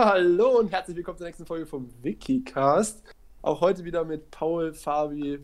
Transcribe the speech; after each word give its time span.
Hallo 0.00 0.60
und 0.60 0.70
herzlich 0.70 0.96
willkommen 0.96 1.18
zur 1.18 1.26
nächsten 1.26 1.44
Folge 1.44 1.66
vom 1.66 1.90
Wikicast. 2.02 3.02
Auch 3.42 3.60
heute 3.60 3.84
wieder 3.84 4.04
mit 4.04 4.30
Paul, 4.30 4.72
Fabi 4.72 5.40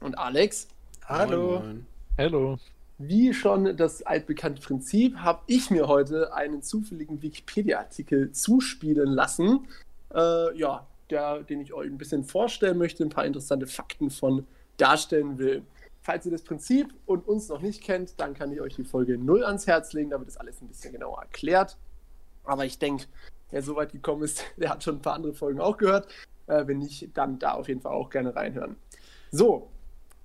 und 0.00 0.18
Alex. 0.18 0.68
Hallo. 1.06 1.62
Hallo. 2.18 2.58
Wie 2.98 3.32
schon 3.32 3.74
das 3.78 4.02
altbekannte 4.02 4.60
Prinzip, 4.60 5.16
habe 5.16 5.40
ich 5.46 5.70
mir 5.70 5.88
heute 5.88 6.34
einen 6.34 6.62
zufälligen 6.62 7.22
Wikipedia-Artikel 7.22 8.32
zuspielen 8.32 9.08
lassen. 9.08 9.66
Äh, 10.14 10.54
ja, 10.58 10.86
der, 11.08 11.44
den 11.44 11.62
ich 11.62 11.72
euch 11.72 11.86
ein 11.86 11.96
bisschen 11.96 12.22
vorstellen 12.22 12.76
möchte, 12.76 13.02
ein 13.02 13.08
paar 13.08 13.24
interessante 13.24 13.66
Fakten 13.66 14.10
von 14.10 14.46
darstellen 14.76 15.38
will. 15.38 15.62
Falls 16.02 16.26
ihr 16.26 16.32
das 16.32 16.42
Prinzip 16.42 16.92
und 17.06 17.26
uns 17.26 17.48
noch 17.48 17.62
nicht 17.62 17.82
kennt, 17.82 18.20
dann 18.20 18.34
kann 18.34 18.52
ich 18.52 18.60
euch 18.60 18.76
die 18.76 18.84
Folge 18.84 19.16
0 19.16 19.42
ans 19.42 19.66
Herz 19.66 19.94
legen, 19.94 20.10
da 20.10 20.18
wird 20.18 20.28
das 20.28 20.36
alles 20.36 20.60
ein 20.60 20.68
bisschen 20.68 20.92
genauer 20.92 21.22
erklärt. 21.22 21.78
Aber 22.44 22.66
ich 22.66 22.78
denke, 22.78 23.06
wer 23.50 23.62
so 23.62 23.76
weit 23.76 23.92
gekommen 23.92 24.22
ist, 24.22 24.44
der 24.56 24.70
hat 24.70 24.82
schon 24.84 24.96
ein 24.96 25.02
paar 25.02 25.14
andere 25.14 25.34
Folgen 25.34 25.60
auch 25.60 25.76
gehört. 25.76 26.08
Äh, 26.46 26.66
wenn 26.66 26.78
nicht, 26.78 27.08
dann 27.16 27.38
da 27.38 27.52
auf 27.52 27.68
jeden 27.68 27.80
Fall 27.80 27.92
auch 27.92 28.10
gerne 28.10 28.34
reinhören. 28.34 28.76
So, 29.32 29.70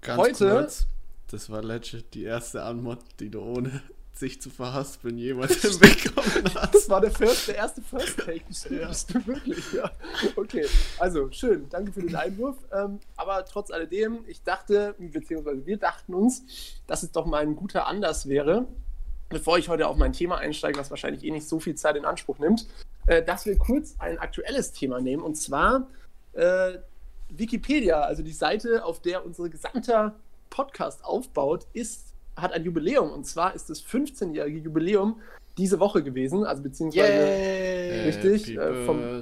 Ganz 0.01 0.19
Heute- 0.19 0.49
kurz, 0.49 0.87
das 1.29 1.49
war 1.49 1.61
legit 1.63 2.13
die 2.15 2.23
erste 2.23 2.63
Anmod, 2.63 2.99
die 3.19 3.29
du 3.29 3.39
ohne 3.41 3.81
sich 4.13 4.41
zu 4.41 4.49
verhaspeln 4.49 5.17
jemals 5.17 5.53
hinbekommen 5.61 6.43
hast. 6.55 6.75
das 6.75 6.89
war 6.89 7.01
der, 7.01 7.11
first, 7.11 7.47
der 7.47 7.55
erste 7.55 7.81
First 7.81 8.17
Take. 8.19 8.41
Stimmt, 8.51 8.81
Ja. 8.81 8.93
stimmt 8.93 9.27
wirklich, 9.27 9.73
ja. 9.73 9.89
Okay, 10.35 10.65
also 10.99 11.31
schön, 11.31 11.67
danke 11.69 11.91
für 11.91 12.01
den 12.01 12.15
Einwurf. 12.15 12.57
Ähm, 12.73 12.99
aber 13.15 13.45
trotz 13.45 13.71
alledem, 13.71 14.19
ich 14.27 14.43
dachte, 14.43 14.95
beziehungsweise 14.99 15.65
wir 15.65 15.77
dachten 15.77 16.13
uns, 16.13 16.43
dass 16.87 17.03
es 17.03 17.11
doch 17.11 17.25
mal 17.25 17.41
ein 17.43 17.55
guter 17.55 17.87
Anlass 17.87 18.27
wäre, 18.27 18.67
bevor 19.29 19.57
ich 19.57 19.69
heute 19.69 19.87
auf 19.87 19.97
mein 19.97 20.13
Thema 20.13 20.37
einsteige, 20.39 20.77
was 20.79 20.89
wahrscheinlich 20.89 21.23
eh 21.23 21.31
nicht 21.31 21.47
so 21.47 21.59
viel 21.59 21.75
Zeit 21.75 21.95
in 21.95 22.05
Anspruch 22.05 22.37
nimmt, 22.39 22.67
äh, 23.07 23.23
dass 23.23 23.45
wir 23.45 23.57
kurz 23.57 23.95
ein 23.99 24.17
aktuelles 24.19 24.71
Thema 24.71 24.99
nehmen 25.01 25.23
und 25.23 25.35
zwar 25.35 25.87
äh, 26.33 26.73
Wikipedia, 27.29 28.01
also 28.01 28.23
die 28.23 28.31
Seite, 28.33 28.83
auf 28.83 29.01
der 29.01 29.25
unser 29.25 29.47
gesamter 29.49 30.15
Podcast 30.49 31.03
aufbaut, 31.05 31.65
ist, 31.73 32.13
hat 32.35 32.51
ein 32.53 32.63
Jubiläum 32.63 33.11
und 33.11 33.25
zwar 33.25 33.55
ist 33.55 33.69
das 33.69 33.83
15-jährige 33.83 34.59
Jubiläum 34.59 35.19
diese 35.57 35.79
Woche 35.79 36.03
gewesen, 36.03 36.45
also 36.45 36.61
beziehungsweise 36.63 37.11
Yay! 37.11 38.09
Richtig, 38.09 38.57
äh, 38.57 38.85
vom- 38.85 39.21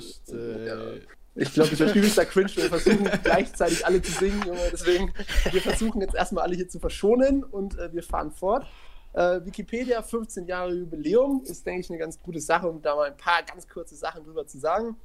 ich 1.35 1.53
glaube, 1.53 1.69
ich 1.71 1.77
bin 1.79 1.89
übelster 1.89 2.25
Cringe, 2.25 2.49
wir 2.55 2.63
versuchen 2.65 3.09
gleichzeitig 3.23 3.85
alle 3.85 4.01
zu 4.01 4.11
singen, 4.11 4.41
Junge, 4.45 4.59
deswegen, 4.71 5.13
wir 5.51 5.61
versuchen 5.61 6.01
jetzt 6.01 6.15
erstmal 6.15 6.43
alle 6.43 6.55
hier 6.55 6.67
zu 6.67 6.79
verschonen 6.79 7.43
und 7.43 7.77
äh, 7.77 7.93
wir 7.93 8.03
fahren 8.03 8.31
fort. 8.31 8.65
Äh, 9.13 9.43
Wikipedia 9.43 10.01
15 10.01 10.45
Jahre 10.45 10.73
Jubiläum 10.73 11.41
ist, 11.45 11.65
denke 11.65 11.81
ich, 11.81 11.89
eine 11.89 11.99
ganz 11.99 12.21
gute 12.21 12.39
Sache, 12.39 12.69
um 12.69 12.81
da 12.81 12.95
mal 12.95 13.09
ein 13.09 13.17
paar 13.17 13.43
ganz 13.43 13.67
kurze 13.67 13.95
Sachen 13.95 14.23
drüber 14.23 14.45
zu 14.45 14.59
sagen. 14.59 14.95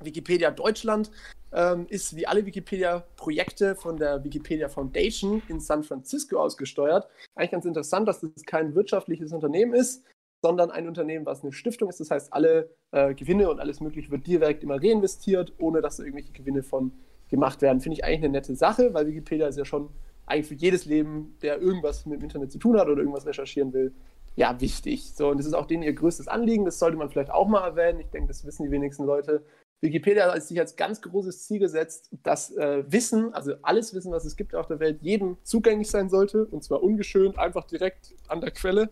Wikipedia 0.00 0.50
Deutschland 0.50 1.10
ähm, 1.52 1.86
ist 1.88 2.14
wie 2.14 2.26
alle 2.26 2.44
Wikipedia-Projekte 2.46 3.74
von 3.74 3.96
der 3.96 4.22
Wikipedia 4.22 4.68
Foundation 4.68 5.42
in 5.48 5.60
San 5.60 5.82
Francisco 5.82 6.38
ausgesteuert. 6.38 7.08
Eigentlich 7.34 7.50
ganz 7.50 7.64
interessant, 7.64 8.06
dass 8.06 8.20
das 8.20 8.44
kein 8.46 8.74
wirtschaftliches 8.74 9.32
Unternehmen 9.32 9.74
ist, 9.74 10.04
sondern 10.42 10.70
ein 10.70 10.86
Unternehmen, 10.86 11.26
was 11.26 11.42
eine 11.42 11.52
Stiftung 11.52 11.88
ist. 11.88 12.00
Das 12.00 12.10
heißt, 12.10 12.32
alle 12.32 12.70
äh, 12.92 13.14
Gewinne 13.14 13.50
und 13.50 13.60
alles 13.60 13.80
Mögliche 13.80 14.10
wird 14.10 14.26
direkt 14.26 14.62
immer 14.62 14.82
reinvestiert, 14.82 15.52
ohne 15.58 15.80
dass 15.80 15.96
da 15.96 16.04
irgendwelche 16.04 16.32
Gewinne 16.32 16.62
von 16.62 16.92
gemacht 17.28 17.60
werden. 17.60 17.80
Finde 17.80 17.94
ich 17.94 18.04
eigentlich 18.04 18.24
eine 18.24 18.28
nette 18.30 18.54
Sache, 18.54 18.94
weil 18.94 19.06
Wikipedia 19.06 19.48
ist 19.48 19.58
ja 19.58 19.64
schon 19.64 19.90
eigentlich 20.28 20.46
für 20.46 20.54
jedes 20.54 20.84
Leben, 20.84 21.36
der 21.42 21.60
irgendwas 21.60 22.06
mit 22.06 22.20
dem 22.20 22.24
Internet 22.24 22.52
zu 22.52 22.58
tun 22.58 22.78
hat 22.78 22.88
oder 22.88 23.00
irgendwas 23.00 23.26
recherchieren 23.26 23.72
will, 23.72 23.92
ja, 24.38 24.60
wichtig. 24.60 25.12
So, 25.16 25.30
und 25.30 25.38
das 25.38 25.46
ist 25.46 25.54
auch 25.54 25.66
denen 25.66 25.82
ihr 25.82 25.92
größtes 25.92 26.28
Anliegen. 26.28 26.64
Das 26.64 26.78
sollte 26.78 26.96
man 26.96 27.10
vielleicht 27.10 27.32
auch 27.32 27.48
mal 27.48 27.64
erwähnen. 27.66 27.98
Ich 27.98 28.10
denke, 28.10 28.28
das 28.28 28.44
wissen 28.46 28.62
die 28.62 28.70
wenigsten 28.70 29.04
Leute. 29.04 29.42
Wikipedia 29.80 30.32
hat 30.32 30.42
sich 30.44 30.60
als 30.60 30.76
ganz 30.76 31.02
großes 31.02 31.44
Ziel 31.44 31.58
gesetzt, 31.58 32.10
dass 32.22 32.56
äh, 32.56 32.84
Wissen, 32.86 33.34
also 33.34 33.54
alles 33.62 33.94
Wissen, 33.94 34.12
was 34.12 34.24
es 34.24 34.36
gibt 34.36 34.54
auf 34.54 34.68
der 34.68 34.78
Welt, 34.78 35.02
jedem 35.02 35.38
zugänglich 35.42 35.90
sein 35.90 36.08
sollte. 36.08 36.46
Und 36.46 36.62
zwar 36.62 36.84
ungeschönt, 36.84 37.36
einfach 37.36 37.64
direkt 37.64 38.14
an 38.28 38.40
der 38.40 38.52
Quelle. 38.52 38.90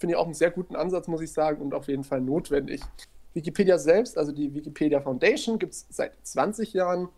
Finde 0.00 0.14
ich 0.14 0.16
auch 0.16 0.24
einen 0.24 0.34
sehr 0.34 0.50
guten 0.50 0.76
Ansatz, 0.76 1.08
muss 1.08 1.20
ich 1.20 1.32
sagen, 1.32 1.60
und 1.60 1.74
auf 1.74 1.86
jeden 1.88 2.04
Fall 2.04 2.22
notwendig. 2.22 2.80
Wikipedia 3.34 3.76
selbst, 3.76 4.16
also 4.16 4.32
die 4.32 4.54
Wikipedia 4.54 5.02
Foundation, 5.02 5.58
gibt 5.58 5.74
es 5.74 5.86
seit 5.90 6.12
20 6.22 6.72
Jahren. 6.72 7.10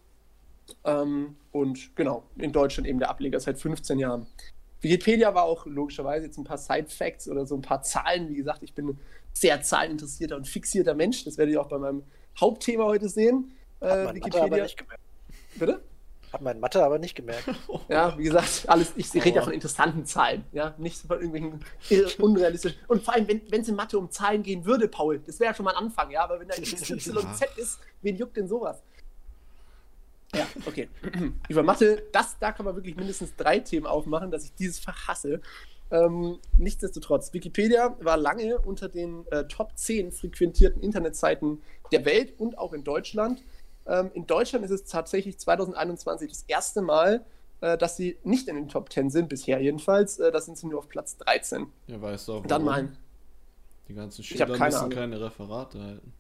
Ähm, 0.85 1.37
und 1.53 1.95
genau, 1.97 2.25
in 2.37 2.53
Deutschland 2.53 2.89
eben 2.89 2.99
der 2.99 3.11
Ableger 3.11 3.41
seit 3.41 3.59
15 3.59 3.99
Jahren. 3.99 4.27
Wikipedia 4.81 5.35
war 5.35 5.43
auch 5.45 5.67
logischerweise 5.67 6.27
jetzt 6.27 6.39
ein 6.39 6.45
paar 6.45 6.59
Side-Facts 6.59 7.29
oder 7.29 7.47
so 7.47 7.57
ein 7.57 7.63
paar 7.63 7.83
Zahlen. 7.83 8.29
Wie 8.29 8.37
gesagt, 8.37 8.63
ich 8.63 8.75
bin 8.75 8.97
sehr 9.33 9.61
zahleninteressierter 9.63 10.37
und 10.37 10.47
fixierter 10.47 10.95
Mensch. 10.95 11.25
Das 11.25 11.37
werdet 11.37 11.55
ihr 11.55 11.61
auch 11.61 11.69
bei 11.69 11.79
meinem 11.79 12.05
Hauptthema 12.39 12.85
heute 12.85 13.09
sehen. 13.09 13.53
Hat 13.81 13.91
Äh, 13.91 14.05
mein 14.05 14.19
Mathe 14.19 14.37
aber 14.37 14.45
Wikipedia. 14.45 14.63
nicht 14.65 14.77
gemerkt. 14.79 15.03
Bitte? 15.57 15.81
Hat 16.33 16.43
mein 16.43 16.61
Mathe 16.61 16.85
aber 16.85 16.99
nicht 16.99 17.15
gemerkt. 17.15 17.45
Ja, 17.89 18.17
wie 18.19 18.25
gesagt, 18.25 18.65
alles, 18.69 18.93
ich 18.97 19.13
rede 19.15 19.31
ja 19.37 19.41
Oh. 19.41 19.45
von 19.47 19.55
interessanten 19.55 20.05
Zahlen, 20.05 20.45
ja, 20.53 20.75
nicht 20.79 20.99
von 21.07 21.17
irgendwelchen 21.23 21.65
unrealistischen. 22.21 22.79
Und 22.87 23.03
vor 23.03 23.15
allem, 23.15 23.27
wenn 23.27 23.61
es 23.63 23.69
in 23.69 23.75
Mathe 23.75 23.99
um 23.99 24.11
Zahlen 24.11 24.43
gehen 24.43 24.65
würde, 24.67 24.89
Paul, 24.89 25.21
das 25.21 25.41
wäre 25.41 25.51
ja 25.53 25.55
schon 25.55 25.65
mal 25.65 25.71
ein 25.73 25.85
Anfang, 25.85 26.11
ja, 26.11 26.23
aber 26.25 26.39
wenn 26.39 26.49
da 26.49 26.55
XYZ 26.55 27.07
ist, 27.57 27.79
wen 28.03 28.17
juckt 28.17 28.37
denn 28.37 28.47
sowas? 28.47 28.83
Ja, 30.35 30.47
okay. 30.67 30.89
Über 31.49 31.63
Mathe, 31.63 32.03
das, 32.13 32.39
da 32.39 32.53
kann 32.53 32.67
man 32.67 32.75
wirklich 32.75 32.97
mindestens 32.97 33.35
drei 33.37 33.61
Themen 33.61 33.87
aufmachen, 33.87 34.31
dass 34.31 34.45
ich 34.45 34.55
dieses 34.55 34.79
Fach 34.79 35.09
hasse. 35.09 35.41
Ähm, 35.91 36.39
nichtsdestotrotz, 36.59 37.33
Wikipedia 37.33 37.97
war 38.01 38.19
lange 38.19 38.59
unter 38.59 38.89
den 38.89 39.27
äh, 39.31 39.45
Top 39.49 39.73
10 39.75 40.13
frequentierten 40.13 40.83
Internetseiten 40.83 41.63
der 41.93 42.05
Welt 42.05 42.39
und 42.39 42.59
auch 42.59 42.75
in 42.75 42.85
Deutschland. 42.85 43.43
Ähm, 43.87 44.11
in 44.13 44.27
Deutschland 44.27 44.65
ist 44.67 44.71
es 44.71 44.85
tatsächlich 44.85 45.39
2021 45.39 46.29
das 46.31 46.45
erste 46.47 46.83
Mal, 46.83 47.25
äh, 47.63 47.79
dass 47.79 47.97
sie 47.97 48.19
nicht 48.23 48.49
in 48.49 48.57
den 48.57 48.69
Top 48.69 48.93
10 48.93 49.09
sind, 49.09 49.31
bisher 49.31 49.61
jedenfalls. 49.63 50.19
Äh, 50.19 50.31
da 50.31 50.41
sind 50.43 50.59
sie 50.59 50.67
nur 50.67 50.81
auf 50.81 50.91
Platz 50.91 51.17
13. 51.17 51.67
Ja, 51.87 52.03
weißt 52.03 52.29
du 52.29 52.33
auch, 52.35 52.47
Dann 52.47 52.65
mal, 52.65 52.93
Die 53.89 53.95
ganzen 53.95 54.23
Schüler 54.23 54.47
müssen 54.47 54.63
Ahnung. 54.63 54.91
keine 54.91 55.19
Referate 55.19 55.83
halten. 55.83 56.13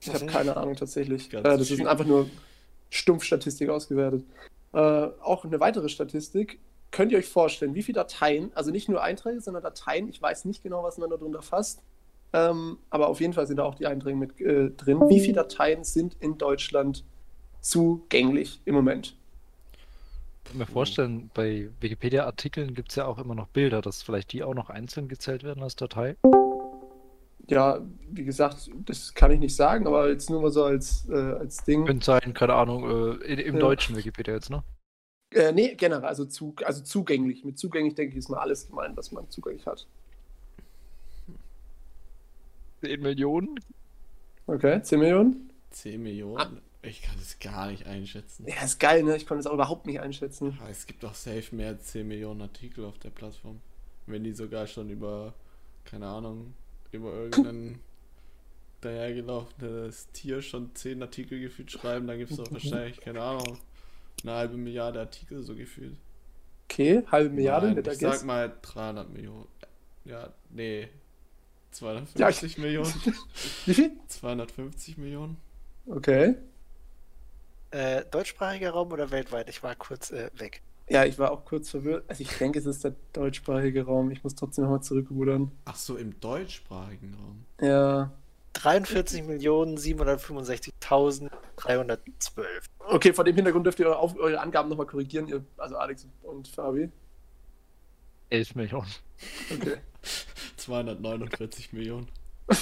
ich 0.00 0.12
habe 0.12 0.26
keine 0.26 0.58
Ahnung 0.58 0.76
tatsächlich. 0.76 1.32
Äh, 1.32 1.42
das 1.42 1.62
ist 1.62 1.68
schön. 1.68 1.86
einfach 1.86 2.04
nur 2.04 2.28
Stumpfstatistik 2.90 3.68
ausgewertet. 3.68 4.24
Äh, 4.72 4.78
auch 4.78 5.44
eine 5.44 5.60
weitere 5.60 5.88
Statistik. 5.88 6.58
Könnt 6.90 7.12
ihr 7.12 7.18
euch 7.18 7.28
vorstellen, 7.28 7.74
wie 7.74 7.82
viele 7.82 7.96
Dateien, 7.96 8.50
also 8.54 8.70
nicht 8.70 8.88
nur 8.88 9.02
Einträge, 9.02 9.40
sondern 9.40 9.62
Dateien, 9.62 10.08
ich 10.08 10.20
weiß 10.20 10.44
nicht 10.44 10.62
genau, 10.62 10.82
was 10.82 10.98
man 10.98 11.08
da 11.08 11.16
drunter 11.16 11.42
fasst, 11.42 11.82
ähm, 12.32 12.78
aber 12.90 13.08
auf 13.08 13.20
jeden 13.20 13.32
Fall 13.32 13.46
sind 13.46 13.56
da 13.56 13.64
auch 13.64 13.74
die 13.74 13.86
Einträge 13.86 14.16
mit 14.16 14.40
äh, 14.40 14.70
drin. 14.70 15.00
Wie 15.08 15.20
viele 15.20 15.34
Dateien 15.34 15.84
sind 15.84 16.16
in 16.20 16.38
Deutschland 16.38 17.04
zugänglich 17.60 18.60
im 18.64 18.74
Moment? 18.74 19.16
Ich 20.44 20.50
kann 20.50 20.58
mir 20.58 20.66
vorstellen, 20.66 21.30
bei 21.32 21.68
Wikipedia-Artikeln 21.80 22.74
gibt 22.74 22.90
es 22.90 22.96
ja 22.96 23.06
auch 23.06 23.18
immer 23.18 23.36
noch 23.36 23.46
Bilder, 23.48 23.82
dass 23.82 24.02
vielleicht 24.02 24.32
die 24.32 24.42
auch 24.42 24.54
noch 24.54 24.70
einzeln 24.70 25.06
gezählt 25.06 25.44
werden 25.44 25.62
als 25.62 25.76
Datei. 25.76 26.16
Ja, 27.50 27.80
wie 28.10 28.24
gesagt, 28.24 28.70
das 28.86 29.12
kann 29.14 29.30
ich 29.32 29.38
nicht 29.40 29.54
sagen, 29.56 29.86
aber 29.86 30.08
jetzt 30.08 30.30
nur 30.30 30.40
mal 30.40 30.50
so 30.50 30.64
als, 30.64 31.08
äh, 31.08 31.14
als 31.14 31.64
Ding. 31.64 31.84
Könnte 31.84 32.04
sein, 32.04 32.32
keine 32.34 32.54
Ahnung, 32.54 32.84
äh, 32.84 33.24
in, 33.24 33.38
im 33.38 33.54
Ja. 33.56 33.60
deutschen 33.60 33.96
Wikipedia 33.96 34.34
jetzt, 34.34 34.50
ne? 34.50 34.62
Äh, 35.32 35.52
nee, 35.52 35.74
generell, 35.74 36.04
also, 36.04 36.24
zu, 36.24 36.54
also 36.64 36.82
zugänglich. 36.82 37.44
Mit 37.44 37.58
zugänglich 37.58 37.94
denke 37.94 38.12
ich, 38.12 38.18
ist 38.18 38.28
mal 38.28 38.38
alles 38.38 38.68
gemeint, 38.68 38.96
was 38.96 39.12
man 39.12 39.28
zugänglich 39.30 39.66
hat. 39.66 39.86
10 42.82 43.00
Millionen? 43.00 43.60
Okay, 44.46 44.82
10 44.82 44.98
Millionen? 44.98 45.52
10 45.70 46.02
Millionen? 46.02 46.60
Ich 46.82 47.02
kann 47.02 47.14
das 47.18 47.38
gar 47.38 47.70
nicht 47.70 47.86
einschätzen. 47.86 48.46
Ja, 48.48 48.64
ist 48.64 48.80
geil, 48.80 49.02
ne? 49.02 49.14
Ich 49.16 49.26
konnte 49.26 49.40
es 49.40 49.46
auch 49.46 49.52
überhaupt 49.52 49.86
nicht 49.86 50.00
einschätzen. 50.00 50.56
Aber 50.60 50.70
es 50.70 50.86
gibt 50.86 51.02
doch 51.02 51.14
safe 51.14 51.54
mehr 51.54 51.68
als 51.68 51.88
10 51.88 52.08
Millionen 52.08 52.40
Artikel 52.40 52.84
auf 52.84 52.98
der 52.98 53.10
Plattform. 53.10 53.60
Wenn 54.06 54.24
die 54.24 54.32
sogar 54.32 54.66
schon 54.66 54.88
über, 54.88 55.34
keine 55.84 56.06
Ahnung, 56.06 56.54
über 56.92 57.12
irgendein 57.12 57.80
dahergelaufenes 58.80 60.08
Tier 60.12 60.42
schon 60.42 60.74
10 60.74 61.02
Artikel 61.02 61.40
gefühlt 61.40 61.70
schreiben, 61.70 62.06
dann 62.06 62.18
gibt 62.18 62.30
es 62.30 62.36
doch 62.38 62.50
wahrscheinlich, 62.50 63.00
keine 63.00 63.20
Ahnung, 63.22 63.58
eine 64.22 64.32
halbe 64.32 64.56
Milliarde 64.56 65.00
Artikel 65.00 65.42
so 65.42 65.54
gefühlt. 65.54 65.96
Okay, 66.68 67.02
halbe 67.10 67.30
Milliarde, 67.34 67.66
Nein, 67.66 67.76
netter 67.76 67.92
ich 67.92 67.98
Guess. 67.98 68.18
sag 68.20 68.26
mal 68.26 68.52
300 68.62 69.10
Millionen. 69.10 69.46
Ja, 70.04 70.32
nee. 70.50 70.88
250 71.72 72.20
Ja, 72.20 72.28
ich- 72.30 72.58
Millionen. 72.58 72.92
Wie 73.66 73.74
viel? 73.74 73.92
250 74.08 74.96
Millionen. 74.98 75.36
Okay. 75.86 76.36
Äh, 77.70 78.04
deutschsprachiger 78.10 78.70
Raum 78.70 78.90
oder 78.92 79.10
weltweit? 79.10 79.48
Ich 79.48 79.62
war 79.62 79.74
kurz 79.76 80.10
äh, 80.10 80.30
weg. 80.34 80.62
Ja, 80.90 81.04
ich 81.04 81.18
war 81.20 81.30
auch 81.30 81.44
kurz 81.44 81.70
verwirrt. 81.70 82.04
Also 82.08 82.22
ich 82.22 82.36
denke, 82.36 82.58
es 82.58 82.66
ist 82.66 82.82
der 82.82 82.96
deutschsprachige 83.12 83.84
Raum. 83.84 84.10
Ich 84.10 84.24
muss 84.24 84.34
trotzdem 84.34 84.64
nochmal 84.64 84.82
zurückrudern. 84.82 85.52
Ach 85.64 85.76
so, 85.76 85.96
im 85.96 86.18
deutschsprachigen 86.18 87.14
Raum. 87.14 87.44
Ja. 87.60 88.10
43.765.312. 88.56 91.30
Okay, 92.88 93.12
vor 93.12 93.22
dem 93.22 93.36
Hintergrund 93.36 93.66
dürft 93.66 93.78
ihr 93.78 93.86
eure, 93.86 93.98
Auf 93.98 94.18
eure 94.18 94.40
Angaben 94.40 94.68
nochmal 94.68 94.86
korrigieren, 94.86 95.28
ihr, 95.28 95.44
also 95.58 95.76
Alex 95.76 96.08
und 96.22 96.48
Fabi. 96.48 96.90
11 98.30 98.56
Millionen. 98.56 98.90
Okay. 99.54 99.76
249 100.56 101.72
Millionen. 101.72 102.08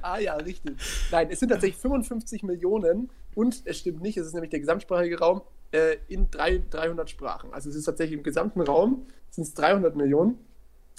ah 0.00 0.18
ja, 0.18 0.36
richtig. 0.36 0.76
Nein, 1.10 1.28
es 1.30 1.40
sind 1.40 1.50
tatsächlich 1.50 1.82
55 1.82 2.44
Millionen 2.44 3.10
und 3.34 3.60
es 3.66 3.78
stimmt 3.78 4.00
nicht, 4.00 4.16
es 4.16 4.28
ist 4.28 4.32
nämlich 4.32 4.50
der 4.50 4.60
gesamtsprachige 4.60 5.18
Raum 5.18 5.42
äh, 5.74 5.98
in 6.08 6.30
drei, 6.30 6.62
300 6.70 7.10
Sprachen. 7.10 7.52
Also 7.52 7.68
es 7.68 7.76
ist 7.76 7.84
tatsächlich 7.84 8.16
im 8.16 8.22
gesamten 8.24 8.60
Raum 8.62 9.06
sind 9.30 9.42
es 9.44 9.54
300 9.54 9.96
Millionen, 9.96 10.38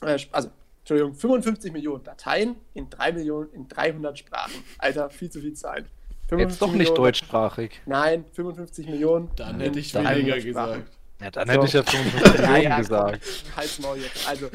äh, 0.01 0.17
also 0.31 0.49
Entschuldigung, 0.81 1.15
55 1.15 1.71
Millionen 1.73 2.03
Dateien 2.03 2.55
in 2.73 2.89
3 2.89 3.13
Millionen 3.13 3.51
in 3.53 3.67
300 3.67 4.19
Sprachen. 4.19 4.53
Alter, 4.77 5.09
viel 5.09 5.31
zu 5.31 5.39
viel 5.39 5.53
Zeit. 5.53 5.85
Jetzt 6.31 6.61
doch 6.61 6.67
nicht 6.67 6.77
Millionen- 6.77 6.95
deutschsprachig. 6.97 7.81
Nein, 7.85 8.25
55 8.33 8.87
Millionen. 8.87 9.29
Dann 9.35 9.55
in 9.55 9.61
hätte 9.61 9.79
ich 9.79 9.91
300 9.91 10.15
weniger 10.17 10.41
Sprachen. 10.41 10.71
gesagt. 10.83 10.97
Ja, 11.21 11.31
dann 11.31 11.47
So. 11.47 11.53
hätte 11.53 11.65
ich 11.65 11.73
ja 11.73 11.83
55 11.83 12.39
Ja, 12.39 12.47
Millionen 12.51 12.63
ja, 12.71 12.77
gesagt. 12.79 13.21
Halt's 13.55 13.79
Maul 13.79 13.97
jetzt. 13.97 14.27
Also, 14.27 14.49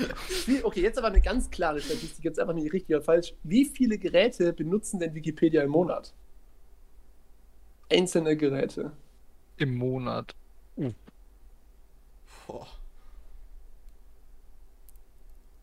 wie, 0.47 0.63
okay, 0.63 0.83
jetzt 0.83 0.99
aber 0.99 1.07
eine 1.09 1.21
ganz 1.21 1.51
klare 1.51 1.81
Statistik, 1.81 2.25
jetzt 2.25 2.39
einfach 2.39 2.53
nicht 2.55 2.73
richtig 2.73 2.95
oder 2.95 3.03
falsch. 3.05 3.35
Wie 3.45 3.65
viele 3.65 3.99
Geräte 3.99 4.53
benutzen 4.53 5.01
denn 5.01 5.15
Wikipedia 5.15 5.63
im 5.63 5.71
Monat? 5.71 6.13
Einzelne 7.91 8.37
Geräte. 8.37 8.93
Im 9.61 9.77
Monat. 9.77 10.35
Boah. 12.47 12.67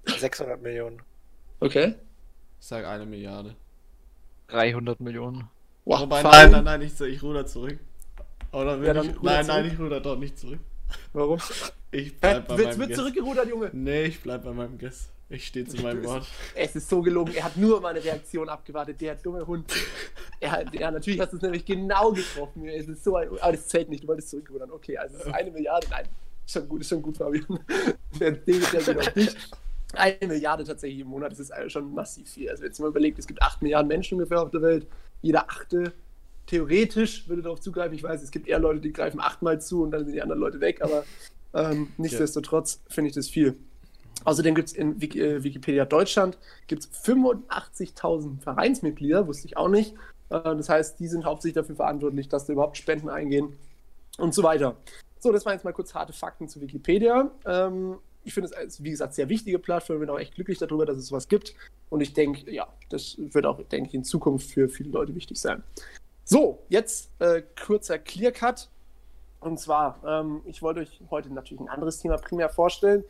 600 0.06 0.62
Millionen. 0.62 1.02
Okay. 1.60 1.96
Ich 2.60 2.66
sag 2.68 2.86
eine 2.86 3.06
Milliarde. 3.06 3.56
300 4.48 5.00
Millionen. 5.00 5.50
Wow, 5.86 6.02
Wobei, 6.02 6.22
nein, 6.24 6.52
nein, 6.52 6.64
nein, 6.64 6.82
ich, 6.84 7.00
ich 7.02 7.24
ruder 7.24 7.46
zurück. 7.46 7.80
Oder 8.52 8.80
will 8.80 8.88
Ja, 8.88 9.02
ich, 9.02 9.10
ruder 9.20 9.20
nein, 9.24 9.46
zurück. 9.46 9.58
nein, 9.64 9.72
ich 9.74 9.80
ruder 9.80 10.00
doch 10.00 10.18
nicht 10.18 10.38
zurück. 10.40 10.60
Warum? 11.14 11.40
Ich 11.90 12.10
Hä? 12.10 12.16
bleib 12.20 12.48
bei 12.50 12.58
Wird, 12.58 12.68
meinem 12.68 12.80
wird 12.80 12.90
Guess. 12.90 12.98
zurückgerudert, 12.98 13.48
Junge. 13.48 13.70
Nee, 13.74 14.04
ich 14.04 14.22
bleib 14.22 14.44
bei 14.44 14.52
meinem 14.52 14.78
Guess. 14.78 15.10
Ich 15.30 15.48
stehe 15.48 15.68
zu 15.68 15.82
meinem 15.82 16.06
Wort. 16.06 16.26
Es 16.56 16.76
ist 16.76 16.88
so 16.88 17.02
gelogen. 17.02 17.34
Er 17.36 17.44
hat 17.44 17.58
nur 17.58 17.82
meine 17.82 18.02
Reaktion 18.02 18.48
abgewartet, 18.48 19.02
der 19.02 19.16
dumme 19.16 19.46
Hund. 19.46 19.72
Er 20.40 20.52
hat, 20.52 20.74
ja, 20.74 20.90
natürlich 20.90 21.20
hast 21.20 21.34
du 21.34 21.38
es 21.38 21.42
nämlich 21.42 21.66
genau 21.66 22.12
getroffen. 22.12 22.66
Es 22.68 22.88
ist 22.88 23.04
so 23.04 23.16
ein, 23.16 23.28
aber 23.40 23.52
das 23.52 23.68
zählt 23.68 23.90
nicht. 23.90 24.04
Du 24.04 24.08
wolltest 24.08 24.30
zurückrudern. 24.30 24.72
Okay, 24.72 24.98
also 24.98 25.18
es 25.18 25.26
ist 25.26 25.34
eine 25.34 25.52
Milliarde. 25.52 25.88
Nein, 25.90 26.06
ist 26.46 26.54
schon 26.54 26.70
gut, 26.70 26.82
ist 26.82 26.90
schon 26.90 27.02
gut, 27.02 27.18
Fabian. 27.18 27.60
Der 28.20 28.32
Ding 28.32 28.62
der 28.72 28.82
geht 28.82 28.98
auf 28.98 29.14
dich. 29.14 29.36
Eine 29.94 30.28
Milliarde 30.28 30.64
tatsächlich 30.64 31.02
im 31.02 31.08
Monat, 31.08 31.32
das 31.32 31.40
ist 31.40 31.52
also 31.52 31.70
schon 31.70 31.94
massiv 31.94 32.30
viel. 32.30 32.50
Also, 32.50 32.64
wenn 32.64 32.72
mal 32.80 32.88
überlegt, 32.90 33.20
es 33.20 33.28
gibt 33.28 33.42
acht 33.42 33.62
Milliarden 33.62 33.88
Menschen 33.88 34.16
ungefähr 34.16 34.42
auf 34.42 34.52
der 34.52 34.62
Welt. 34.62 34.88
Jeder 35.22 35.50
achte 35.50 35.94
theoretisch 36.46 37.28
würde 37.28 37.42
darauf 37.42 37.60
zugreifen. 37.60 37.94
Ich 37.94 38.04
weiß, 38.04 38.24
es 38.24 38.32
gibt 38.32 38.48
eher 38.48 38.60
Leute, 38.60 38.80
die 38.80 38.94
greifen 38.94 39.20
achtmal 39.20 39.62
zu 39.62 39.84
und 39.84 39.92
dann 39.92 40.06
sind 40.06 40.14
die 40.14 40.22
anderen 40.22 40.40
Leute 40.40 40.62
weg, 40.62 40.82
aber 40.82 41.04
ähm, 41.54 41.90
nichtsdestotrotz 41.98 42.82
finde 42.88 43.10
ich 43.10 43.16
das 43.16 43.30
viel. 43.30 43.58
Außerdem 44.28 44.56
gibt 44.56 44.68
es 44.68 44.74
in 44.74 45.02
äh, 45.02 45.42
Wikipedia 45.42 45.86
Deutschland 45.86 46.38
gibt's 46.68 46.90
85.000 47.06 48.42
Vereinsmitglieder, 48.42 49.26
wusste 49.26 49.48
ich 49.48 49.56
auch 49.56 49.70
nicht. 49.70 49.94
Äh, 50.30 50.42
das 50.42 50.68
heißt, 50.68 51.00
die 51.00 51.08
sind 51.08 51.24
hauptsächlich 51.24 51.56
dafür 51.56 51.78
verantwortlich, 51.78 52.28
dass 52.28 52.46
da 52.46 52.52
überhaupt 52.52 52.76
Spenden 52.76 53.08
eingehen 53.08 53.56
und 54.18 54.34
so 54.34 54.44
weiter. 54.44 54.76
So, 55.20 55.32
das 55.32 55.46
waren 55.46 55.54
jetzt 55.54 55.64
mal 55.64 55.72
kurz 55.72 55.94
harte 55.94 56.12
Fakten 56.12 56.50
zu 56.50 56.60
Wikipedia. 56.60 57.32
Ähm, 57.46 58.00
ich 58.26 58.34
finde 58.34 58.50
es, 58.66 58.84
wie 58.84 58.90
gesagt, 58.90 59.14
sehr 59.14 59.30
wichtige 59.30 59.60
Plattform. 59.60 60.02
bin 60.02 60.10
auch 60.10 60.20
echt 60.20 60.36
glücklich 60.36 60.58
darüber, 60.58 60.86
dass 60.86 60.98
es 60.98 61.08
sowas 61.08 61.30
gibt. 61.30 61.56
Und 61.90 62.02
ich 62.02 62.14
denke, 62.14 62.52
ja, 62.52 62.68
das 62.90 63.16
wird 63.18 63.46
auch, 63.46 63.62
denke 63.64 63.88
ich, 63.88 63.96
in 63.96 64.04
Zukunft 64.04 64.52
für 64.52 64.68
viele 64.68 64.90
Leute 64.90 65.16
wichtig 65.16 65.40
sein. 65.40 65.64
So, 66.26 66.66
jetzt 66.68 67.12
äh, 67.20 67.44
kurzer 67.66 67.98
Clearcut. 67.98 68.68
Und 69.40 69.58
zwar, 69.58 70.02
ähm, 70.06 70.42
ich 70.44 70.62
wollte 70.62 70.82
euch 70.82 71.02
heute 71.10 71.34
natürlich 71.34 71.62
ein 71.62 71.70
anderes 71.70 72.00
Thema 72.00 72.18
primär 72.18 72.50
vorstellen. 72.50 73.06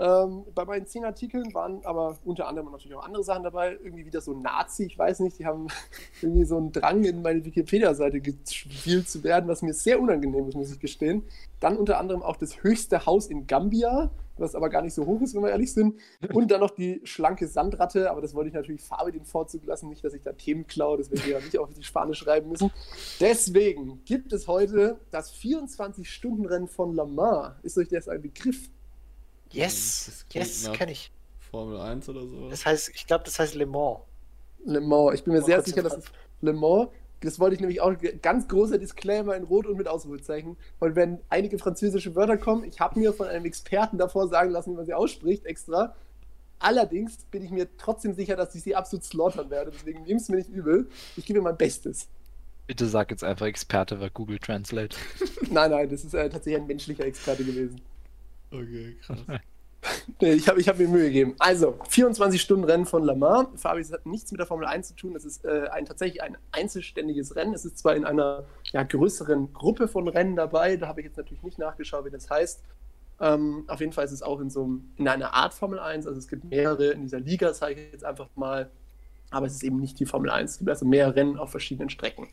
Ähm, 0.00 0.44
bei 0.54 0.64
meinen 0.64 0.86
zehn 0.86 1.04
Artikeln 1.04 1.52
waren 1.54 1.84
aber 1.84 2.16
unter 2.24 2.46
anderem 2.46 2.70
natürlich 2.70 2.96
auch 2.96 3.04
andere 3.04 3.24
Sachen 3.24 3.42
dabei. 3.42 3.76
Irgendwie 3.82 4.06
wieder 4.06 4.20
so 4.20 4.32
Nazi, 4.32 4.84
ich 4.84 4.98
weiß 4.98 5.20
nicht, 5.20 5.38
die 5.38 5.46
haben 5.46 5.66
irgendwie 6.22 6.44
so 6.44 6.56
einen 6.56 6.70
Drang 6.70 7.02
in 7.04 7.22
meine 7.22 7.44
Wikipedia-Seite 7.44 8.20
gespielt 8.20 9.08
zu 9.08 9.24
werden, 9.24 9.48
was 9.48 9.62
mir 9.62 9.74
sehr 9.74 10.00
unangenehm 10.00 10.48
ist, 10.48 10.54
muss 10.54 10.72
ich 10.72 10.78
gestehen. 10.78 11.24
Dann 11.58 11.76
unter 11.76 11.98
anderem 11.98 12.22
auch 12.22 12.36
das 12.36 12.62
höchste 12.62 13.06
Haus 13.06 13.26
in 13.26 13.48
Gambia, 13.48 14.10
was 14.36 14.54
aber 14.54 14.68
gar 14.68 14.82
nicht 14.82 14.94
so 14.94 15.04
hoch 15.04 15.20
ist, 15.20 15.34
wenn 15.34 15.42
wir 15.42 15.50
ehrlich 15.50 15.72
sind. 15.72 15.96
Und 16.32 16.52
dann 16.52 16.60
noch 16.60 16.70
die 16.70 17.00
schlanke 17.02 17.48
Sandratte, 17.48 18.12
aber 18.12 18.20
das 18.20 18.34
wollte 18.34 18.48
ich 18.48 18.54
natürlich 18.54 18.82
Farbe 18.82 19.10
den 19.10 19.24
Vorzug 19.24 19.66
lassen, 19.66 19.88
nicht, 19.88 20.04
dass 20.04 20.14
ich 20.14 20.22
da 20.22 20.32
Themen 20.32 20.68
klaue, 20.68 20.98
das 20.98 21.10
werde 21.10 21.24
ich 21.24 21.32
ja 21.32 21.40
nicht 21.40 21.58
auf 21.58 21.70
die 21.74 21.82
Fahne 21.82 22.14
schreiben 22.14 22.48
müssen. 22.48 22.70
Deswegen 23.18 24.04
gibt 24.04 24.32
es 24.32 24.46
heute 24.46 25.00
das 25.10 25.34
24-Stunden-Rennen 25.34 26.68
von 26.68 26.94
Le 26.94 27.04
Mans. 27.04 27.56
Ist 27.64 27.78
euch 27.78 27.88
das 27.88 28.08
ein 28.08 28.22
Begriff? 28.22 28.70
Yes, 29.52 30.06
Das 30.06 30.28
klingt 30.28 30.46
yes, 30.46 30.72
kenne 30.72 30.92
ich. 30.92 31.12
Formel 31.50 31.80
1 31.80 32.08
oder 32.08 32.26
sowas. 32.26 32.50
Das 32.50 32.66
heißt, 32.66 32.90
ich 32.94 33.06
glaube, 33.06 33.24
das 33.24 33.38
heißt 33.38 33.54
Le 33.54 33.66
Mans. 33.66 34.00
Le 34.64 34.80
Mans. 34.80 35.14
Ich 35.14 35.24
bin 35.24 35.32
mir 35.32 35.40
Mal 35.40 35.46
sehr 35.46 35.62
sicher, 35.62 35.82
dass 35.82 35.96
es 35.96 36.04
Le 36.40 36.52
Mans. 36.52 36.88
Das 37.20 37.40
wollte 37.40 37.54
ich 37.54 37.60
nämlich 37.60 37.80
auch. 37.80 37.92
Ganz 38.22 38.46
großer 38.48 38.78
Disclaimer 38.78 39.34
in 39.34 39.44
Rot 39.44 39.66
und 39.66 39.76
mit 39.76 39.88
Ausrufezeichen. 39.88 40.56
Und 40.78 40.94
wenn 40.94 41.18
einige 41.28 41.58
französische 41.58 42.14
Wörter 42.14 42.36
kommen, 42.36 42.64
ich 42.64 42.80
habe 42.80 42.98
mir 42.98 43.12
von 43.12 43.26
einem 43.26 43.44
Experten 43.44 43.98
davor 43.98 44.28
sagen 44.28 44.50
lassen, 44.50 44.72
wie 44.72 44.76
man 44.76 44.86
sie 44.86 44.94
ausspricht, 44.94 45.46
extra. 45.46 45.94
Allerdings 46.60 47.18
bin 47.30 47.44
ich 47.44 47.50
mir 47.50 47.68
trotzdem 47.76 48.14
sicher, 48.14 48.36
dass 48.36 48.54
ich 48.54 48.62
sie 48.62 48.74
absolut 48.74 49.04
slaughtern 49.04 49.48
werde. 49.50 49.70
Deswegen 49.70 50.02
nimm 50.02 50.16
es 50.16 50.28
mir 50.28 50.36
nicht 50.36 50.50
übel. 50.50 50.88
Ich 51.16 51.24
gebe 51.24 51.38
mir 51.38 51.44
mein 51.44 51.56
Bestes. 51.56 52.08
Bitte 52.66 52.86
sag 52.86 53.10
jetzt 53.10 53.24
einfach 53.24 53.46
Experte 53.46 53.96
bei 53.96 54.10
Google 54.10 54.38
Translate. 54.38 54.96
Nein, 55.50 55.70
nein, 55.70 55.88
das 55.88 56.04
ist 56.04 56.12
äh, 56.12 56.28
tatsächlich 56.28 56.60
ein 56.60 56.66
menschlicher 56.66 57.04
Experte 57.06 57.42
gewesen. 57.42 57.80
Okay, 58.50 58.96
krass. 59.02 59.18
Nee, 60.20 60.32
ich 60.32 60.48
habe 60.48 60.60
ich 60.60 60.68
hab 60.68 60.78
mir 60.78 60.88
Mühe 60.88 61.04
gegeben. 61.04 61.36
Also, 61.38 61.78
24-Stunden-Rennen 61.88 62.86
von 62.86 63.04
Le 63.04 63.14
Mans. 63.14 63.60
Fabi, 63.60 63.80
es 63.80 63.92
hat 63.92 64.06
nichts 64.06 64.32
mit 64.32 64.40
der 64.40 64.46
Formel 64.46 64.66
1 64.66 64.88
zu 64.88 64.96
tun. 64.96 65.14
Es 65.14 65.24
ist 65.24 65.44
äh, 65.44 65.68
ein, 65.70 65.86
tatsächlich 65.86 66.22
ein 66.22 66.36
einzelständiges 66.50 67.36
Rennen. 67.36 67.54
Es 67.54 67.64
ist 67.64 67.78
zwar 67.78 67.94
in 67.94 68.04
einer 68.04 68.44
ja, 68.72 68.82
größeren 68.82 69.52
Gruppe 69.52 69.86
von 69.86 70.08
Rennen 70.08 70.34
dabei. 70.34 70.76
Da 70.76 70.88
habe 70.88 71.00
ich 71.00 71.06
jetzt 71.06 71.16
natürlich 71.16 71.42
nicht 71.42 71.58
nachgeschaut, 71.58 72.04
wie 72.04 72.10
das 72.10 72.28
heißt. 72.28 72.62
Ähm, 73.20 73.64
auf 73.68 73.80
jeden 73.80 73.92
Fall 73.92 74.04
ist 74.04 74.12
es 74.12 74.22
auch 74.22 74.40
in 74.40 74.50
so 74.50 74.64
einem, 74.64 74.92
in 74.96 75.08
einer 75.08 75.34
Art 75.34 75.54
Formel 75.54 75.78
1. 75.78 76.06
Also 76.06 76.18
es 76.18 76.28
gibt 76.28 76.44
mehrere 76.44 76.88
in 76.88 77.02
dieser 77.02 77.20
Liga, 77.20 77.52
zeige 77.52 77.80
ich 77.80 77.92
jetzt 77.92 78.04
einfach 78.04 78.28
mal. 78.34 78.70
Aber 79.30 79.46
es 79.46 79.52
ist 79.52 79.62
eben 79.62 79.78
nicht 79.78 80.00
die 80.00 80.06
Formel 80.06 80.30
1. 80.30 80.52
Es 80.52 80.58
gibt 80.58 80.70
also 80.70 80.86
mehr 80.86 81.14
Rennen 81.14 81.36
auf 81.36 81.50
verschiedenen 81.50 81.90
Strecken. 81.90 82.28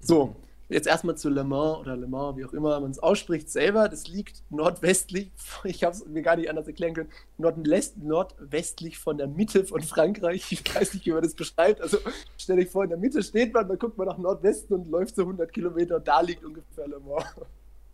So, 0.00 0.36
jetzt 0.74 0.86
erstmal 0.86 1.16
zu 1.16 1.30
Le 1.30 1.44
Mans 1.44 1.78
oder 1.78 1.96
Le 1.96 2.06
Mans, 2.06 2.36
wie 2.36 2.44
auch 2.44 2.52
immer 2.52 2.78
man 2.80 2.90
es 2.90 2.98
ausspricht 2.98 3.48
selber. 3.48 3.88
Das 3.88 4.08
liegt 4.08 4.42
nordwestlich, 4.50 5.30
ich 5.64 5.84
habe 5.84 5.94
es 5.94 6.04
mir 6.06 6.22
gar 6.22 6.36
nicht 6.36 6.50
anders 6.50 6.66
erklären 6.66 6.94
können, 6.94 7.10
nordwest, 7.38 7.96
nordwestlich 7.98 8.98
von 8.98 9.16
der 9.16 9.28
Mitte 9.28 9.64
von 9.64 9.80
Frankreich. 9.80 10.44
Ich 10.50 10.74
weiß 10.74 10.94
nicht, 10.94 11.06
wie 11.06 11.12
man 11.12 11.22
das 11.22 11.34
beschreibt. 11.34 11.80
Also 11.80 11.98
stell 12.36 12.56
dich 12.56 12.68
vor, 12.68 12.84
in 12.84 12.90
der 12.90 12.98
Mitte 12.98 13.22
steht 13.22 13.54
man, 13.54 13.68
dann 13.68 13.78
guckt 13.78 13.96
man 13.96 14.08
nach 14.08 14.18
Nordwesten 14.18 14.74
und 14.76 14.90
läuft 14.90 15.16
so 15.16 15.22
100 15.22 15.52
Kilometer. 15.52 16.00
Da 16.00 16.20
liegt 16.20 16.44
ungefähr 16.44 16.88
Le 16.88 17.00
Mans. 17.00 17.24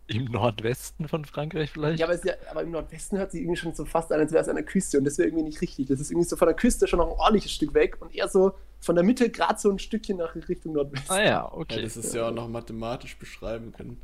Im 0.06 0.24
Nordwesten 0.24 1.06
von 1.06 1.24
Frankreich 1.24 1.70
vielleicht? 1.70 2.00
Ja, 2.00 2.06
aber, 2.06 2.26
ja, 2.26 2.34
aber 2.50 2.62
im 2.62 2.72
Nordwesten 2.72 3.18
hört 3.18 3.30
sich 3.30 3.42
irgendwie 3.42 3.56
schon 3.56 3.74
so 3.74 3.84
fast 3.84 4.10
an, 4.12 4.18
als 4.18 4.32
wäre 4.32 4.42
es 4.42 4.48
an 4.48 4.56
der 4.56 4.64
Küste 4.64 4.98
und 4.98 5.04
das 5.04 5.18
wäre 5.18 5.28
irgendwie 5.28 5.44
nicht 5.44 5.60
richtig. 5.60 5.86
Das 5.86 6.00
ist 6.00 6.10
irgendwie 6.10 6.26
so 6.26 6.36
von 6.36 6.48
der 6.48 6.56
Küste 6.56 6.88
schon 6.88 6.98
noch 6.98 7.06
ein 7.06 7.16
ordentliches 7.16 7.52
Stück 7.52 7.74
weg 7.74 7.98
und 8.00 8.12
eher 8.12 8.26
so 8.26 8.54
von 8.80 8.94
der 8.94 9.04
Mitte 9.04 9.30
gerade 9.30 9.58
so 9.58 9.70
ein 9.70 9.78
Stückchen 9.78 10.16
nach 10.16 10.34
Richtung 10.34 10.72
Nordwesten. 10.72 11.14
Ah 11.14 11.18
ja, 11.18 11.24
Ja, 11.24 11.52
okay. 11.52 11.82
das 11.82 11.96
ist 11.96 12.14
ja 12.14 12.28
auch 12.28 12.32
noch 12.32 12.48
mathematisch 12.48 13.18
beschreiben 13.18 13.72
können. 13.72 14.00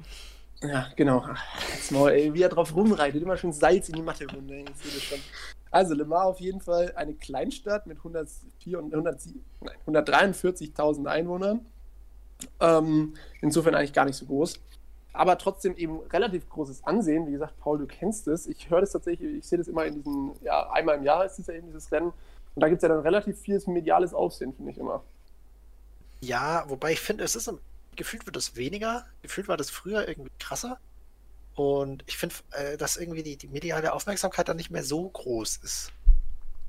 Ja, 0.62 0.88
genau. 0.96 1.24
Jetzt 1.74 1.92
mal, 1.92 2.10
ey, 2.10 2.32
wie 2.32 2.42
er 2.42 2.48
drauf 2.48 2.74
rumreitet, 2.74 3.22
immer 3.22 3.36
schon 3.36 3.52
Salz 3.52 3.88
in 3.88 3.96
die 3.96 4.02
das 4.04 5.02
schon. 5.02 5.18
Also, 5.70 5.94
Le 5.94 6.04
Mans 6.04 6.26
auf 6.26 6.40
jeden 6.40 6.60
Fall 6.60 6.92
eine 6.96 7.14
Kleinstadt 7.14 7.86
mit 7.86 7.98
104 7.98 8.78
und 8.78 8.92
107 8.92 9.44
nein, 9.60 10.04
143.000 10.04 11.06
Einwohnern. 11.06 11.66
Ähm, 12.60 13.14
insofern 13.40 13.74
eigentlich 13.74 13.92
gar 13.92 14.04
nicht 14.04 14.16
so 14.16 14.26
groß. 14.26 14.60
Aber 15.12 15.38
trotzdem 15.38 15.76
eben 15.76 16.00
relativ 16.12 16.48
großes 16.48 16.84
Ansehen. 16.84 17.26
Wie 17.26 17.32
gesagt, 17.32 17.58
Paul, 17.58 17.78
du 17.78 17.86
kennst 17.86 18.28
es. 18.28 18.46
Ich 18.46 18.68
höre 18.70 18.80
das 18.80 18.92
tatsächlich, 18.92 19.38
ich 19.38 19.46
sehe 19.46 19.58
das 19.58 19.68
immer 19.68 19.84
in 19.86 19.94
diesen, 19.94 20.32
ja, 20.42 20.70
einmal 20.70 20.96
im 20.96 21.04
Jahr 21.04 21.24
ist 21.24 21.38
es 21.38 21.46
ja 21.46 21.54
eben 21.54 21.66
dieses 21.66 21.90
Rennen. 21.90 22.12
Und 22.56 22.62
da 22.62 22.68
gibt 22.68 22.78
es 22.78 22.82
ja 22.82 22.88
dann 22.88 23.00
relativ 23.02 23.38
vieles 23.38 23.66
mediales 23.66 24.14
Aufsehen, 24.14 24.54
finde 24.54 24.72
ich 24.72 24.78
immer. 24.78 25.04
Ja, 26.20 26.64
wobei 26.68 26.92
ich 26.92 27.00
finde, 27.00 27.22
es 27.22 27.36
ist 27.36 27.52
gefühlt 27.96 28.24
wird 28.26 28.36
es 28.36 28.56
weniger. 28.56 29.04
Gefühlt 29.22 29.46
war 29.46 29.58
das 29.58 29.70
früher 29.70 30.08
irgendwie 30.08 30.30
krasser. 30.38 30.78
Und 31.54 32.02
ich 32.06 32.16
finde, 32.16 32.34
äh, 32.52 32.76
dass 32.78 32.96
irgendwie 32.96 33.22
die, 33.22 33.36
die 33.36 33.48
mediale 33.48 33.92
Aufmerksamkeit 33.92 34.48
dann 34.48 34.56
nicht 34.56 34.70
mehr 34.70 34.82
so 34.84 35.06
groß 35.08 35.58
ist. 35.58 35.92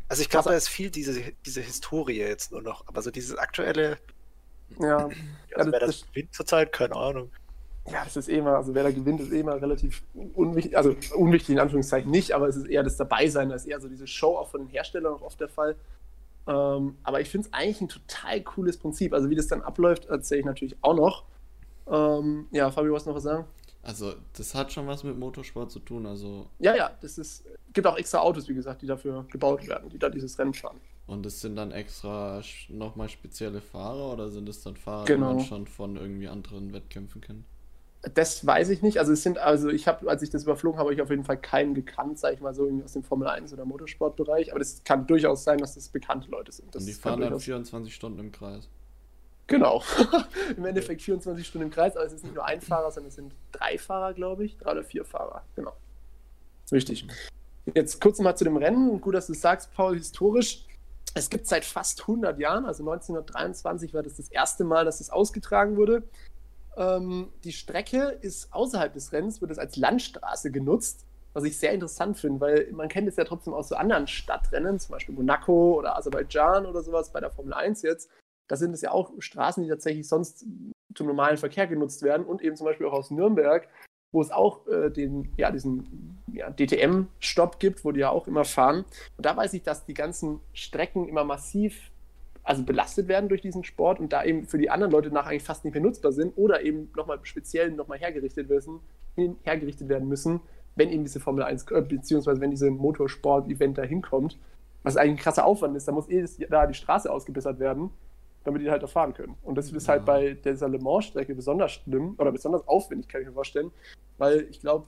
Also 0.09 0.21
ich 0.21 0.29
glaube, 0.29 0.49
da 0.49 0.55
ist 0.55 0.67
viel 0.69 0.89
diese, 0.91 1.31
diese 1.45 1.61
Historie 1.61 2.17
jetzt 2.19 2.51
nur 2.51 2.61
noch. 2.61 2.85
Aber 2.87 3.01
so 3.01 3.09
dieses 3.09 3.37
aktuelle, 3.37 3.97
Ja, 4.79 4.97
also 5.07 5.15
das- 5.55 5.71
wer 5.71 5.79
das- 5.79 5.99
das 6.01 6.07
gewinnt 6.11 6.33
zurzeit, 6.33 6.73
keine 6.73 6.95
Ahnung. 6.97 7.31
Ja, 7.91 8.03
das 8.03 8.17
ist 8.17 8.27
eh 8.29 8.37
immer, 8.37 8.57
also 8.57 8.73
wer 8.73 8.83
da 8.83 8.91
gewinnt, 8.91 9.21
ist 9.21 9.31
eh 9.31 9.39
immer 9.39 9.61
relativ 9.61 10.03
unwichtig, 10.35 10.77
also 10.77 10.95
unwichtig 11.15 11.51
in 11.55 11.59
Anführungszeichen 11.59 12.11
nicht, 12.11 12.33
aber 12.33 12.47
es 12.47 12.57
ist 12.57 12.67
eher 12.67 12.83
das 12.83 12.97
Dabeisein, 12.97 13.49
das 13.49 13.61
ist 13.63 13.67
eher 13.69 13.79
so 13.79 13.87
diese 13.87 14.07
Show 14.07 14.37
auch 14.37 14.49
von 14.49 14.61
den 14.61 14.69
Herstellern 14.69 15.13
auch 15.13 15.21
oft 15.21 15.39
der 15.39 15.47
Fall. 15.49 15.75
Ähm, 16.47 16.95
aber 17.03 17.21
ich 17.21 17.29
finde 17.29 17.47
es 17.47 17.53
eigentlich 17.53 17.81
ein 17.81 17.89
total 17.89 18.41
cooles 18.41 18.77
Prinzip. 18.77 19.13
Also 19.13 19.29
wie 19.29 19.35
das 19.35 19.47
dann 19.47 19.61
abläuft, 19.61 20.05
erzähle 20.05 20.39
ich 20.41 20.45
natürlich 20.45 20.75
auch 20.81 20.95
noch. 20.95 21.23
Ähm, 21.89 22.47
ja, 22.51 22.69
Fabio, 22.71 22.93
was 22.93 23.05
noch 23.05 23.15
was 23.15 23.23
sagen? 23.23 23.45
Also, 23.83 24.15
das 24.35 24.53
hat 24.53 24.73
schon 24.73 24.85
was 24.87 25.03
mit 25.05 25.17
Motorsport 25.17 25.71
zu 25.71 25.79
tun. 25.79 26.05
Also, 26.05 26.47
Ja, 26.59 26.75
ja, 26.75 26.91
das 27.01 27.17
ist, 27.17 27.45
gibt 27.71 27.87
auch 27.87 27.97
extra 27.97 28.19
Autos, 28.19 28.49
wie 28.49 28.53
gesagt, 28.53 28.81
die 28.81 28.85
dafür 28.87 29.25
gebaut 29.31 29.65
werden, 29.67 29.89
die 29.89 29.97
da 29.97 30.09
dieses 30.09 30.37
Rennen 30.37 30.53
fahren. 30.53 30.77
Und 31.05 31.25
es 31.25 31.39
sind 31.39 31.55
dann 31.55 31.71
extra 31.71 32.41
nochmal 32.67 33.07
spezielle 33.07 33.61
Fahrer 33.61 34.11
oder 34.11 34.29
sind 34.29 34.49
es 34.49 34.61
dann 34.61 34.75
Fahrer, 34.75 35.05
Genau. 35.05 35.29
die 35.29 35.35
man 35.37 35.45
schon 35.45 35.67
von 35.67 35.95
irgendwie 35.95 36.27
anderen 36.27 36.73
Wettkämpfen 36.73 37.21
kennt? 37.21 37.45
Das 38.01 38.45
weiß 38.45 38.69
ich 38.69 38.81
nicht. 38.81 38.99
Also 38.99 39.11
es 39.11 39.23
sind, 39.23 39.37
also 39.39 39.69
ich 39.69 39.87
habe, 39.87 40.09
als 40.09 40.21
ich 40.21 40.29
das 40.29 40.43
überflogen 40.43 40.79
habe, 40.79 40.93
ich 40.93 41.01
auf 41.01 41.09
jeden 41.09 41.23
Fall 41.23 41.37
keinen 41.37 41.73
gekannt, 41.73 42.19
sage 42.19 42.35
ich 42.35 42.41
mal 42.41 42.53
so, 42.53 42.65
irgendwie 42.65 42.85
aus 42.85 42.93
dem 42.93 43.03
Formel 43.03 43.27
1 43.27 43.51
oder 43.53 43.65
Motorsportbereich. 43.65 44.51
Aber 44.51 44.59
das 44.59 44.83
kann 44.83 45.07
durchaus 45.07 45.43
sein, 45.43 45.57
dass 45.57 45.75
das 45.75 45.89
bekannte 45.89 46.29
Leute 46.29 46.51
sind. 46.51 46.73
Das 46.73 46.83
Und 46.83 46.87
die 46.87 46.93
fahren 46.93 47.19
dann 47.19 47.29
durchaus- 47.31 47.45
24 47.45 47.93
Stunden 47.93 48.19
im 48.19 48.31
Kreis. 48.31 48.69
Genau. 49.47 49.81
Im 50.57 50.65
Endeffekt 50.65 51.01
24 51.01 51.47
Stunden 51.47 51.67
im 51.67 51.71
Kreis, 51.73 51.95
aber 51.95 52.05
es 52.05 52.11
ist 52.11 52.23
nicht 52.23 52.35
nur 52.35 52.43
ein 52.45 52.59
Fahrer, 52.59 52.91
sondern 52.91 53.07
es 53.07 53.15
sind 53.15 53.33
drei 53.53 53.77
Fahrer, 53.77 54.13
glaube 54.13 54.43
ich. 54.43 54.57
Drei 54.57 54.73
oder 54.73 54.83
vier 54.83 55.05
Fahrer. 55.05 55.41
Genau. 55.55 55.71
Ist 56.65 56.73
wichtig. 56.73 57.07
Jetzt 57.73 58.01
kurz 58.01 58.19
mal 58.19 58.35
zu 58.35 58.43
dem 58.43 58.57
Rennen. 58.57 58.99
Gut, 58.99 59.15
dass 59.15 59.27
du 59.27 59.31
es 59.33 59.39
sagst, 59.41 59.73
Paul, 59.73 59.95
historisch. 59.95 60.65
Es 61.13 61.29
gibt 61.29 61.47
seit 61.47 61.63
fast 61.63 62.01
100 62.01 62.37
Jahren, 62.39 62.65
also 62.65 62.83
1923 62.83 63.93
war 63.93 64.03
das 64.03 64.17
das 64.17 64.27
erste 64.29 64.65
Mal, 64.65 64.83
dass 64.83 64.99
es 64.99 65.09
ausgetragen 65.09 65.77
wurde. 65.77 66.03
Ähm, 66.77 67.29
die 67.43 67.51
Strecke 67.51 68.17
ist 68.21 68.53
außerhalb 68.53 68.93
des 68.93 69.11
Rennens, 69.11 69.41
wird 69.41 69.51
es 69.51 69.57
als 69.57 69.75
Landstraße 69.75 70.51
genutzt, 70.51 71.05
was 71.33 71.43
ich 71.43 71.57
sehr 71.57 71.71
interessant 71.71 72.17
finde, 72.17 72.39
weil 72.39 72.71
man 72.71 72.87
kennt 72.87 73.07
es 73.07 73.15
ja 73.15 73.23
trotzdem 73.23 73.53
aus 73.53 73.69
so 73.69 73.75
anderen 73.75 74.07
Stadtrennen, 74.07 74.79
zum 74.79 74.93
Beispiel 74.93 75.15
Monaco 75.15 75.77
oder 75.77 75.97
Aserbaidschan 75.97 76.65
oder 76.65 76.81
sowas 76.83 77.11
bei 77.11 77.19
der 77.19 77.31
Formel 77.31 77.53
1 77.53 77.81
jetzt. 77.81 78.09
Da 78.47 78.55
sind 78.55 78.73
es 78.73 78.81
ja 78.81 78.91
auch 78.91 79.11
Straßen, 79.19 79.63
die 79.63 79.69
tatsächlich 79.69 80.07
sonst 80.07 80.45
zum 80.95 81.07
normalen 81.07 81.37
Verkehr 81.37 81.67
genutzt 81.67 82.01
werden 82.03 82.25
und 82.25 82.41
eben 82.41 82.55
zum 82.55 82.65
Beispiel 82.65 82.87
auch 82.87 82.93
aus 82.93 83.11
Nürnberg, 83.11 83.67
wo 84.11 84.21
es 84.21 84.31
auch 84.31 84.65
äh, 84.67 84.89
den, 84.89 85.33
ja, 85.37 85.51
diesen 85.51 86.17
ja, 86.31 86.49
DTM-Stopp 86.49 87.59
gibt, 87.59 87.83
wo 87.83 87.91
die 87.91 87.99
ja 87.99 88.09
auch 88.09 88.27
immer 88.27 88.45
fahren. 88.45 88.85
Und 89.17 89.25
da 89.25 89.35
weiß 89.35 89.53
ich, 89.53 89.63
dass 89.63 89.85
die 89.85 89.93
ganzen 89.93 90.39
Strecken 90.53 91.07
immer 91.07 91.23
massiv 91.23 91.91
also 92.47 92.63
belastet 92.63 93.09
werden 93.09 93.27
durch 93.27 93.41
diesen 93.41 93.65
Sport 93.65 93.99
und 93.99 94.13
da 94.13 94.23
eben 94.23 94.45
für 94.45 94.57
die 94.57 94.69
anderen 94.69 94.91
Leute 94.91 95.11
nach 95.11 95.25
eigentlich 95.25 95.43
fast 95.43 95.65
nicht 95.65 95.73
mehr 95.73 95.83
nutzbar 95.83 96.13
sind 96.13 96.31
oder 96.37 96.61
eben 96.63 96.89
nochmal 96.95 97.19
speziell 97.23 97.71
nochmal 97.71 97.99
hergerichtet 97.99 98.47
werden, 98.47 98.79
hergerichtet 99.43 99.89
werden 99.89 100.07
müssen, 100.07 100.39
wenn 100.77 100.89
eben 100.89 101.03
diese 101.03 101.19
Formel 101.19 101.43
1, 101.43 101.69
äh, 101.71 101.81
beziehungsweise 101.81 102.39
wenn 102.39 102.51
diese 102.51 102.71
Motorsport-Event 102.71 103.77
da 103.77 103.83
hinkommt, 103.83 104.37
was 104.83 104.95
eigentlich 104.95 105.19
ein 105.19 105.23
krasser 105.23 105.45
Aufwand 105.45 105.75
ist, 105.75 105.89
da 105.89 105.91
muss 105.91 106.07
eh 106.07 106.25
da 106.49 106.65
die 106.65 106.73
Straße 106.73 107.11
ausgebessert 107.11 107.59
werden, 107.59 107.89
damit 108.45 108.61
die 108.61 108.71
halt 108.71 108.81
da 108.81 108.87
fahren 108.87 109.13
können. 109.13 109.35
Und 109.43 109.57
das 109.57 109.69
ist 109.73 109.89
halt 109.89 110.07
Ja. 110.07 110.13
bei 110.13 110.33
dieser 110.35 110.69
Le 110.69 110.79
Mans-Strecke 110.79 111.35
besonders 111.35 111.73
schlimm 111.73 112.15
oder 112.17 112.31
besonders 112.31 112.65
aufwendig, 112.65 113.09
kann 113.09 113.19
ich 113.21 113.27
mir 113.27 113.33
vorstellen, 113.33 113.71
weil 114.17 114.47
ich 114.49 114.61
glaube, 114.61 114.85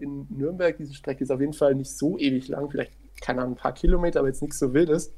äh, 0.00 0.02
in 0.02 0.26
Nürnberg, 0.30 0.76
diese 0.76 0.92
Strecke 0.94 1.22
ist 1.22 1.30
auf 1.30 1.40
jeden 1.40 1.52
Fall 1.52 1.76
nicht 1.76 1.96
so 1.96 2.18
ewig 2.18 2.48
lang, 2.48 2.68
vielleicht, 2.68 2.90
keine 3.20 3.42
Ahnung, 3.42 3.54
ein 3.54 3.58
paar 3.58 3.74
Kilometer, 3.74 4.18
aber 4.18 4.28
jetzt 4.28 4.42
nichts 4.42 4.58
so 4.58 4.74
wildes. 4.74 5.14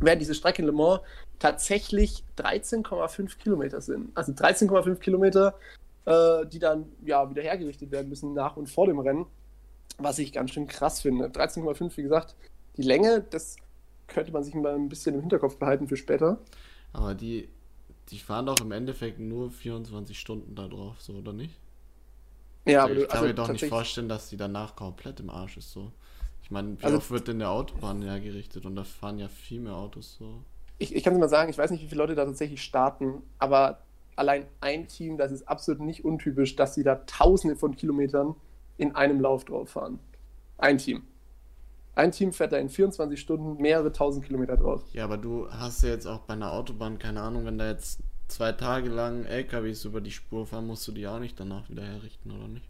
Während 0.00 0.22
diese 0.22 0.34
Strecke 0.34 0.62
in 0.62 0.66
Le 0.66 0.72
Mans 0.72 1.00
tatsächlich 1.38 2.24
13,5 2.36 3.38
Kilometer 3.38 3.80
sind. 3.80 4.16
Also 4.16 4.32
13,5 4.32 4.96
Kilometer, 4.96 5.54
äh, 6.04 6.46
die 6.46 6.58
dann 6.58 6.86
ja 7.04 7.28
wieder 7.28 7.42
hergerichtet 7.42 7.90
werden 7.90 8.08
müssen 8.08 8.32
nach 8.32 8.56
und 8.56 8.68
vor 8.68 8.86
dem 8.86 8.98
Rennen, 8.98 9.26
was 9.98 10.18
ich 10.18 10.32
ganz 10.32 10.52
schön 10.52 10.66
krass 10.66 11.02
finde. 11.02 11.26
13,5, 11.28 11.96
wie 11.96 12.02
gesagt, 12.02 12.36
die 12.76 12.82
Länge, 12.82 13.24
das 13.30 13.56
könnte 14.06 14.32
man 14.32 14.42
sich 14.42 14.54
mal 14.54 14.74
ein 14.74 14.88
bisschen 14.88 15.14
im 15.14 15.20
Hinterkopf 15.20 15.56
behalten 15.56 15.88
für 15.88 15.96
später. 15.96 16.38
Aber 16.92 17.14
die, 17.14 17.48
die 18.08 18.18
fahren 18.18 18.46
doch 18.46 18.60
im 18.60 18.72
Endeffekt 18.72 19.20
nur 19.20 19.50
24 19.50 20.18
Stunden 20.18 20.54
da 20.54 20.66
drauf, 20.66 21.00
so 21.00 21.14
oder 21.14 21.32
nicht? 21.32 21.54
Ja, 22.66 22.82
Also 22.82 22.92
aber 22.94 23.02
ich 23.02 23.08
kann 23.08 23.24
mir 23.24 23.34
doch 23.34 23.48
nicht 23.48 23.66
vorstellen, 23.66 24.08
dass 24.08 24.28
die 24.28 24.36
danach 24.36 24.76
komplett 24.76 25.20
im 25.20 25.30
Arsch 25.30 25.56
ist 25.56 25.72
so. 25.72 25.92
Ich 26.48 26.52
meine, 26.52 26.80
wie 26.80 26.84
Also- 26.84 26.96
oft 26.96 27.10
wird 27.10 27.28
denn 27.28 27.40
der 27.40 27.50
Autobahn 27.50 28.00
hergerichtet 28.00 28.64
und 28.64 28.74
da 28.74 28.82
fahren 28.84 29.18
ja 29.18 29.28
viel 29.28 29.60
mehr 29.60 29.76
Autos 29.76 30.16
so. 30.18 30.42
ich, 30.78 30.94
ich 30.96 31.04
kann 31.04 31.12
es 31.12 31.18
mal 31.18 31.28
sagen, 31.28 31.50
ich 31.50 31.58
weiß 31.58 31.70
nicht, 31.70 31.82
wie 31.82 31.88
viele 31.88 32.00
Leute 32.00 32.14
da 32.14 32.24
tatsächlich 32.24 32.62
starten, 32.62 33.20
aber 33.38 33.80
allein 34.16 34.46
ein 34.62 34.88
Team, 34.88 35.18
das 35.18 35.30
ist 35.30 35.46
absolut 35.46 35.80
nicht 35.82 36.04
untypisch, 36.06 36.56
dass 36.56 36.74
sie 36.74 36.84
da 36.84 36.94
tausende 37.06 37.54
von 37.56 37.76
Kilometern 37.76 38.34
in 38.78 38.94
einem 38.96 39.20
Lauf 39.20 39.44
drauf 39.44 39.68
fahren. 39.70 39.98
Ein 40.56 40.78
Team. 40.78 41.02
Ein 41.94 42.12
Team 42.12 42.32
fährt 42.32 42.52
da 42.52 42.56
in 42.58 42.68
24 42.70 43.20
Stunden 43.20 43.60
mehrere 43.60 43.92
tausend 43.92 44.24
Kilometer 44.24 44.56
drauf. 44.56 44.82
Ja, 44.92 45.04
aber 45.04 45.18
du 45.18 45.50
hast 45.50 45.82
ja 45.82 45.90
jetzt 45.90 46.06
auch 46.06 46.20
bei 46.20 46.32
einer 46.34 46.52
Autobahn, 46.52 46.98
keine 46.98 47.20
Ahnung, 47.20 47.44
wenn 47.44 47.58
da 47.58 47.68
jetzt 47.68 48.00
zwei 48.28 48.52
Tage 48.52 48.88
lang 48.88 49.24
LKWs 49.24 49.84
über 49.84 50.00
die 50.00 50.12
Spur 50.12 50.46
fahren, 50.46 50.66
musst 50.66 50.86
du 50.88 50.92
die 50.92 51.06
auch 51.08 51.18
nicht 51.18 51.38
danach 51.38 51.68
wieder 51.68 51.82
herrichten, 51.82 52.30
oder 52.30 52.46
nicht? 52.48 52.68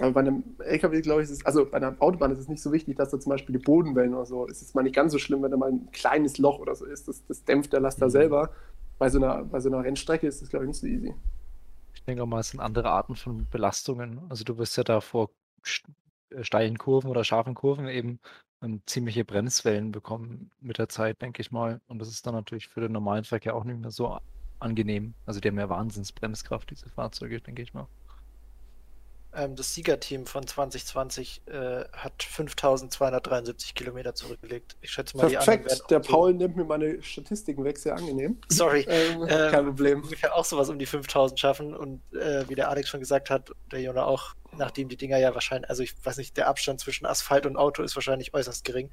Aber 0.00 0.12
bei 0.12 0.20
einem 0.20 0.56
LKW, 0.58 1.02
glaube 1.02 1.22
ich, 1.22 1.30
ist 1.30 1.38
es, 1.40 1.46
also 1.46 1.66
bei 1.66 1.76
einer 1.76 1.96
Autobahn 2.00 2.32
ist 2.32 2.38
es 2.38 2.48
nicht 2.48 2.62
so 2.62 2.72
wichtig, 2.72 2.96
dass 2.96 3.10
da 3.10 3.20
zum 3.20 3.30
Beispiel 3.30 3.52
die 3.58 3.62
Bodenwellen 3.64 4.14
oder 4.14 4.26
so, 4.26 4.46
ist 4.46 4.62
es 4.62 4.74
mal 4.74 4.82
nicht 4.82 4.94
ganz 4.96 5.12
so 5.12 5.18
schlimm, 5.18 5.42
wenn 5.42 5.50
da 5.50 5.56
mal 5.58 5.70
ein 5.70 5.90
kleines 5.92 6.38
Loch 6.38 6.58
oder 6.60 6.74
so 6.74 6.86
ist. 6.86 7.08
Das, 7.08 7.24
das 7.26 7.44
dämpft 7.44 7.72
der 7.72 7.80
Laster 7.80 8.08
Mhm. 8.08 8.10
selber. 8.10 8.50
Bei 8.98 9.10
so, 9.10 9.18
einer, 9.18 9.44
bei 9.44 9.60
so 9.60 9.68
einer 9.68 9.84
Rennstrecke 9.84 10.26
ist 10.26 10.42
das, 10.42 10.48
glaube 10.50 10.64
ich, 10.64 10.68
nicht 10.70 10.80
so 10.80 10.86
easy. 10.86 11.14
Ich 11.94 12.04
denke 12.04 12.22
auch 12.22 12.26
mal, 12.26 12.40
es 12.40 12.50
sind 12.50 12.60
andere 12.60 12.90
Arten 12.90 13.16
von 13.16 13.48
Belastungen. 13.48 14.20
Also 14.30 14.44
du 14.44 14.58
wirst 14.58 14.76
ja 14.76 14.84
da 14.84 15.00
vor 15.00 15.30
äh, 16.30 16.44
steilen 16.44 16.78
Kurven 16.78 17.10
oder 17.10 17.24
scharfen 17.24 17.54
Kurven 17.54 17.88
eben 17.88 18.20
ähm, 18.62 18.82
ziemliche 18.86 19.24
Bremswellen 19.24 19.92
bekommen 19.92 20.50
mit 20.60 20.78
der 20.78 20.88
Zeit, 20.88 21.22
denke 21.22 21.42
ich 21.42 21.50
mal. 21.52 21.80
Und 21.88 21.98
das 22.00 22.08
ist 22.08 22.26
dann 22.26 22.34
natürlich 22.34 22.68
für 22.68 22.80
den 22.80 22.92
normalen 22.92 23.24
Verkehr 23.24 23.54
auch 23.56 23.64
nicht 23.64 23.80
mehr 23.80 23.90
so 23.90 24.18
angenehm. 24.58 25.14
Also 25.26 25.40
die 25.40 25.48
haben 25.48 25.58
ja 25.58 25.68
Wahnsinnsbremskraft, 25.68 26.70
diese 26.70 26.88
Fahrzeuge, 26.90 27.40
denke 27.40 27.62
ich 27.62 27.74
mal. 27.74 27.88
Ähm, 29.34 29.56
das 29.56 29.72
Siegerteam 29.74 30.26
von 30.26 30.46
2020 30.46 31.42
äh, 31.46 31.84
hat 31.92 32.22
5273 32.22 33.74
Kilometer 33.74 34.14
zurückgelegt. 34.14 34.76
Ich 34.82 34.90
schätze 34.90 35.16
mal, 35.16 35.28
die 35.28 35.38
anderen 35.38 35.62
Perfekt. 35.62 35.82
auch 35.82 35.86
Der 35.86 36.02
so- 36.02 36.10
Paul 36.12 36.34
nimmt 36.34 36.56
mir 36.56 36.64
meine 36.64 37.02
Statistiken 37.02 37.64
weg, 37.64 37.78
sehr 37.78 37.94
angenehm. 37.96 38.38
Sorry. 38.48 38.84
Ähm, 38.88 39.22
Ähm, 39.28 39.50
kein 39.50 39.64
Problem. 39.64 40.02
ungefähr 40.02 40.34
auch 40.34 40.44
sowas 40.44 40.68
um 40.68 40.78
die 40.78 40.84
5000 40.86 41.40
schaffen 41.40 41.74
und 41.74 42.02
äh, 42.14 42.46
wie 42.48 42.54
der 42.54 42.68
Alex 42.68 42.88
schon 42.90 43.00
gesagt 43.00 43.30
hat, 43.30 43.50
der 43.70 43.80
Jona 43.80 44.04
auch, 44.04 44.34
nachdem 44.56 44.88
die 44.90 44.96
Dinger 44.98 45.16
ja 45.18 45.34
wahrscheinlich, 45.34 45.70
also 45.70 45.82
ich 45.82 45.94
weiß 46.04 46.18
nicht, 46.18 46.36
der 46.36 46.48
Abstand 46.48 46.80
zwischen 46.80 47.06
Asphalt 47.06 47.46
und 47.46 47.56
Auto 47.56 47.82
ist 47.82 47.94
wahrscheinlich 47.96 48.34
äußerst 48.34 48.64
gering. 48.64 48.90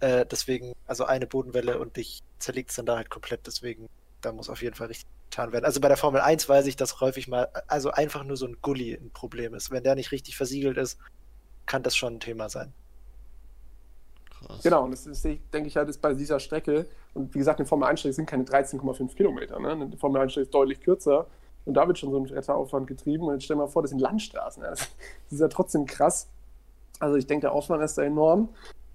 Äh, 0.00 0.26
deswegen, 0.26 0.74
also 0.86 1.04
eine 1.06 1.26
Bodenwelle 1.26 1.78
und 1.78 1.96
dich 1.96 2.20
zerlegt 2.38 2.68
es 2.70 2.76
dann 2.76 2.84
da 2.84 2.96
halt 2.96 3.08
komplett, 3.08 3.46
deswegen, 3.46 3.88
da 4.20 4.32
muss 4.32 4.50
auf 4.50 4.60
jeden 4.60 4.74
Fall 4.74 4.88
richtig 4.88 5.06
getan 5.34 5.52
werden. 5.52 5.64
Also 5.64 5.80
bei 5.80 5.88
der 5.88 5.96
Formel 5.96 6.20
1 6.20 6.48
weiß 6.48 6.66
ich, 6.66 6.76
dass 6.76 7.00
häufig 7.00 7.28
mal, 7.28 7.48
also 7.66 7.90
einfach 7.90 8.24
nur 8.24 8.36
so 8.36 8.46
ein 8.46 8.56
Gully 8.62 8.94
ein 8.94 9.10
Problem 9.10 9.54
ist. 9.54 9.70
Wenn 9.70 9.82
der 9.82 9.94
nicht 9.94 10.12
richtig 10.12 10.36
versiegelt 10.36 10.76
ist, 10.76 10.98
kann 11.66 11.82
das 11.82 11.96
schon 11.96 12.14
ein 12.14 12.20
Thema 12.20 12.48
sein. 12.48 12.72
Krass. 14.30 14.62
Genau, 14.62 14.84
und 14.84 14.92
das 14.92 15.06
ist, 15.06 15.24
denke 15.24 15.66
ich 15.66 15.76
halt, 15.76 15.88
ist 15.88 16.00
bei 16.00 16.14
dieser 16.14 16.38
Strecke, 16.38 16.86
und 17.14 17.34
wie 17.34 17.38
gesagt, 17.38 17.58
eine 17.58 17.66
Formel 17.66 17.88
1-Strecke 17.88 18.14
sind 18.14 18.26
keine 18.26 18.44
13,5 18.44 19.14
Kilometer. 19.14 19.58
Ne? 19.58 19.70
Eine 19.70 19.96
Formel 19.96 20.20
1-Strecke 20.22 20.46
ist 20.46 20.54
deutlich 20.54 20.80
kürzer. 20.80 21.26
Und 21.64 21.74
da 21.74 21.86
wird 21.86 21.98
schon 21.98 22.10
so 22.10 22.18
ein 22.18 22.28
Wetteraufwand 22.28 22.86
getrieben. 22.86 23.24
Und 23.24 23.34
jetzt 23.34 23.44
stell 23.44 23.56
dir 23.56 23.62
mal 23.62 23.68
vor, 23.68 23.82
das 23.82 23.90
sind 23.90 24.00
Landstraßen. 24.00 24.62
Das 24.62 24.80
ist 25.30 25.40
ja 25.40 25.48
trotzdem 25.48 25.86
krass. 25.86 26.28
Also 27.00 27.16
ich 27.16 27.26
denke, 27.26 27.42
der 27.42 27.52
Aufwand 27.52 27.82
ist 27.82 27.96
da 27.96 28.02
enorm. 28.02 28.50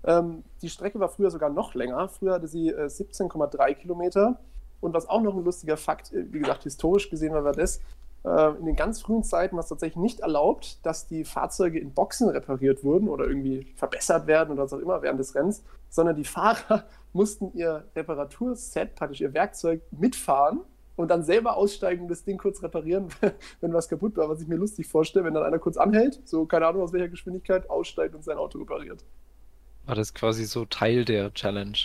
Ähm, 0.06 0.44
die 0.62 0.70
Strecke 0.70 1.00
war 1.00 1.10
früher 1.10 1.32
sogar 1.32 1.50
noch 1.50 1.74
länger. 1.74 2.08
Früher 2.08 2.34
hatte 2.34 2.48
sie 2.48 2.70
äh, 2.70 2.86
17,3 2.86 3.74
Kilometer. 3.74 4.40
Und 4.82 4.94
was 4.94 5.08
auch 5.10 5.22
noch 5.22 5.36
ein 5.36 5.44
lustiger 5.44 5.78
Fakt, 5.78 6.14
äh, 6.14 6.26
wie 6.32 6.40
gesagt, 6.40 6.64
historisch 6.64 7.10
gesehen 7.10 7.34
war 7.34 7.54
das, 7.54 7.82
äh, 8.24 8.58
in 8.58 8.66
den 8.66 8.76
ganz 8.76 9.02
frühen 9.02 9.24
Zeiten 9.24 9.56
war 9.56 9.64
es 9.64 9.70
tatsächlich 9.70 9.98
nicht 9.98 10.20
erlaubt, 10.20 10.86
dass 10.86 11.08
die 11.08 11.24
Fahrzeuge 11.24 11.80
in 11.80 11.94
Boxen 11.94 12.30
repariert 12.30 12.84
wurden 12.84 13.08
oder 13.08 13.26
irgendwie 13.26 13.68
verbessert 13.76 14.28
werden 14.28 14.52
oder 14.52 14.64
was 14.64 14.74
auch 14.74 14.80
immer 14.80 15.02
während 15.02 15.20
des 15.20 15.36
Rennens, 15.36 15.64
sondern 15.90 16.16
die 16.16 16.26
Fahrer 16.26 16.84
mussten 17.14 17.52
ihr 17.54 17.86
Reparaturset, 17.96 18.96
praktisch 18.96 19.22
ihr 19.22 19.34
Werkzeug, 19.34 19.82
mitfahren 19.92 20.62
und 20.98 21.08
dann 21.08 21.24
selber 21.24 21.56
aussteigen 21.56 22.04
und 22.04 22.08
das 22.10 22.26
Ding 22.26 22.38
kurz 22.38 22.62
reparieren, 22.62 23.08
wenn 23.62 23.74
was 23.74 23.88
kaputt 23.88 24.18
war, 24.18 24.28
was 24.28 24.42
ich 24.42 24.48
mir 24.50 24.58
lustig 24.58 24.88
vorstelle, 24.88 25.24
wenn 25.24 25.34
dann 25.34 25.44
einer 25.44 25.60
kurz 25.60 25.78
anhält, 25.78 26.20
so 26.26 26.46
keine 26.46 26.68
Ahnung 26.68 26.82
aus 26.82 26.92
welcher 26.92 27.08
Geschwindigkeit, 27.08 27.70
aussteigt 27.70 28.16
und 28.16 28.24
sein 28.24 28.38
Auto 28.38 28.60
repariert. 28.60 29.06
War 29.86 29.96
das 29.96 30.14
quasi 30.14 30.44
so 30.44 30.66
Teil 30.66 31.06
der 31.06 31.34
Challenge? 31.34 31.78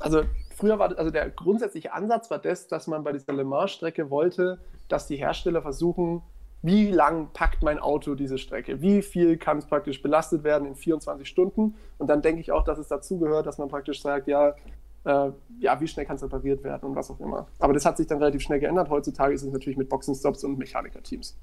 Also 0.00 0.22
früher 0.58 0.78
war 0.78 0.96
also 0.98 1.10
der 1.10 1.30
grundsätzliche 1.30 1.92
Ansatz 1.92 2.30
war 2.30 2.38
das, 2.38 2.66
dass 2.66 2.86
man 2.86 3.04
bei 3.04 3.12
dieser 3.12 3.32
Le 3.32 3.44
Mans-Strecke 3.44 4.10
wollte, 4.10 4.58
dass 4.88 5.06
die 5.06 5.16
Hersteller 5.16 5.62
versuchen, 5.62 6.22
wie 6.62 6.90
lang 6.90 7.28
packt 7.32 7.62
mein 7.62 7.78
Auto 7.78 8.16
diese 8.16 8.36
Strecke? 8.36 8.80
Wie 8.80 9.02
viel 9.02 9.36
kann 9.36 9.58
es 9.58 9.66
praktisch 9.66 10.02
belastet 10.02 10.42
werden 10.42 10.66
in 10.66 10.74
24 10.74 11.28
Stunden? 11.28 11.76
Und 11.98 12.08
dann 12.08 12.20
denke 12.20 12.40
ich 12.40 12.50
auch, 12.50 12.64
dass 12.64 12.78
es 12.78 12.88
dazu 12.88 13.18
gehört, 13.18 13.46
dass 13.46 13.58
man 13.58 13.68
praktisch 13.68 14.02
sagt, 14.02 14.26
ja, 14.26 14.56
äh, 15.04 15.30
ja, 15.60 15.80
wie 15.80 15.86
schnell 15.86 16.04
kann 16.04 16.16
es 16.16 16.22
repariert 16.24 16.64
werden 16.64 16.88
und 16.90 16.96
was 16.96 17.10
auch 17.12 17.20
immer. 17.20 17.46
Aber 17.60 17.72
das 17.72 17.86
hat 17.86 17.96
sich 17.96 18.08
dann 18.08 18.18
relativ 18.18 18.42
schnell 18.42 18.58
geändert. 18.58 18.90
Heutzutage 18.90 19.34
ist 19.34 19.44
es 19.44 19.52
natürlich 19.52 19.78
mit 19.78 19.88
Boxenstops 19.88 20.42
und 20.42 20.58
Mechanikerteams. 20.58 21.38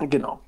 Genau. 0.00 0.40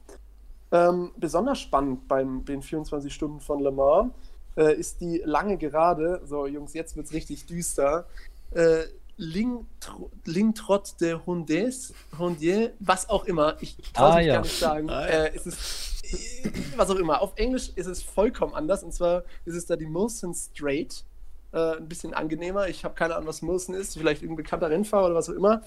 Ähm, 0.73 1.13
besonders 1.17 1.61
spannend 1.61 2.09
beim 2.09 2.45
den 2.45 2.63
24 2.63 3.15
Stunden 3.15 3.39
von 3.39 3.61
Le 3.61 3.71
Mans 3.71 4.11
äh, 4.57 4.75
ist 4.75 5.01
die 5.01 5.23
lange 5.25 5.57
Gerade. 5.59 6.21
So, 6.25 6.47
Jungs, 6.47 6.75
jetzt 6.75 6.97
wird 6.97 7.07
es 7.07 7.13
richtig 7.13 7.47
düster. 7.47 8.07
Äh, 8.53 8.85
Lingtro- 9.19 10.11
Lingtrot 10.25 11.01
de 11.01 11.19
Hondes, 11.27 11.93
Hondier, 12.19 12.73
was 12.81 13.09
auch 13.09 13.25
immer. 13.25 13.57
Ich 13.61 13.77
traue 13.93 14.13
Ah, 14.15 14.21
ja. 14.21 14.35
gar 14.35 14.43
nicht 14.43 14.59
sagen. 14.59 14.91
Ah, 14.91 15.03
ja. 15.03 15.25
äh, 15.25 15.33
es 15.37 15.47
ist, 15.47 16.45
äh, 16.45 16.51
was 16.77 16.91
auch 16.91 16.97
immer. 16.97 17.21
Auf 17.21 17.33
Englisch 17.37 17.71
ist 17.77 17.87
es 17.87 18.03
vollkommen 18.03 18.55
anders. 18.55 18.83
Und 18.83 18.93
zwar 18.93 19.25
ist 19.45 19.55
es 19.55 19.67
da 19.67 19.77
die 19.77 19.87
Molson 19.87 20.35
Strait. 20.35 21.05
Äh, 21.53 21.77
ein 21.77 21.89
bisschen 21.89 22.15
angenehmer. 22.15 22.69
Ich 22.69 22.83
habe 22.85 22.95
keine 22.95 23.15
Ahnung, 23.15 23.29
was 23.29 23.43
Wilson 23.43 23.75
ist. 23.75 23.99
Vielleicht 23.99 24.23
irgendein 24.23 24.43
bekannter 24.45 24.71
Rennfahrer 24.71 25.07
oder 25.07 25.15
was 25.15 25.29
auch 25.29 25.35
immer. 25.35 25.63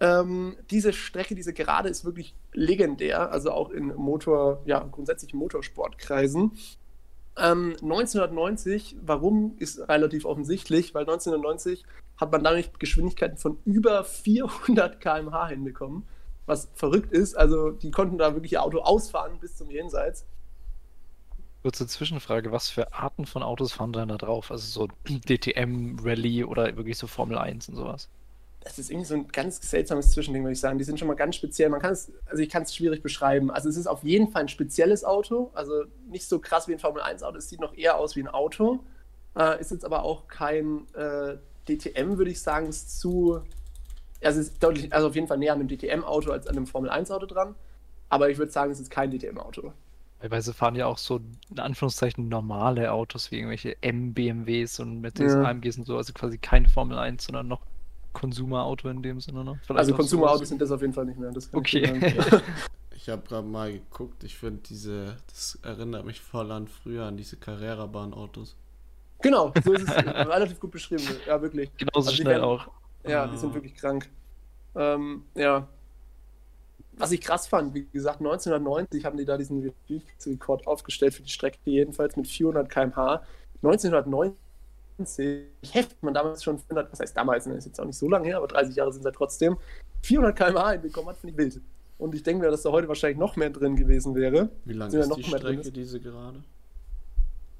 Ähm, 0.00 0.56
diese 0.70 0.92
Strecke, 0.92 1.36
diese 1.36 1.52
Gerade 1.52 1.88
ist 1.88 2.04
wirklich 2.04 2.34
legendär, 2.52 3.30
also 3.30 3.52
auch 3.52 3.70
in 3.70 3.94
Motor, 3.94 4.60
ja, 4.66 4.80
grundsätzlich 4.90 5.32
Motorsportkreisen. 5.32 6.58
Ähm, 7.36 7.76
1990, 7.82 8.96
warum 9.02 9.56
ist 9.58 9.88
relativ 9.88 10.24
offensichtlich, 10.24 10.94
weil 10.94 11.02
1990 11.02 11.84
hat 12.16 12.30
man 12.30 12.44
damit 12.44 12.78
Geschwindigkeiten 12.78 13.38
von 13.38 13.58
über 13.64 14.04
400 14.04 15.00
km/h 15.00 15.48
hinbekommen, 15.48 16.06
was 16.46 16.68
verrückt 16.74 17.12
ist. 17.12 17.34
Also 17.34 17.70
die 17.70 17.90
konnten 17.90 18.18
da 18.18 18.34
wirklich 18.34 18.52
ihr 18.52 18.62
Auto 18.62 18.78
ausfahren 18.80 19.38
bis 19.40 19.56
zum 19.56 19.70
Jenseits. 19.70 20.24
Kurze 21.62 21.86
Zwischenfrage, 21.86 22.52
was 22.52 22.68
für 22.68 22.92
Arten 22.92 23.26
von 23.26 23.42
Autos 23.42 23.72
fahren 23.72 23.92
da 23.92 24.04
drauf? 24.04 24.50
Also 24.50 24.86
so 24.86 24.88
DTM, 25.08 25.96
Rallye 26.02 26.44
oder 26.44 26.76
wirklich 26.76 26.98
so 26.98 27.06
Formel 27.06 27.38
1 27.38 27.68
und 27.70 27.76
sowas? 27.76 28.08
Das 28.64 28.78
ist 28.78 28.90
irgendwie 28.90 29.06
so 29.06 29.14
ein 29.14 29.28
ganz 29.28 29.60
seltsames 29.70 30.10
Zwischending, 30.10 30.42
würde 30.42 30.54
ich 30.54 30.60
sagen. 30.60 30.78
Die 30.78 30.84
sind 30.84 30.98
schon 30.98 31.06
mal 31.06 31.14
ganz 31.14 31.36
speziell. 31.36 31.68
Man 31.68 31.80
kann 31.80 31.92
es, 31.92 32.10
also 32.26 32.42
ich 32.42 32.48
kann 32.48 32.62
es 32.62 32.74
schwierig 32.74 33.02
beschreiben. 33.02 33.50
Also 33.50 33.68
es 33.68 33.76
ist 33.76 33.86
auf 33.86 34.02
jeden 34.02 34.28
Fall 34.28 34.42
ein 34.42 34.48
spezielles 34.48 35.04
Auto, 35.04 35.50
also 35.54 35.84
nicht 36.08 36.26
so 36.26 36.38
krass 36.38 36.66
wie 36.66 36.72
ein 36.72 36.78
Formel 36.78 37.02
1 37.02 37.22
Auto. 37.22 37.36
Es 37.36 37.48
sieht 37.50 37.60
noch 37.60 37.76
eher 37.76 37.98
aus 37.98 38.16
wie 38.16 38.22
ein 38.22 38.28
Auto. 38.28 38.80
Äh, 39.36 39.60
ist 39.60 39.70
jetzt 39.70 39.84
aber 39.84 40.02
auch 40.02 40.28
kein 40.28 40.86
äh, 40.94 41.36
DTM, 41.68 42.16
würde 42.16 42.30
ich 42.30 42.40
sagen, 42.40 42.68
ist 42.68 42.98
zu, 42.98 43.40
also 44.22 44.40
es 44.40 44.48
ist 44.48 44.62
deutlich, 44.62 44.92
also 44.92 45.08
auf 45.08 45.14
jeden 45.14 45.28
Fall 45.28 45.38
näher 45.38 45.52
an 45.52 45.60
einem 45.60 45.68
DTM-Auto 45.68 46.32
als 46.32 46.46
an 46.46 46.56
einem 46.56 46.66
Formel 46.66 46.88
1 46.88 47.10
Auto 47.10 47.26
dran. 47.26 47.54
Aber 48.08 48.30
ich 48.30 48.38
würde 48.38 48.52
sagen, 48.52 48.72
es 48.72 48.80
ist 48.80 48.90
kein 48.90 49.10
DTM-Auto. 49.10 49.72
Teilweise 50.20 50.54
fahren 50.54 50.74
ja 50.74 50.86
auch 50.86 50.96
so, 50.96 51.20
in 51.50 51.58
Anführungszeichen, 51.58 52.28
normale 52.28 52.92
Autos 52.92 53.30
wie 53.30 53.36
irgendwelche 53.36 53.76
M-BMWs 53.82 54.80
und 54.80 55.02
Mercedes 55.02 55.34
ja. 55.34 55.42
AMGs 55.42 55.76
und 55.76 55.84
so, 55.84 55.98
also 55.98 56.14
quasi 56.14 56.38
kein 56.38 56.66
Formel 56.66 56.96
1, 56.96 57.24
sondern 57.24 57.48
noch 57.48 57.60
Konsumerauto 58.14 58.88
in 58.88 59.02
dem 59.02 59.20
Sinne, 59.20 59.44
ne? 59.44 59.60
Vielleicht 59.66 59.78
also 59.78 59.94
Konsumerautos 59.94 60.48
sind 60.48 60.62
das 60.62 60.70
auf 60.70 60.80
jeden 60.80 60.94
Fall 60.94 61.04
nicht 61.04 61.18
mehr. 61.18 61.32
okay. 61.52 62.14
Ich, 62.94 63.02
ich 63.02 63.08
habe 63.10 63.22
gerade 63.28 63.46
mal 63.46 63.70
geguckt, 63.70 64.24
ich 64.24 64.38
finde 64.38 64.62
diese, 64.66 65.18
das 65.28 65.58
erinnert 65.62 66.06
mich 66.06 66.22
voll 66.22 66.50
an 66.50 66.68
früher, 66.68 67.04
an 67.04 67.18
diese 67.18 67.36
Carrera-Bahn-Autos. 67.36 68.56
Genau, 69.20 69.52
so 69.62 69.72
ist 69.72 69.88
es 69.88 69.96
relativ 70.06 70.60
gut 70.60 70.70
beschrieben. 70.70 71.04
Ja, 71.26 71.40
wirklich. 71.40 71.70
Genauso 71.76 72.08
also 72.08 72.12
schnell 72.12 72.34
werden, 72.34 72.44
auch. 72.44 72.68
Ja, 73.06 73.26
die 73.26 73.36
sind 73.36 73.52
wirklich 73.52 73.74
krank. 73.74 74.08
Ähm, 74.74 75.24
ja. 75.34 75.66
Was 76.92 77.10
ich 77.10 77.20
krass 77.20 77.46
fand, 77.46 77.74
wie 77.74 77.86
gesagt, 77.92 78.20
1990 78.20 79.04
haben 79.04 79.16
die 79.16 79.24
da 79.24 79.36
diesen 79.36 79.72
Rekord 80.26 80.66
aufgestellt 80.66 81.14
für 81.14 81.22
die 81.22 81.30
Strecke, 81.30 81.58
jedenfalls 81.64 82.16
mit 82.16 82.28
400 82.28 82.70
km/h. 82.70 83.22
1990 83.62 84.43
heftet 84.98 86.02
man 86.02 86.14
damals 86.14 86.42
schon 86.44 86.58
400, 86.58 86.92
was 86.92 87.00
heißt 87.00 87.16
damals, 87.16 87.46
ne, 87.46 87.54
ist 87.54 87.66
jetzt 87.66 87.80
auch 87.80 87.84
nicht 87.84 87.98
so 87.98 88.08
lange 88.08 88.26
her, 88.26 88.38
aber 88.38 88.46
30 88.46 88.76
Jahre 88.76 88.92
sind 88.92 89.04
es 89.04 89.12
trotzdem, 89.12 89.56
400 90.02 90.36
km/h 90.36 90.72
hinbekommen 90.72 91.10
hat, 91.10 91.16
finde 91.16 91.32
ich 91.32 91.38
wild. 91.38 91.62
Und 91.98 92.14
ich 92.14 92.22
denke 92.22 92.44
mir, 92.44 92.50
dass 92.50 92.62
da 92.62 92.70
heute 92.70 92.88
wahrscheinlich 92.88 93.18
noch 93.18 93.36
mehr 93.36 93.50
drin 93.50 93.76
gewesen 93.76 94.14
wäre. 94.14 94.50
Wie 94.64 94.72
lang 94.72 94.92
ist 94.92 95.08
noch 95.08 95.16
die 95.16 95.24
Strecke, 95.24 95.60
ist. 95.60 95.76
diese 95.76 96.00
gerade? 96.00 96.42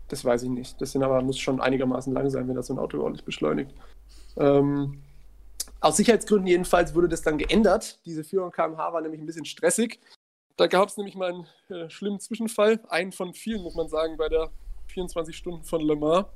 Das 0.08 0.24
weiß 0.24 0.42
ich 0.42 0.50
nicht. 0.50 0.80
Das 0.80 0.92
sind 0.92 1.02
aber, 1.02 1.22
muss 1.22 1.38
schon 1.38 1.60
einigermaßen 1.60 2.12
lang 2.12 2.28
sein, 2.30 2.46
wenn 2.48 2.54
das 2.54 2.66
so 2.66 2.74
ein 2.74 2.78
Auto 2.78 3.00
ordentlich 3.00 3.24
beschleunigt. 3.24 3.74
Ähm, 4.36 5.02
aus 5.80 5.96
Sicherheitsgründen 5.96 6.46
jedenfalls 6.46 6.94
wurde 6.94 7.08
das 7.08 7.22
dann 7.22 7.38
geändert. 7.38 8.00
Diese 8.04 8.24
400 8.24 8.54
km/h 8.54 8.92
war 8.92 9.00
nämlich 9.00 9.20
ein 9.20 9.26
bisschen 9.26 9.44
stressig. 9.44 10.00
Da 10.56 10.66
gab 10.66 10.88
es 10.88 10.96
nämlich 10.96 11.14
mal 11.14 11.32
einen 11.32 11.46
äh, 11.68 11.90
schlimmen 11.90 12.20
Zwischenfall. 12.20 12.80
Einen 12.88 13.12
von 13.12 13.34
vielen, 13.34 13.62
muss 13.62 13.74
man 13.74 13.88
sagen, 13.88 14.16
bei 14.16 14.28
der 14.28 14.50
24 14.88 15.36
Stunden 15.36 15.64
von 15.64 15.80
Le 15.80 15.96
Mans. 15.96 16.26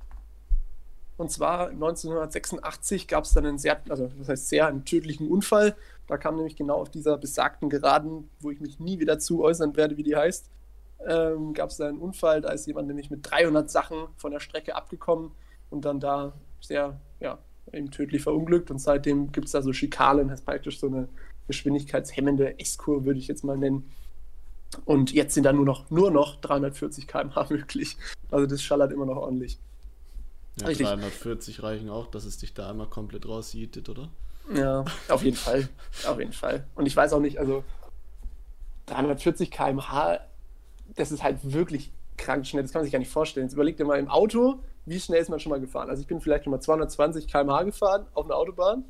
Und 1.18 1.32
zwar 1.32 1.70
1986 1.70 3.08
gab 3.08 3.25
es 3.25 3.32
dann 3.32 3.44
einen 3.44 3.58
sehr, 3.58 3.82
also 3.88 4.08
das 4.18 4.28
heißt 4.28 4.48
sehr, 4.48 4.68
einen 4.68 4.84
tödlichen 4.84 5.28
Unfall. 5.28 5.76
Da 6.06 6.16
kam 6.16 6.37
nämlich 6.37 6.54
genau 6.54 6.80
auf 6.80 6.90
dieser 6.90 7.18
besagten 7.18 7.68
Geraden, 7.68 8.31
wo 8.40 8.52
ich 8.52 8.61
mich 8.61 8.78
nie 8.78 9.00
wieder 9.00 9.18
zu 9.18 9.42
äußern 9.42 9.76
werde, 9.76 9.96
wie 9.96 10.04
die 10.04 10.14
heißt, 10.14 10.48
ähm, 11.07 11.54
gab 11.54 11.70
es 11.70 11.76
da 11.76 11.88
einen 11.88 11.98
Unfall. 11.98 12.40
Da 12.40 12.52
ist 12.52 12.68
jemand 12.68 12.87
nämlich 12.87 13.11
mit 13.11 13.28
300 13.28 13.68
Sachen 13.68 14.07
von 14.16 14.31
der 14.31 14.38
Strecke 14.38 14.76
abgekommen 14.76 15.33
und 15.70 15.85
dann 15.85 15.98
da 15.98 16.33
sehr, 16.61 17.00
ja, 17.18 17.38
eben 17.72 17.90
tödlich 17.90 18.22
verunglückt. 18.22 18.70
Und 18.70 18.78
seitdem 18.78 19.33
gibt 19.33 19.46
es 19.46 19.52
da 19.52 19.61
so 19.61 19.72
Schikanen, 19.72 20.31
heißt 20.31 20.46
praktisch 20.46 20.78
so 20.78 20.87
eine 20.87 21.09
geschwindigkeitshemmende 21.48 22.61
S-Kurve, 22.61 23.07
würde 23.07 23.18
ich 23.18 23.26
jetzt 23.26 23.42
mal 23.42 23.59
nennen. 23.59 23.90
Und 24.85 25.12
jetzt 25.12 25.35
sind 25.35 25.44
da 25.44 25.52
nur 25.52 25.64
noch, 25.64 25.90
nur 25.90 26.12
noch 26.12 26.40
340 26.40 27.09
km/h 27.09 27.46
möglich. 27.50 27.96
Also 28.31 28.46
das 28.46 28.62
schallert 28.62 28.92
immer 28.92 29.07
noch 29.07 29.16
ordentlich. 29.16 29.59
Ja, 30.61 30.66
Richtig. 30.66 30.87
340 30.87 31.62
reichen 31.62 31.90
auch, 31.90 32.07
dass 32.07 32.25
es 32.25 32.38
dich 32.38 32.55
da 32.55 32.71
einmal 32.71 32.88
komplett 32.88 33.27
raussieht, 33.29 33.88
oder? 33.88 34.09
Ja, 34.55 34.85
auf 35.09 35.23
jeden 35.23 35.37
Fall. 35.37 35.68
Auf 36.07 36.18
jeden 36.18 36.33
Fall. 36.33 36.66
Und 36.75 36.87
ich 36.87 36.97
weiß 36.97 37.12
auch 37.12 37.21
nicht, 37.21 37.38
also 37.38 37.64
340 38.87 39.51
km/h, 39.51 40.21
das 40.97 41.12
ist 41.12 41.23
halt 41.23 41.53
wirklich 41.53 41.92
krank 42.16 42.47
schnell. 42.47 42.62
Das 42.62 42.73
kann 42.73 42.81
man 42.81 42.85
sich 42.85 42.92
gar 42.92 42.99
nicht 42.99 43.11
vorstellen. 43.11 43.47
Jetzt 43.47 43.55
überleg 43.55 43.77
dir 43.77 43.85
mal 43.85 43.99
im 43.99 44.09
Auto, 44.09 44.61
wie 44.87 44.99
schnell 44.99 45.21
ist 45.21 45.29
man 45.29 45.38
schon 45.38 45.51
mal 45.51 45.61
gefahren? 45.61 45.90
Also 45.90 46.01
ich 46.01 46.09
bin 46.09 46.21
vielleicht 46.21 46.44
schon 46.44 46.51
mal 46.51 46.61
220 46.61 47.29
km/h 47.29 47.62
gefahren 47.64 48.07
auf 48.14 48.25
einer 48.25 48.37
Autobahn. 48.37 48.85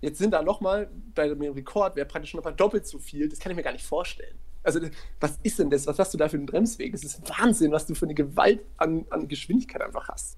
Jetzt 0.00 0.18
sind 0.18 0.32
da 0.32 0.42
nochmal, 0.42 0.88
bei 1.14 1.28
dem 1.28 1.40
Rekord 1.40 1.96
wäre 1.96 2.06
praktisch 2.06 2.34
noch 2.34 2.44
mal 2.44 2.52
doppelt 2.52 2.86
so 2.86 2.98
viel. 2.98 3.28
Das 3.28 3.40
kann 3.40 3.50
ich 3.50 3.56
mir 3.56 3.62
gar 3.62 3.72
nicht 3.72 3.84
vorstellen. 3.84 4.38
Also, 4.62 4.80
was 5.20 5.38
ist 5.42 5.58
denn 5.58 5.70
das? 5.70 5.86
Was 5.86 5.98
hast 5.98 6.14
du 6.14 6.18
da 6.18 6.28
für 6.28 6.36
einen 6.36 6.46
Bremsweg? 6.46 6.92
Das 6.92 7.02
ist 7.02 7.20
Wahnsinn, 7.28 7.72
was 7.72 7.86
du 7.86 7.94
für 7.94 8.06
eine 8.06 8.14
Gewalt 8.14 8.60
an, 8.76 9.06
an 9.10 9.26
Geschwindigkeit 9.26 9.80
einfach 9.82 10.08
hast. 10.08 10.36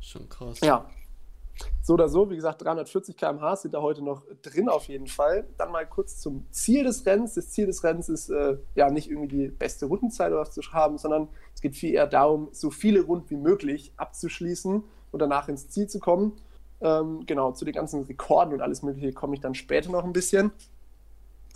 Schon 0.00 0.28
krass. 0.28 0.60
Ja. 0.60 0.88
So 1.82 1.94
oder 1.94 2.08
so, 2.08 2.30
wie 2.30 2.36
gesagt, 2.36 2.62
340 2.62 3.16
km/h 3.16 3.56
sind 3.56 3.74
da 3.74 3.80
heute 3.80 4.02
noch 4.02 4.22
drin 4.42 4.68
auf 4.68 4.84
jeden 4.84 5.06
Fall. 5.06 5.46
Dann 5.56 5.72
mal 5.72 5.86
kurz 5.86 6.18
zum 6.18 6.46
Ziel 6.50 6.84
des 6.84 7.04
Rennens. 7.04 7.34
Das 7.34 7.50
Ziel 7.50 7.66
des 7.66 7.82
Rennens 7.82 8.08
ist 8.08 8.30
äh, 8.30 8.58
ja 8.74 8.90
nicht 8.90 9.10
irgendwie 9.10 9.28
die 9.28 9.48
beste 9.48 9.86
Rundenzeit 9.86 10.30
oder 10.30 10.42
was 10.42 10.52
zu 10.52 10.62
haben, 10.72 10.98
sondern 10.98 11.28
es 11.54 11.60
geht 11.60 11.74
viel 11.74 11.94
eher 11.94 12.06
darum, 12.06 12.48
so 12.52 12.70
viele 12.70 13.00
Runden 13.00 13.30
wie 13.30 13.36
möglich 13.36 13.92
abzuschließen 13.96 14.84
und 15.10 15.18
danach 15.18 15.48
ins 15.48 15.68
Ziel 15.68 15.88
zu 15.88 15.98
kommen. 15.98 16.32
Ähm, 16.80 17.24
genau, 17.26 17.52
zu 17.52 17.64
den 17.64 17.74
ganzen 17.74 18.04
Rekorden 18.04 18.54
und 18.54 18.60
alles 18.60 18.82
Mögliche 18.82 19.12
komme 19.12 19.34
ich 19.34 19.40
dann 19.40 19.54
später 19.54 19.90
noch 19.90 20.04
ein 20.04 20.12
bisschen. 20.12 20.52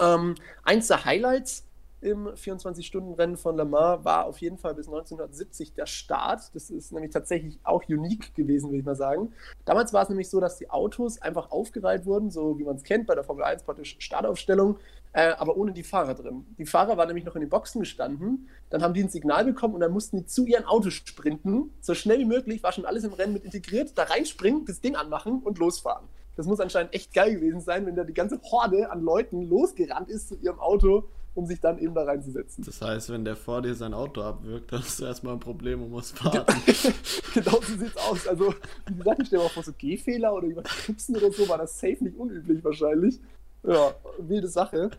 Ähm, 0.01 0.35
eins 0.65 0.89
der 0.89 1.05
Highlights 1.05 1.65
im 2.03 2.27
24-Stunden-Rennen 2.29 3.37
von 3.37 3.57
Le 3.57 3.65
Mans 3.65 4.05
war 4.05 4.27
auf 4.27 4.39
jeden 4.39 4.59
Fall 4.59 4.75
bis 4.75 4.89
1970 4.89 5.75
der 5.75 5.87
Start. 5.87 6.55
Das 6.55 6.69
ist 6.69 6.93
nämlich 6.93 7.13
tatsächlich 7.13 7.59
auch 7.63 7.89
unique 7.89 8.35
gewesen, 8.35 8.71
würde 8.71 8.79
ich 8.79 8.85
mal 8.85 8.97
sagen. 8.97 9.33
Damals 9.65 9.93
war 9.93 10.03
es 10.03 10.09
nämlich 10.09 10.29
so, 10.29 10.41
dass 10.41 10.59
die 10.59 10.69
Autos 10.69 11.23
einfach 11.23 11.51
aufgereiht 11.53 12.05
wurden, 12.05 12.31
so 12.31 12.59
wie 12.59 12.65
man 12.65 12.77
es 12.77 12.83
kennt 12.83 13.07
bei 13.07 13.15
der 13.15 13.23
Formel 13.23 13.45
1 13.45 13.63
praktisch 13.63 13.97
Startaufstellung, 14.01 14.79
äh, 15.13 15.33
aber 15.39 15.57
ohne 15.57 15.73
die 15.73 15.85
Fahrer 15.85 16.15
drin. 16.15 16.45
Die 16.59 16.67
Fahrer 16.67 16.97
waren 16.97 17.07
nämlich 17.07 17.25
noch 17.25 17.37
in 17.37 17.41
den 17.41 17.51
Boxen 17.51 17.81
gestanden, 17.81 18.49
dann 18.71 18.83
haben 18.83 18.95
die 18.95 19.03
ein 19.03 19.09
Signal 19.09 19.45
bekommen 19.45 19.75
und 19.75 19.81
dann 19.81 19.93
mussten 19.93 20.17
die 20.17 20.27
zu 20.27 20.45
ihren 20.45 20.65
Autos 20.65 20.95
sprinten, 20.95 21.71
so 21.81 21.95
schnell 21.95 22.19
wie 22.19 22.25
möglich, 22.25 22.63
war 22.63 22.73
schon 22.73 22.85
alles 22.85 23.05
im 23.05 23.13
Rennen 23.13 23.33
mit 23.33 23.45
integriert, 23.45 23.93
da 23.97 24.05
reinspringen, 24.05 24.65
das 24.65 24.81
Ding 24.81 24.97
anmachen 24.97 25.41
und 25.43 25.59
losfahren. 25.59 26.09
Das 26.35 26.47
muss 26.47 26.61
anscheinend 26.61 26.95
echt 26.95 27.13
geil 27.15 27.35
gewesen 27.35 27.61
sein, 27.61 27.87
wenn 27.87 27.95
da 27.95 28.05
die 28.05 28.15
ganze 28.15 28.41
Horde 28.43 28.91
an 28.91 29.03
Leuten 29.03 29.43
losgerannt 29.43 30.09
ist 30.09 30.29
zu 30.29 30.37
ihrem 30.37 30.59
Auto 30.59 31.05
um 31.35 31.47
sich 31.47 31.61
dann 31.61 31.79
eben 31.79 31.95
da 31.95 32.05
reinzusetzen. 32.05 32.65
Das 32.65 32.81
heißt, 32.83 33.11
wenn 33.11 33.25
der 33.25 33.37
vor 33.37 33.63
dir 33.63 33.75
sein 33.75 33.95
Auto 33.95 34.23
abwirkt, 34.23 34.73
dann 34.73 34.81
hast 34.81 35.01
du 35.01 35.05
erstmal 35.05 35.35
ein 35.35 35.41
Problem 35.41 35.83
und 35.83 35.91
musst 35.91 36.23
warten. 36.25 36.55
genau 37.35 37.61
so 37.63 37.77
sieht's 37.79 37.97
aus. 37.97 38.29
Also, 38.29 38.55
wie 38.87 38.95
gesagt, 38.95 39.21
ich 39.21 39.27
stelle 39.29 39.43
mir 39.43 39.49
vor, 39.49 39.63
so 39.63 39.73
Gehfehler 39.77 40.35
oder 40.35 40.47
Überknipsen 40.47 41.17
oder 41.17 41.33
so 41.33 41.49
war 41.49 41.59
das 41.59 41.79
safe 41.79 42.05
nicht 42.05 42.17
unüblich 42.17 42.63
wahrscheinlich. 42.63 43.21
Ja, 43.63 43.95
wilde 44.19 44.49
Sache. 44.49 44.91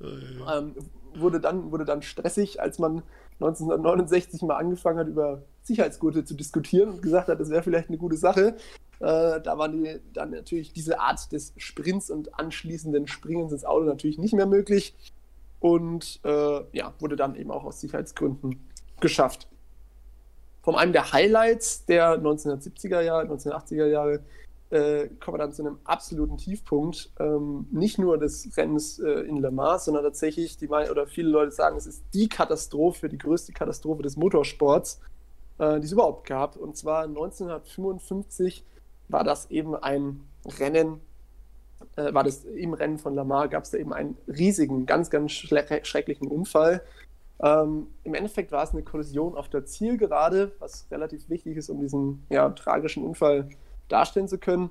Oh, 0.00 0.06
ja. 0.06 0.58
Ähm, 0.58 0.74
wurde, 1.14 1.40
dann, 1.40 1.70
wurde 1.70 1.84
dann 1.84 2.02
stressig, 2.02 2.60
als 2.60 2.78
man 2.78 3.02
1969 3.40 4.42
mal 4.42 4.56
angefangen 4.56 4.98
hat, 4.98 5.08
über 5.08 5.42
Sicherheitsgurte 5.62 6.24
zu 6.24 6.34
diskutieren 6.34 6.90
und 6.90 7.02
gesagt 7.02 7.28
hat, 7.28 7.40
das 7.40 7.50
wäre 7.50 7.62
vielleicht 7.62 7.88
eine 7.88 7.98
gute 7.98 8.16
Sache. 8.16 8.56
Äh, 9.00 9.40
da 9.40 9.58
war 9.58 9.68
die, 9.68 10.00
dann 10.12 10.30
natürlich 10.30 10.72
diese 10.72 11.00
Art 11.00 11.32
des 11.32 11.52
Sprints 11.56 12.10
und 12.10 12.38
anschließenden 12.38 13.08
Springens 13.08 13.52
ins 13.52 13.64
Auto 13.64 13.84
natürlich 13.84 14.18
nicht 14.18 14.34
mehr 14.34 14.46
möglich 14.46 14.94
und 15.64 16.20
äh, 16.24 16.76
ja, 16.76 16.92
wurde 16.98 17.16
dann 17.16 17.36
eben 17.36 17.50
auch 17.50 17.64
aus 17.64 17.80
Sicherheitsgründen 17.80 18.68
geschafft. 19.00 19.48
Von 20.60 20.74
einem 20.74 20.92
der 20.92 21.10
Highlights 21.10 21.86
der 21.86 22.20
1970er 22.20 23.00
Jahre, 23.00 23.32
1980er 23.32 23.86
Jahre 23.86 24.20
äh, 24.68 25.08
kommen 25.24 25.36
wir 25.36 25.38
dann 25.38 25.54
zu 25.54 25.62
einem 25.64 25.78
absoluten 25.84 26.36
Tiefpunkt. 26.36 27.10
Ähm, 27.18 27.66
nicht 27.70 27.98
nur 27.98 28.18
des 28.18 28.54
Rennens 28.58 28.98
äh, 28.98 29.08
in 29.22 29.38
Le 29.38 29.50
Mans, 29.50 29.86
sondern 29.86 30.04
tatsächlich, 30.04 30.58
die 30.58 30.68
oder 30.68 31.06
viele 31.06 31.30
Leute 31.30 31.52
sagen, 31.52 31.78
es 31.78 31.86
ist 31.86 32.04
die 32.12 32.28
Katastrophe, 32.28 33.08
die 33.08 33.16
größte 33.16 33.54
Katastrophe 33.54 34.02
des 34.02 34.18
Motorsports, 34.18 35.00
äh, 35.56 35.80
die 35.80 35.86
es 35.86 35.92
überhaupt 35.92 36.26
gab. 36.26 36.56
Und 36.56 36.76
zwar 36.76 37.04
1955 37.04 38.66
war 39.08 39.24
das 39.24 39.50
eben 39.50 39.74
ein 39.74 40.28
Rennen 40.60 41.00
äh, 41.96 42.12
war 42.12 42.24
das 42.24 42.44
im 42.44 42.74
Rennen 42.74 42.98
von 42.98 43.14
Lamar, 43.14 43.48
gab 43.48 43.64
es 43.64 43.70
da 43.70 43.78
eben 43.78 43.92
einen 43.92 44.16
riesigen, 44.26 44.86
ganz, 44.86 45.10
ganz 45.10 45.32
schrecklichen 45.32 46.28
Unfall. 46.28 46.82
Ähm, 47.40 47.88
Im 48.04 48.14
Endeffekt 48.14 48.52
war 48.52 48.62
es 48.62 48.72
eine 48.72 48.82
Kollision 48.82 49.34
auf 49.36 49.48
der 49.48 49.64
Zielgerade, 49.64 50.52
was 50.58 50.86
relativ 50.90 51.28
wichtig 51.28 51.56
ist, 51.56 51.68
um 51.68 51.80
diesen 51.80 52.24
ja, 52.30 52.48
tragischen 52.50 53.04
Unfall 53.04 53.48
darstellen 53.88 54.28
zu 54.28 54.38
können. 54.38 54.70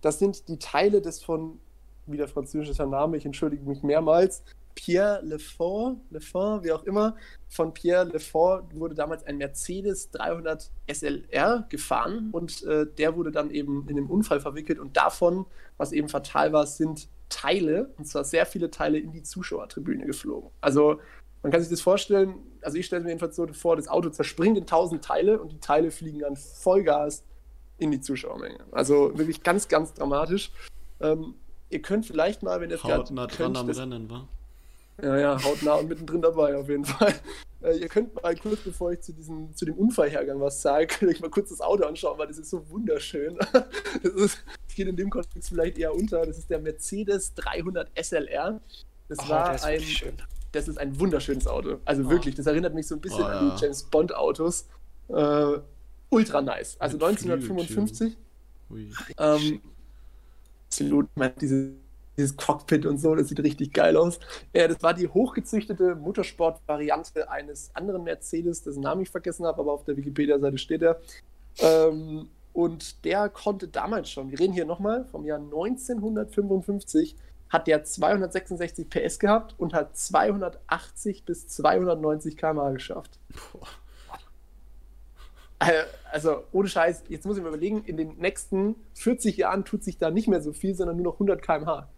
Das 0.00 0.18
sind 0.18 0.48
die 0.48 0.58
Teile 0.58 1.00
des 1.00 1.22
von, 1.22 1.58
wieder 2.06 2.28
französischer 2.28 2.86
Name, 2.86 3.16
ich 3.16 3.26
entschuldige 3.26 3.64
mich 3.64 3.82
mehrmals, 3.82 4.42
Pierre 4.74 5.20
Lefort, 5.22 5.98
Lefort, 6.10 6.64
wie 6.64 6.72
auch 6.72 6.84
immer, 6.84 7.16
von 7.48 7.74
Pierre 7.74 8.04
Lefort 8.04 8.74
wurde 8.74 8.94
damals 8.94 9.24
ein 9.24 9.38
Mercedes 9.38 10.10
300 10.10 10.70
SLR 10.86 11.66
gefahren 11.68 12.30
und 12.32 12.62
äh, 12.64 12.86
der 12.86 13.16
wurde 13.16 13.30
dann 13.30 13.50
eben 13.50 13.86
in 13.88 13.96
den 13.96 14.06
Unfall 14.06 14.40
verwickelt 14.40 14.78
und 14.78 14.96
davon, 14.96 15.46
was 15.76 15.92
eben 15.92 16.08
fatal 16.08 16.52
war, 16.52 16.66
sind 16.66 17.08
Teile, 17.28 17.92
und 17.96 18.06
zwar 18.06 18.24
sehr 18.24 18.44
viele 18.44 18.70
Teile 18.70 18.98
in 18.98 19.12
die 19.12 19.22
Zuschauertribüne 19.22 20.04
geflogen. 20.04 20.50
Also 20.60 21.00
man 21.42 21.52
kann 21.52 21.60
sich 21.60 21.70
das 21.70 21.80
vorstellen, 21.80 22.34
also 22.62 22.76
ich 22.76 22.86
stelle 22.86 23.02
mir 23.02 23.10
jedenfalls 23.10 23.36
so 23.36 23.46
vor, 23.48 23.76
das 23.76 23.88
Auto 23.88 24.10
zerspringt 24.10 24.58
in 24.58 24.66
tausend 24.66 25.04
Teile 25.04 25.40
und 25.40 25.52
die 25.52 25.60
Teile 25.60 25.90
fliegen 25.90 26.18
dann 26.18 26.36
Vollgas 26.36 27.24
in 27.78 27.90
die 27.90 28.00
Zuschauermenge. 28.00 28.58
Also 28.72 29.16
wirklich 29.16 29.42
ganz, 29.42 29.68
ganz 29.68 29.94
dramatisch. 29.94 30.52
Ähm, 31.00 31.34
ihr 31.70 31.80
könnt 31.80 32.04
vielleicht 32.04 32.42
mal, 32.42 32.60
wenn 32.60 32.68
ihr 32.68 32.76
es 32.76 32.82
gerade 32.82 33.14
nah 33.14 33.26
dran 33.26 33.56
am 33.56 33.66
das, 33.66 33.78
Rennen, 33.78 34.10
war. 34.10 34.28
Ja, 35.02 35.18
ja, 35.18 35.42
hautnah 35.42 35.74
und 35.74 35.88
mittendrin 35.88 36.22
dabei 36.22 36.56
auf 36.56 36.68
jeden 36.68 36.84
Fall. 36.84 37.14
Äh, 37.62 37.78
ihr 37.78 37.88
könnt 37.88 38.14
mal 38.22 38.34
kurz, 38.36 38.60
bevor 38.60 38.92
ich 38.92 39.00
zu, 39.00 39.12
diesem, 39.12 39.54
zu 39.54 39.64
dem 39.64 39.74
Unfallhergang 39.74 40.40
was 40.40 40.62
sage, 40.62 40.86
könnt 40.86 41.12
euch 41.12 41.20
mal 41.20 41.30
kurz 41.30 41.50
das 41.50 41.60
Auto 41.60 41.84
anschauen, 41.84 42.18
weil 42.18 42.26
das 42.26 42.38
ist 42.38 42.50
so 42.50 42.68
wunderschön. 42.70 43.38
Das, 44.02 44.12
ist, 44.14 44.38
das 44.66 44.76
geht 44.76 44.88
in 44.88 44.96
dem 44.96 45.10
Kontext 45.10 45.50
vielleicht 45.50 45.76
eher 45.76 45.94
unter. 45.94 46.24
Das 46.24 46.38
ist 46.38 46.48
der 46.48 46.58
Mercedes 46.58 47.34
300 47.34 47.90
SLR. 48.00 48.60
Das 49.08 49.18
oh, 49.18 49.28
war 49.28 49.62
ein, 49.64 49.82
das 50.52 50.68
ist 50.68 50.78
ein 50.78 50.98
wunderschönes 50.98 51.46
Auto. 51.46 51.78
Also 51.84 52.04
oh. 52.04 52.10
wirklich, 52.10 52.34
das 52.34 52.46
erinnert 52.46 52.74
mich 52.74 52.86
so 52.86 52.94
ein 52.94 53.00
bisschen 53.00 53.22
oh, 53.22 53.26
an 53.26 53.52
die 53.54 53.62
James 53.62 53.82
Bond 53.82 54.14
Autos. 54.14 54.68
Äh, 55.08 55.58
ultra 56.08 56.40
nice. 56.40 56.76
Also 56.78 56.96
Mit 56.96 57.06
1955. 57.08 58.16
Ähm, 59.18 59.60
absolut, 60.68 61.08
diese, 61.40 61.72
dieses 62.20 62.36
Cockpit 62.36 62.86
und 62.86 62.98
so, 62.98 63.14
das 63.14 63.28
sieht 63.28 63.40
richtig 63.40 63.72
geil 63.72 63.96
aus. 63.96 64.20
Ja, 64.52 64.68
das 64.68 64.82
war 64.82 64.94
die 64.94 65.08
hochgezüchtete 65.08 65.94
Motorsport-Variante 65.96 67.30
eines 67.30 67.74
anderen 67.74 68.04
Mercedes, 68.04 68.62
dessen 68.62 68.82
Namen 68.82 69.02
ich 69.02 69.10
vergessen 69.10 69.46
habe, 69.46 69.60
aber 69.60 69.72
auf 69.72 69.84
der 69.84 69.96
Wikipedia-Seite 69.96 70.58
steht 70.58 70.82
er. 70.82 71.00
Ähm, 71.58 72.28
und 72.52 73.04
der 73.04 73.28
konnte 73.28 73.68
damals 73.68 74.10
schon, 74.10 74.30
wir 74.30 74.38
reden 74.38 74.52
hier 74.52 74.66
nochmal 74.66 75.04
vom 75.06 75.24
Jahr 75.24 75.38
1955, 75.38 77.16
hat 77.48 77.66
der 77.66 77.84
266 77.84 78.88
PS 78.88 79.18
gehabt 79.18 79.54
und 79.58 79.74
hat 79.74 79.96
280 79.96 81.24
bis 81.24 81.48
290 81.48 82.36
km/h 82.36 82.72
geschafft. 82.72 83.18
Äh, 85.58 85.82
also 86.10 86.44
ohne 86.52 86.68
Scheiß, 86.68 87.04
jetzt 87.08 87.26
muss 87.26 87.36
ich 87.36 87.42
mir 87.42 87.50
überlegen, 87.50 87.84
in 87.84 87.96
den 87.96 88.16
nächsten 88.16 88.76
40 88.94 89.36
Jahren 89.36 89.64
tut 89.64 89.84
sich 89.84 89.98
da 89.98 90.10
nicht 90.10 90.26
mehr 90.26 90.40
so 90.40 90.52
viel, 90.52 90.74
sondern 90.74 90.96
nur 90.96 91.04
noch 91.04 91.14
100 91.14 91.42
km/h. 91.42 91.88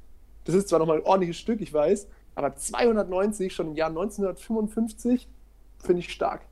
Das 0.45 0.55
ist 0.55 0.69
zwar 0.69 0.79
nochmal 0.79 0.99
ein 0.99 1.05
ordentliches 1.05 1.39
Stück, 1.39 1.61
ich 1.61 1.73
weiß, 1.73 2.09
aber 2.35 2.55
290 2.55 3.53
schon 3.55 3.69
im 3.69 3.77
Jahr 3.77 3.89
1955 3.89 5.29
finde 5.79 6.01
ich 6.01 6.13
stark. 6.13 6.43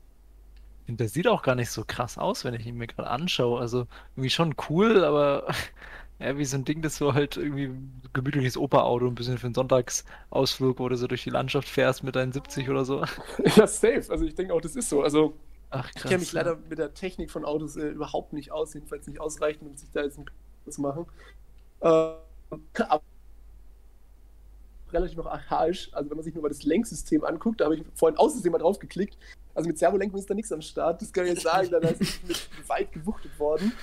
Der 0.87 1.07
sieht 1.07 1.27
auch 1.27 1.41
gar 1.41 1.55
nicht 1.55 1.69
so 1.69 1.83
krass 1.85 2.17
aus, 2.17 2.43
wenn 2.43 2.53
ich 2.53 2.65
ihn 2.65 2.75
mir 2.75 2.87
gerade 2.87 3.09
anschaue. 3.09 3.59
Also 3.59 3.87
irgendwie 4.15 4.29
schon 4.29 4.55
cool, 4.69 5.03
aber 5.05 5.47
ja, 6.19 6.37
wie 6.37 6.45
so 6.45 6.57
ein 6.57 6.65
Ding, 6.65 6.81
das 6.81 6.97
so 6.97 7.13
halt 7.13 7.37
irgendwie 7.37 7.71
gemütliches 8.13 8.57
Operauto, 8.57 9.07
ein 9.07 9.15
bisschen 9.15 9.37
für 9.37 9.47
einen 9.47 9.55
Sonntagsausflug 9.55 10.79
oder 10.79 10.97
so 10.97 11.07
durch 11.07 11.23
die 11.23 11.29
Landschaft 11.29 11.69
fährst 11.69 12.03
mit 12.03 12.15
deinen 12.15 12.33
70 12.33 12.69
oder 12.69 12.83
so. 12.85 13.05
Ja, 13.55 13.67
safe. 13.67 14.05
Also 14.09 14.25
ich 14.25 14.35
denke 14.35 14.53
auch, 14.53 14.61
das 14.61 14.75
ist 14.75 14.89
so. 14.89 15.01
Also 15.01 15.35
Ach, 15.69 15.93
krass, 15.93 16.03
ich 16.03 16.09
kenne 16.09 16.19
mich 16.19 16.33
leider 16.33 16.57
mit 16.69 16.79
der 16.79 16.93
Technik 16.93 17.31
von 17.31 17.45
Autos 17.45 17.77
äh, 17.77 17.87
überhaupt 17.87 18.33
nicht 18.33 18.51
aus, 18.51 18.73
jedenfalls 18.73 19.07
nicht 19.07 19.21
ausreichend, 19.21 19.69
um 19.69 19.77
sich 19.77 19.89
da 19.91 20.03
jetzt 20.03 20.17
ein 20.19 20.25
zu 20.69 20.81
machen. 20.81 21.05
Äh, 21.81 21.87
aber 21.87 23.01
relativ 24.93 25.17
noch 25.17 25.27
archaisch. 25.27 25.89
Also 25.93 26.09
wenn 26.09 26.17
man 26.17 26.23
sich 26.23 26.33
nur 26.33 26.43
mal 26.43 26.49
das 26.49 26.63
Lenksystem 26.63 27.23
anguckt, 27.23 27.61
da 27.61 27.65
habe 27.65 27.75
ich 27.75 27.83
vorhin 27.95 28.17
außerdem 28.17 28.51
mal 28.51 28.57
drauf 28.59 28.79
geklickt. 28.79 29.17
Also 29.53 29.67
mit 29.67 29.77
Servolenkung 29.77 30.19
ist 30.19 30.29
da 30.29 30.33
nichts 30.33 30.51
am 30.51 30.61
Start. 30.61 31.01
Das 31.01 31.11
kann 31.11 31.25
ich 31.25 31.33
jetzt 31.33 31.43
sagen, 31.43 31.69
da 31.71 31.77
ist 31.79 32.01
es 32.01 32.19
mit 32.27 32.49
weit 32.69 32.91
gewuchtet 32.91 33.37
worden. 33.39 33.73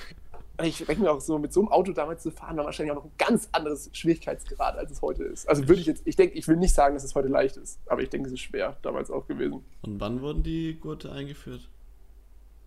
Ich 0.62 0.79
denke 0.79 1.03
mir 1.03 1.12
auch 1.12 1.21
so, 1.21 1.38
mit 1.38 1.53
so 1.53 1.61
einem 1.61 1.68
Auto 1.68 1.92
damals 1.92 2.23
zu 2.23 2.33
fahren, 2.33 2.57
war 2.57 2.64
wahrscheinlich 2.64 2.90
auch 2.90 2.97
noch 2.97 3.05
ein 3.05 3.12
ganz 3.16 3.49
anderes 3.53 3.90
Schwierigkeitsgrad, 3.92 4.77
als 4.77 4.90
es 4.90 5.03
heute 5.03 5.23
ist. 5.23 5.49
Also 5.49 5.68
würde 5.68 5.81
ich 5.81 5.87
jetzt, 5.87 6.03
ich 6.05 6.16
denke, 6.16 6.37
ich 6.37 6.49
will 6.49 6.57
nicht 6.57 6.75
sagen, 6.75 6.94
dass 6.94 7.05
es 7.05 7.14
heute 7.14 7.29
leicht 7.29 7.57
ist, 7.57 7.79
aber 7.87 8.03
ich 8.03 8.11
denke, 8.11 8.27
es 8.27 8.33
ist 8.33 8.40
schwer, 8.40 8.77
damals 8.83 9.09
auch 9.09 9.29
gewesen. 9.29 9.64
Und 9.83 10.01
wann 10.01 10.21
wurden 10.21 10.42
die 10.42 10.75
Gurte 10.81 11.12
eingeführt? 11.12 11.68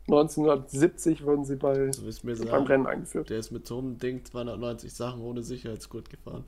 1970 0.07 1.25
wurden 1.25 1.43
sie 1.45 1.57
bei, 1.57 1.87
also 1.87 2.01
beim 2.23 2.35
sagen, 2.35 2.65
Rennen 2.65 2.87
eingeführt. 2.87 3.29
Der 3.29 3.39
ist 3.39 3.51
mit 3.51 3.67
so 3.67 3.79
einem 3.79 3.97
Ding 3.97 4.23
290 4.23 4.93
Sachen 4.93 5.21
ohne 5.21 5.43
Sicherheitsgurt 5.43 6.09
gefahren. 6.09 6.45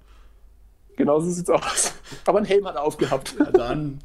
Genau 0.96 1.20
so 1.20 1.30
sieht's 1.30 1.50
aus. 1.50 1.94
Aber 2.26 2.40
ein 2.40 2.46
Helm 2.46 2.66
hat 2.66 2.76
er 2.76 2.84
aufgehabt. 2.84 3.36
Ja, 3.38 3.52
dann. 3.52 4.00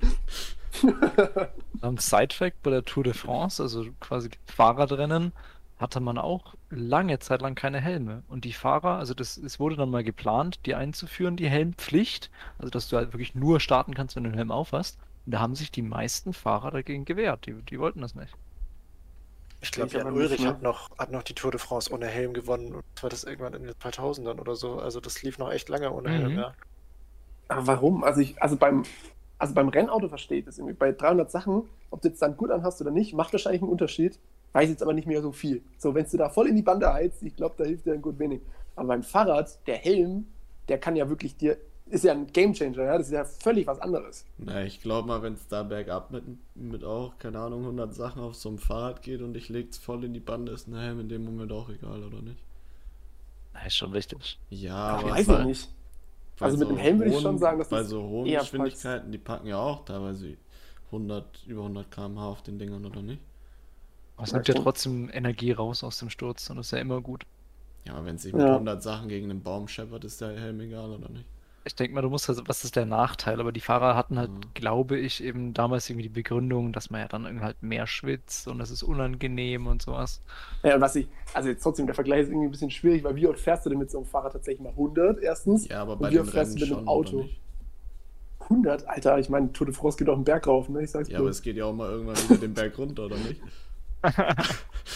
Am 1.81 1.99
Sidefact 1.99 2.63
bei 2.63 2.71
der 2.71 2.85
Tour 2.85 3.05
de 3.05 3.13
France, 3.13 3.63
also 3.63 3.87
quasi 4.01 4.31
Fahrradrennen, 4.47 5.33
hatte 5.79 6.01
man 6.01 6.19
auch 6.19 6.55
lange 6.71 7.19
Zeit 7.21 7.41
lang 7.41 7.55
keine 7.55 7.81
Helme. 7.81 8.23
Und 8.29 8.45
die 8.45 8.53
Fahrer, 8.53 8.99
also 8.99 9.15
das, 9.15 9.37
es 9.37 9.61
wurde 9.61 9.77
dann 9.77 9.91
mal 9.91 10.05
geplant, 10.05 10.61
die 10.67 10.75
einzuführen, 10.75 11.37
die 11.37 11.49
Helmpflicht. 11.49 12.31
Also 12.59 12.71
dass 12.71 12.89
du 12.89 12.97
halt 12.97 13.13
wirklich 13.13 13.35
nur 13.35 13.61
starten 13.61 13.95
kannst, 13.95 14.17
wenn 14.17 14.25
du 14.25 14.29
einen 14.29 14.39
Helm 14.39 14.51
aufhast. 14.51 14.99
Und 15.27 15.33
da 15.33 15.41
haben 15.41 15.55
sich 15.55 15.71
die 15.71 15.83
meisten 15.83 16.33
Fahrer 16.33 16.71
dagegen 16.71 17.05
gewehrt. 17.05 17.47
Die, 17.47 17.55
die 17.55 17.79
wollten 17.79 18.01
das 18.01 18.15
nicht. 18.15 18.35
Ich 19.61 19.73
glaube, 19.73 19.93
Jan 19.93 20.13
Ulrich 20.13 20.47
hat 20.47 20.63
noch, 20.63 20.97
hat 20.99 21.11
noch 21.11 21.25
die 21.25 21.35
Tour 21.35 21.51
de 21.51 21.59
France 21.59 21.93
ohne 21.93 22.07
Helm 22.07 22.33
gewonnen. 22.33 22.75
Und 22.75 22.85
zwar 22.95 23.11
das 23.11 23.25
irgendwann 23.25 23.55
in 23.55 23.65
den 23.65 23.75
2000ern 23.75 24.39
oder 24.39 24.55
so. 24.55 24.79
Also 24.79 25.01
das 25.01 25.23
lief 25.23 25.39
noch 25.39 25.51
echt 25.51 25.69
lange 25.69 25.93
ohne 25.93 26.09
mhm. 26.09 26.13
Helm, 26.13 26.39
ja. 26.39 26.55
Aber 27.49 27.67
warum? 27.67 28.05
Also, 28.05 28.21
ich, 28.21 28.41
also, 28.41 28.57
beim, 28.57 28.85
also 29.39 29.55
beim 29.55 29.69
Rennauto 29.69 30.09
verstehe 30.09 30.39
ich 30.39 30.45
das 30.45 30.59
irgendwie. 30.59 30.75
Bei 30.75 30.93
300 30.93 31.31
Sachen, 31.31 31.63
ob 31.91 32.03
du 32.03 32.09
jetzt 32.09 32.23
dann 32.23 32.37
gut 32.37 32.51
anhast 32.51 32.81
oder 32.81 32.91
nicht, 32.91 33.15
macht 33.15 33.33
wahrscheinlich 33.33 33.63
einen 33.63 33.71
Unterschied. 33.71 34.19
Weiß 34.53 34.69
jetzt 34.69 34.83
aber 34.83 34.95
nicht 34.95 35.07
mehr 35.07 35.23
so 35.23 35.33
viel. 35.33 35.63
So, 35.79 35.95
wenn 35.95 36.07
du 36.11 36.17
da 36.17 36.29
voll 36.29 36.49
in 36.49 36.57
die 36.57 36.63
Bande 36.63 36.93
heizt, 36.93 37.23
ich 37.23 37.37
glaube, 37.37 37.55
da 37.59 37.65
hilft 37.65 37.87
dir 37.87 37.93
ein 37.93 38.03
gut 38.03 38.19
wenig. 38.19 38.41
Aber 38.77 38.89
beim 38.89 39.03
Fahrrad, 39.03 39.59
der 39.67 39.77
Helm, 39.77 40.27
der 40.69 40.79
kann 40.79 40.97
ja 40.97 41.09
wirklich 41.09 41.37
dir, 41.37 41.59
ist 41.91 42.05
ja 42.05 42.13
ein 42.13 42.27
Gamechanger, 42.27 42.85
ja? 42.85 42.99
das 42.99 43.09
ist 43.09 43.13
ja 43.13 43.25
völlig 43.25 43.67
was 43.67 43.81
anderes. 43.81 44.25
Na, 44.39 44.63
ich 44.63 44.81
glaube 44.81 45.09
mal, 45.09 45.23
wenn 45.23 45.35
es 45.35 45.47
da 45.49 45.63
bergab 45.63 46.11
mit, 46.11 46.25
mit 46.55 46.85
auch, 46.85 47.19
keine 47.19 47.39
Ahnung, 47.41 47.61
100 47.61 47.95
Sachen 47.95 48.23
auf 48.23 48.35
so 48.35 48.49
einem 48.49 48.59
Fahrrad 48.59 49.03
geht 49.03 49.21
und 49.21 49.37
ich 49.37 49.49
leg's 49.49 49.79
voll 49.79 50.05
in 50.05 50.15
die 50.15 50.21
Bande, 50.21 50.53
ist 50.53 50.69
ein 50.69 50.77
Helm 50.77 51.01
in 51.01 51.09
dem 51.09 51.25
Moment 51.25 51.53
auch 51.53 51.69
egal, 51.69 52.03
oder 52.05 52.23
nicht? 52.23 52.41
Na, 53.55 53.67
ist 53.67 53.77
schon 53.77 53.93
richtig. 53.93 54.39
Ja, 54.51 54.97
Ach, 54.97 55.03
aber. 55.03 55.11
Weiß 55.13 55.29
ich 55.29 55.45
nicht. 55.45 55.69
Also 56.41 56.57
mit 56.57 56.69
dem 56.69 56.77
Helm 56.77 56.99
würde 56.99 57.11
ich 57.11 57.21
schon 57.21 57.39
sagen, 57.39 57.59
dass 57.59 57.69
bei 57.69 57.83
so 57.83 58.03
hohen 58.03 58.31
Geschwindigkeiten, 58.31 59.11
die 59.11 59.19
packen 59.19 59.47
ja 59.47 59.59
auch 59.59 59.85
teilweise 59.85 60.37
100, 60.87 61.47
über 61.47 61.63
100 61.63 61.91
km/h 61.91 62.29
auf 62.29 62.43
den 62.43 62.59
Dingern, 62.59 62.85
oder 62.85 63.03
nicht? 63.03 63.21
Aber 64.17 64.25
es 64.25 64.33
nimmt 64.33 64.49
ja 64.49 64.55
trotzdem 64.55 65.11
Energie 65.13 65.53
raus 65.53 65.85
aus 65.85 65.99
dem 65.99 66.11
Sturz 66.11 66.49
und 66.51 66.57
das 66.57 66.67
ist 66.67 66.73
ja 66.73 66.79
immer 66.79 67.01
gut. 67.01 67.25
Ja, 67.85 67.95
aber 67.95 68.07
wenn 68.07 68.19
sich 68.19 68.33
mit 68.33 68.43
ja. 68.43 68.55
100 68.55 68.83
Sachen 68.83 69.09
gegen 69.09 69.29
den 69.29 69.43
Baum 69.43 69.69
scheppert, 69.69 70.05
ist 70.05 70.21
der 70.21 70.39
Helm 70.39 70.61
egal, 70.61 70.91
oder 70.91 71.09
nicht? 71.09 71.25
Ich 71.65 71.75
denke 71.75 71.95
mal, 71.95 72.01
du 72.01 72.09
musst, 72.09 72.29
also, 72.29 72.43
was 72.47 72.65
ist 72.65 72.77
der 72.77 72.87
Nachteil? 72.87 73.41
Aber 73.41 73.53
die 73.53 73.61
Fahrer 73.61 73.95
hatten 73.95 74.19
halt, 74.19 74.31
mhm. 74.31 74.41
glaube 74.55 74.99
ich, 74.99 75.23
eben 75.23 75.53
damals 75.53 75.89
irgendwie 75.91 76.05
die 76.05 76.15
Begründung, 76.15 76.73
dass 76.73 76.91
man 76.91 77.01
ja 77.03 77.09
dann 77.09 77.25
irgendwie 77.27 77.45
halt 77.45 77.63
mehr 77.63 77.87
schwitzt 77.87 78.49
und 78.49 78.59
das 78.59 78.71
ist 78.71 78.83
unangenehm 78.83 79.67
und 79.67 79.83
sowas. 79.83 80.23
Ja, 80.63 80.77
und 80.77 80.81
was 80.81 80.97
ich, 80.97 81.09
also 81.35 81.49
jetzt 81.49 81.63
trotzdem, 81.63 81.87
der 81.87 81.95
Vergleich 81.95 82.23
ist 82.23 82.29
irgendwie 82.29 82.49
ein 82.49 82.51
bisschen 82.51 82.71
schwierig, 82.71 83.05
weil 83.05 83.17
wie 83.17 83.27
oft 83.27 83.41
fährst 83.41 83.67
du 83.67 83.71
denn 83.71 83.79
mit 83.79 83.91
so 83.91 83.99
einem 83.99 84.07
Fahrrad 84.07 84.33
tatsächlich 84.33 84.63
mal 84.63 84.71
100 84.71 85.21
erstens? 85.23 85.69
Ja, 85.69 85.83
aber 85.83 85.97
bei 85.97 86.09
und 86.09 86.15
wie 86.15 86.21
oft 86.21 86.31
fährst 86.31 86.57
du 86.57 86.65
mit 86.65 86.73
einem 86.73 86.89
Auto? 86.89 87.29
100? 88.41 88.89
Alter, 88.89 89.19
ich 89.19 89.29
meine, 89.29 89.53
Tour 89.53 89.67
de 89.67 89.75
France 89.75 89.99
geht 89.99 90.09
auch 90.09 90.15
einen 90.15 90.25
Berg 90.25 90.47
rauf, 90.47 90.69
ne? 90.71 90.83
Ich 90.83 90.91
sag's 90.91 91.09
Ja, 91.09 91.19
bloß. 91.19 91.27
aber 91.27 91.31
es 91.31 91.43
geht 91.43 91.57
ja 91.57 91.67
auch 91.67 91.75
mal 91.75 91.91
irgendwann 91.91 92.17
wieder 92.17 92.39
den 92.39 92.55
Berg 92.55 92.79
runter, 92.79 93.05
oder 93.07 93.17
nicht? 93.17 93.43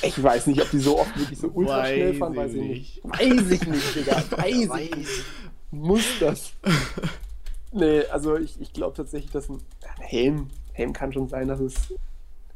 ich 0.03 0.23
weiß 0.23 0.47
nicht, 0.47 0.63
ob 0.63 0.71
die 0.71 0.79
so 0.79 1.01
oft 1.01 1.19
wirklich 1.19 1.39
so 1.39 1.49
ultra 1.49 1.79
weiß 1.79 1.93
schnell 1.93 2.15
fahren, 2.15 2.37
weiß 2.37 2.55
ich 2.55 2.63
nicht. 2.63 3.01
Weiß 3.05 3.51
ich 3.51 3.67
nicht, 3.67 3.97
Digga. 3.97 4.23
Weiß 4.31 4.81
ich 4.81 4.97
nicht 4.97 5.25
muss 5.73 6.05
das. 6.21 6.53
nee, 7.73 8.05
also 8.07 8.37
ich, 8.37 8.61
ich 8.61 8.73
glaube 8.73 8.97
tatsächlich, 8.97 9.33
dass 9.33 9.49
ein, 9.49 9.61
Helm, 9.99 10.49
Helm 10.73 10.93
kann 10.93 11.13
schon 11.13 11.29
sein, 11.29 11.49
dass 11.49 11.61
es 11.61 11.95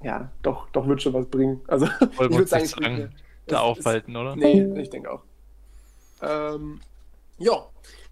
ja 0.02 0.31
doch, 0.42 0.68
doch 0.70 0.87
wird 0.87 1.02
schon 1.02 1.14
was 1.14 1.26
bringen. 1.26 1.61
Also 1.66 1.87
ich 2.00 2.18
würde 2.18 2.46
sagen, 2.46 2.66
sagen 2.66 3.14
da 3.46 3.61
aufhalten, 3.61 4.12
ist, 4.12 4.16
oder? 4.16 4.37
Nee, 4.37 4.81
ich 4.81 4.90
denke 4.90 5.11
auch. 5.11 5.22
Ähm, 6.22 6.81
ja, 7.38 7.66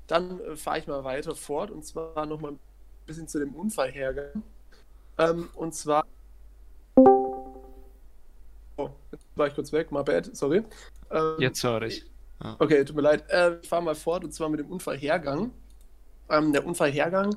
dann 0.06 0.40
äh, 0.40 0.56
fahre 0.56 0.78
ich 0.78 0.86
mal 0.86 1.04
weiter 1.04 1.34
fort 1.34 1.70
und 1.70 1.84
zwar 1.84 2.26
nochmal 2.26 2.52
ein 2.52 2.58
bisschen 3.06 3.28
zu 3.28 3.38
dem 3.38 3.54
Unfallhergang. 3.54 4.42
Ähm, 5.18 5.48
und 5.54 5.74
zwar. 5.74 6.04
Oh, 8.76 8.90
jetzt 9.12 9.26
war 9.36 9.46
ich 9.46 9.54
kurz 9.54 9.72
weg, 9.72 9.92
my 9.92 10.02
bad, 10.02 10.34
sorry. 10.34 10.64
Ähm, 11.10 11.36
jetzt 11.38 11.62
höre 11.62 11.82
ich. 11.82 12.04
Okay, 12.58 12.84
tut 12.84 12.96
mir 12.96 13.02
leid. 13.02 13.24
Äh, 13.28 13.56
ich 13.62 13.68
fahre 13.68 13.82
mal 13.82 13.94
fort 13.94 14.24
und 14.24 14.32
zwar 14.32 14.48
mit 14.48 14.60
dem 14.60 14.70
Unfallhergang. 14.70 15.50
Ähm, 16.30 16.52
der 16.52 16.66
Unfallhergang 16.66 17.36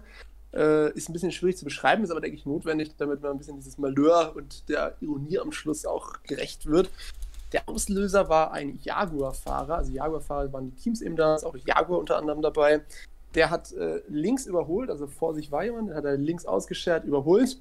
Äh, 0.54 0.94
ist 0.94 1.10
ein 1.10 1.14
bisschen 1.14 1.34
schwierig 1.34 1.58
zu 1.58 1.66
beschreiben, 1.66 2.04
ist 2.04 2.10
aber, 2.10 2.22
denke 2.22 2.38
ich, 2.38 2.46
notwendig, 2.46 2.96
damit 2.98 3.22
man 3.22 3.32
ein 3.32 3.38
bisschen 3.38 3.58
dieses 3.58 3.78
Malheur 3.78 4.34
und 4.34 4.70
der 4.70 4.96
Ironie 5.02 5.40
am 5.40 5.52
Schluss 5.52 5.86
auch 5.86 6.24
gerecht 6.24 6.66
wird. 6.68 6.90
Der 7.52 7.68
Auslöser 7.68 8.30
war 8.30 8.54
ein 8.54 8.80
Jaguar-Fahrer, 8.82 9.76
also 9.76 9.92
Jaguar-Fahrer 9.92 10.54
waren 10.54 10.72
die 10.72 10.82
Teams 10.82 11.02
eben 11.02 11.18
da, 11.18 11.36
ist 11.36 11.44
auch 11.44 11.58
Jaguar 11.58 12.00
unter 12.00 12.18
anderem 12.18 12.42
dabei. 12.42 12.82
Der 13.36 13.50
hat 13.50 13.74
äh, 13.74 14.02
links 14.08 14.46
überholt, 14.46 14.90
also 14.90 15.06
vor 15.06 15.36
sich 15.36 15.52
war 15.52 15.66
jemand, 15.66 15.94
hat 15.94 16.06
er 16.06 16.16
links 16.16 16.46
ausgeschert, 16.46 17.04
überholt, 17.04 17.60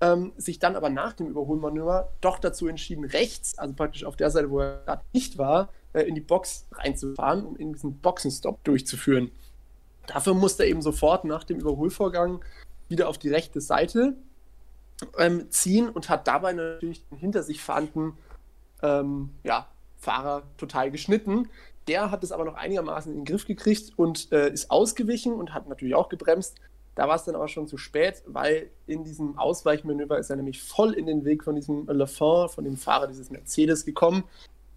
ähm, 0.00 0.32
sich 0.36 0.60
dann 0.60 0.76
aber 0.76 0.88
nach 0.88 1.14
dem 1.14 1.26
Überholmanöver 1.26 2.12
doch 2.20 2.38
dazu 2.38 2.68
entschieden, 2.68 3.04
rechts, 3.04 3.58
also 3.58 3.74
praktisch 3.74 4.04
auf 4.04 4.14
der 4.14 4.30
Seite, 4.30 4.50
wo 4.50 4.60
er 4.60 4.82
gerade 4.86 5.02
nicht 5.12 5.36
war, 5.36 5.68
äh, 5.92 6.02
in 6.02 6.14
die 6.14 6.20
Box 6.20 6.66
reinzufahren, 6.72 7.44
um 7.44 7.56
in 7.56 7.72
diesen 7.72 7.98
Boxenstopp 7.98 8.62
durchzuführen. 8.64 9.30
Dafür 10.06 10.34
musste 10.34 10.64
er 10.64 10.68
eben 10.68 10.82
sofort 10.82 11.24
nach 11.24 11.44
dem 11.44 11.60
Überholvorgang 11.60 12.44
wieder 12.88 13.08
auf 13.08 13.18
die 13.18 13.28
rechte 13.28 13.60
Seite 13.60 14.16
ähm, 15.18 15.50
ziehen 15.50 15.88
und 15.88 16.08
hat 16.08 16.26
dabei 16.26 16.52
natürlich 16.52 17.06
den 17.08 17.18
hinter 17.18 17.42
sich 17.42 17.62
fahrenden 17.62 18.14
ähm, 18.82 19.30
ja, 19.44 19.68
Fahrer 19.98 20.42
total 20.56 20.90
geschnitten. 20.90 21.48
Der 21.88 22.10
hat 22.10 22.22
es 22.24 22.32
aber 22.32 22.44
noch 22.44 22.54
einigermaßen 22.54 23.12
in 23.12 23.20
den 23.20 23.24
Griff 23.24 23.46
gekriegt 23.46 23.92
und 23.96 24.30
äh, 24.32 24.52
ist 24.52 24.70
ausgewichen 24.70 25.32
und 25.32 25.54
hat 25.54 25.68
natürlich 25.68 25.94
auch 25.94 26.08
gebremst. 26.08 26.60
Da 26.94 27.08
war 27.08 27.16
es 27.16 27.24
dann 27.24 27.34
aber 27.34 27.48
schon 27.48 27.66
zu 27.66 27.78
spät, 27.78 28.22
weil 28.26 28.70
in 28.86 29.04
diesem 29.04 29.38
Ausweichmanöver 29.38 30.18
ist 30.18 30.30
er 30.30 30.36
nämlich 30.36 30.62
voll 30.62 30.92
in 30.92 31.06
den 31.06 31.24
Weg 31.24 31.44
von 31.44 31.54
diesem 31.54 31.86
Lafont, 31.86 32.50
von 32.50 32.64
dem 32.64 32.76
Fahrer 32.76 33.06
dieses 33.06 33.30
Mercedes 33.30 33.84
gekommen. 33.84 34.24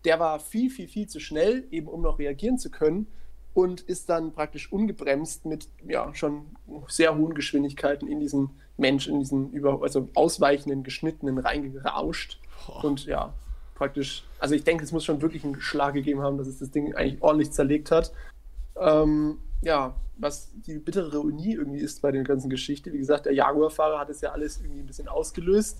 Der 0.05 0.19
war 0.19 0.39
viel, 0.39 0.69
viel, 0.69 0.87
viel 0.87 1.07
zu 1.07 1.19
schnell, 1.19 1.65
eben 1.71 1.87
um 1.87 2.01
noch 2.01 2.19
reagieren 2.19 2.57
zu 2.57 2.69
können 2.69 3.07
und 3.53 3.81
ist 3.81 4.09
dann 4.09 4.33
praktisch 4.33 4.71
ungebremst 4.71 5.45
mit 5.45 5.69
ja, 5.87 6.13
schon 6.13 6.47
sehr 6.87 7.15
hohen 7.15 7.33
Geschwindigkeiten 7.33 8.07
in 8.07 8.19
diesen 8.19 8.49
Mensch, 8.77 9.07
in 9.07 9.19
diesen 9.19 9.51
über, 9.51 9.81
also 9.81 10.09
ausweichenden, 10.15 10.83
geschnittenen 10.83 11.37
reingerauscht. 11.37 12.39
Boah. 12.65 12.83
Und 12.83 13.05
ja, 13.05 13.33
praktisch, 13.75 14.23
also 14.39 14.55
ich 14.55 14.63
denke, 14.63 14.83
es 14.83 14.91
muss 14.91 15.05
schon 15.05 15.21
wirklich 15.21 15.43
einen 15.43 15.61
Schlag 15.61 15.93
gegeben 15.93 16.21
haben, 16.21 16.37
dass 16.37 16.47
es 16.47 16.59
das 16.59 16.71
Ding 16.71 16.95
eigentlich 16.95 17.21
ordentlich 17.21 17.51
zerlegt 17.51 17.91
hat. 17.91 18.11
Ähm, 18.75 19.37
ja, 19.61 19.95
was 20.17 20.51
die 20.65 20.79
bittere 20.79 21.15
Ironie 21.15 21.53
irgendwie 21.53 21.79
ist 21.79 22.01
bei 22.01 22.11
der 22.11 22.23
ganzen 22.23 22.49
Geschichte. 22.49 22.91
Wie 22.91 22.97
gesagt, 22.97 23.25
der 23.25 23.33
Jaguar-Fahrer 23.33 23.99
hat 23.99 24.09
es 24.09 24.21
ja 24.21 24.31
alles 24.31 24.59
irgendwie 24.59 24.81
ein 24.81 24.87
bisschen 24.87 25.07
ausgelöst. 25.07 25.79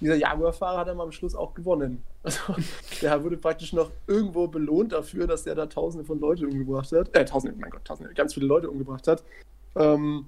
Dieser 0.00 0.14
Jaguar-Fahrer 0.14 0.78
hat 0.78 0.88
dann 0.88 1.00
am 1.00 1.12
Schluss 1.12 1.34
auch 1.34 1.54
gewonnen. 1.54 2.02
Also 2.22 2.40
der 3.00 3.22
wurde 3.22 3.36
praktisch 3.36 3.72
noch 3.72 3.90
irgendwo 4.06 4.48
belohnt 4.48 4.92
dafür, 4.92 5.26
dass 5.26 5.46
er 5.46 5.54
da 5.54 5.66
tausende 5.66 6.04
von 6.04 6.20
Leuten 6.20 6.46
umgebracht 6.46 6.90
hat. 6.92 7.14
Äh, 7.16 7.24
tausende, 7.24 7.56
mein 7.58 7.70
Gott, 7.70 7.84
tausende, 7.84 8.12
ganz 8.12 8.34
viele 8.34 8.46
Leute 8.46 8.70
umgebracht 8.70 9.06
hat. 9.08 9.24
Ähm, 9.76 10.26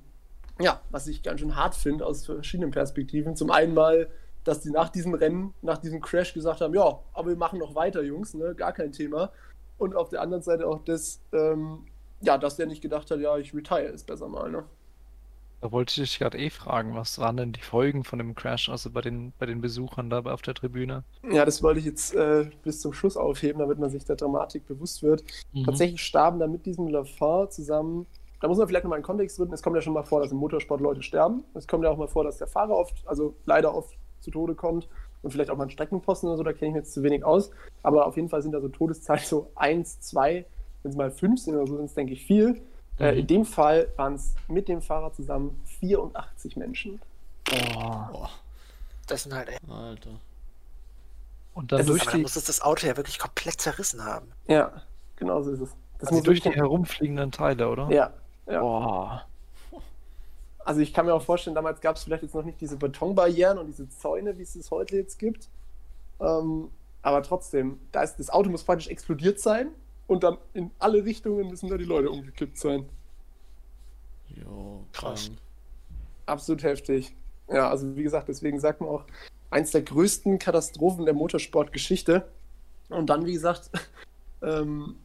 ja, 0.61 0.81
was 0.91 1.07
ich 1.09 1.23
ganz 1.23 1.41
schön 1.41 1.57
hart 1.57 1.75
finde 1.75 2.07
aus 2.07 2.25
verschiedenen 2.25 2.71
Perspektiven. 2.71 3.37
Zum 3.37 3.51
einen 3.51 3.75
mal 3.75 4.09
dass 4.45 4.61
die 4.61 4.71
nach 4.71 4.89
diesem 4.89 5.15
Rennen, 5.15 5.55
nach 5.63 5.79
diesem 5.79 6.01
Crash 6.01 6.35
gesagt 6.35 6.61
haben, 6.61 6.75
ja, 6.75 6.99
aber 7.13 7.29
wir 7.29 7.37
machen 7.37 7.59
noch 7.59 7.75
weiter, 7.75 8.03
Jungs, 8.03 8.35
ne? 8.35 8.55
gar 8.55 8.73
kein 8.73 8.93
Thema. 8.93 9.33
Und 9.79 9.95
auf 9.95 10.09
der 10.09 10.21
anderen 10.21 10.43
Seite 10.43 10.67
auch 10.67 10.85
das, 10.85 11.21
ähm, 11.33 11.87
ja, 12.21 12.39
dass 12.39 12.57
der 12.57 12.67
nicht 12.67 12.83
gedacht 12.83 13.11
hat, 13.11 13.21
ja, 13.21 13.37
ich 13.39 13.55
retire 13.55 13.85
ist 13.85 14.07
besser 14.07 14.29
mal, 14.29 14.51
ne? 14.51 14.65
Da 15.61 15.73
wollte 15.73 15.91
ich 15.91 16.11
dich 16.11 16.19
gerade 16.19 16.39
eh 16.39 16.49
fragen, 16.49 16.95
was 16.95 17.19
waren 17.19 17.37
denn 17.37 17.53
die 17.53 17.61
Folgen 17.61 18.05
von 18.05 18.19
dem 18.19 18.35
Crash, 18.35 18.69
also 18.71 18.91
bei 18.91 19.03
den, 19.03 19.33
bei 19.39 19.47
den 19.47 19.61
Besuchern 19.61 20.09
da 20.09 20.21
auf 20.21 20.43
der 20.43 20.55
Tribüne? 20.55 21.05
Ja, 21.31 21.45
das 21.45 21.63
wollte 21.63 21.81
ich 21.81 21.87
jetzt 21.87 22.15
äh, 22.15 22.49
bis 22.63 22.81
zum 22.81 22.95
Schluss 22.95 23.17
aufheben, 23.17 23.59
damit 23.59 23.79
man 23.79 23.91
sich 23.91 24.05
der 24.05 24.17
Dramatik 24.17 24.67
bewusst 24.67 25.03
wird. 25.03 25.23
Mhm. 25.53 25.65
Tatsächlich 25.65 26.03
starben 26.03 26.39
da 26.39 26.47
mit 26.47 26.65
diesem 26.65 26.89
Lafont 26.89 27.53
zusammen 27.53 28.07
da 28.41 28.49
muss 28.49 28.57
man 28.57 28.67
vielleicht 28.67 28.85
nochmal 28.85 28.97
einen 28.97 29.05
Kontext 29.05 29.39
rücken. 29.39 29.53
Es 29.53 29.63
kommt 29.63 29.77
ja 29.77 29.83
schon 29.83 29.93
mal 29.93 30.03
vor, 30.03 30.21
dass 30.21 30.33
im 30.33 30.39
Motorsport 30.39 30.81
Leute 30.81 31.03
sterben. 31.03 31.45
Es 31.55 31.69
kommt 31.69 31.85
ja 31.85 31.91
auch 31.91 31.99
mal 31.99 32.09
vor, 32.09 32.25
dass 32.25 32.39
der 32.39 32.47
Fahrer 32.47 32.75
oft, 32.75 33.07
also 33.07 33.35
leider 33.45 33.75
oft 33.75 33.95
zu 34.21 34.31
Tode 34.31 34.55
kommt 34.55 34.89
und 35.23 35.31
vielleicht 35.31 35.51
auch 35.51 35.57
mal 35.57 35.65
einen 35.65 35.71
Streckenposten 35.71 36.29
oder 36.29 36.39
so, 36.39 36.43
da 36.43 36.53
kenne 36.55 36.69
ich 36.69 36.73
mir 36.73 36.79
jetzt 36.81 36.95
zu 36.95 37.03
wenig 37.03 37.23
aus. 37.23 37.51
Aber 37.83 38.07
auf 38.07 38.17
jeden 38.17 38.31
Fall 38.31 38.41
sind 38.41 38.53
da 38.53 38.61
so 38.61 38.69
Todeszahlen 38.69 39.23
so 39.25 39.51
1, 39.57 40.01
2, 40.01 40.47
wenn 40.83 40.91
es 40.91 40.97
mal 40.97 41.11
5 41.11 41.39
sind 41.39 41.55
oder 41.55 41.67
so, 41.67 41.77
sind 41.77 41.85
es, 41.85 41.95
denke 41.95 42.15
ich, 42.15 42.25
viel. 42.25 42.63
Mhm. 43.01 43.07
Äh, 43.07 43.19
in 43.19 43.27
dem 43.27 43.45
Fall 43.45 43.89
waren 43.97 44.15
es 44.15 44.35
mit 44.47 44.69
dem 44.69 44.83
Fahrer 44.83 45.13
zusammen 45.13 45.61
84 45.81 46.57
Menschen. 46.57 47.01
Oh. 47.51 48.27
Das 49.07 49.25
sind 49.25 49.35
halt 49.35 49.49
echt. 49.49 49.61
Alter. 49.69 50.11
Und 51.55 51.73
dann 51.73 51.85
durch 51.85 52.05
ist, 52.05 52.13
die... 52.13 52.19
muss 52.19 52.37
es 52.37 52.45
das 52.45 52.61
Auto 52.61 52.87
ja 52.87 52.97
wirklich 52.97 53.19
komplett 53.19 53.61
zerrissen 53.61 54.05
haben. 54.05 54.31
Ja, 54.47 54.83
genau 55.17 55.43
so 55.43 55.51
ist 55.51 55.61
es. 55.61 55.71
Das 55.99 56.09
also 56.09 56.17
muss 56.17 56.25
durch 56.25 56.41
die 56.41 56.51
herumfliegenden 56.51 57.33
Teile, 57.33 57.69
oder? 57.69 57.91
Ja. 57.91 58.13
ja. 58.47 58.61
Boah. 58.61 59.27
Also 60.65 60.81
ich 60.81 60.93
kann 60.95 61.07
mir 61.07 61.15
auch 61.15 61.23
vorstellen, 61.23 61.55
damals 61.55 61.81
gab 61.81 61.97
es 61.97 62.05
vielleicht 62.05 62.23
jetzt 62.23 62.35
noch 62.35 62.45
nicht 62.45 62.61
diese 62.61 62.77
Betonbarrieren 62.77 63.59
und 63.59 63.67
diese 63.67 63.89
Zäune, 63.89 64.39
wie 64.39 64.43
es 64.43 64.55
es 64.55 64.71
heute 64.71 64.97
jetzt 64.97 65.19
gibt. 65.19 65.49
Ähm, 66.21 66.71
aber 67.03 67.23
trotzdem, 67.23 67.81
da 67.93 68.03
ist, 68.03 68.17
das 68.17 68.31
Auto 68.31 68.51
muss 68.51 68.63
praktisch 68.63 68.89
explodiert 68.89 69.41
sein 69.41 69.69
und 70.11 70.25
dann 70.25 70.39
in 70.55 70.73
alle 70.81 71.05
Richtungen 71.05 71.49
müssen 71.49 71.69
da 71.69 71.77
die 71.77 71.85
Leute 71.85 72.11
umgekippt 72.11 72.59
sein. 72.59 72.85
Jo, 74.27 74.85
krass. 74.93 75.31
Absolut 76.27 76.65
heftig. 76.65 77.15
Ja, 77.49 77.71
also 77.71 77.95
wie 77.95 78.03
gesagt, 78.03 78.29
deswegen 78.29 78.59
sagt 78.59 78.81
man 78.81 78.91
auch, 78.91 79.05
eins 79.51 79.71
der 79.71 79.83
größten 79.83 80.41
Katastrophen 80.41 81.05
der 81.05 81.15
Motorsportgeschichte. 81.15 82.27
Und 82.89 83.07
dann, 83.09 83.25
wie 83.25 83.35
gesagt, 83.35 83.71
ähm, 84.43 84.97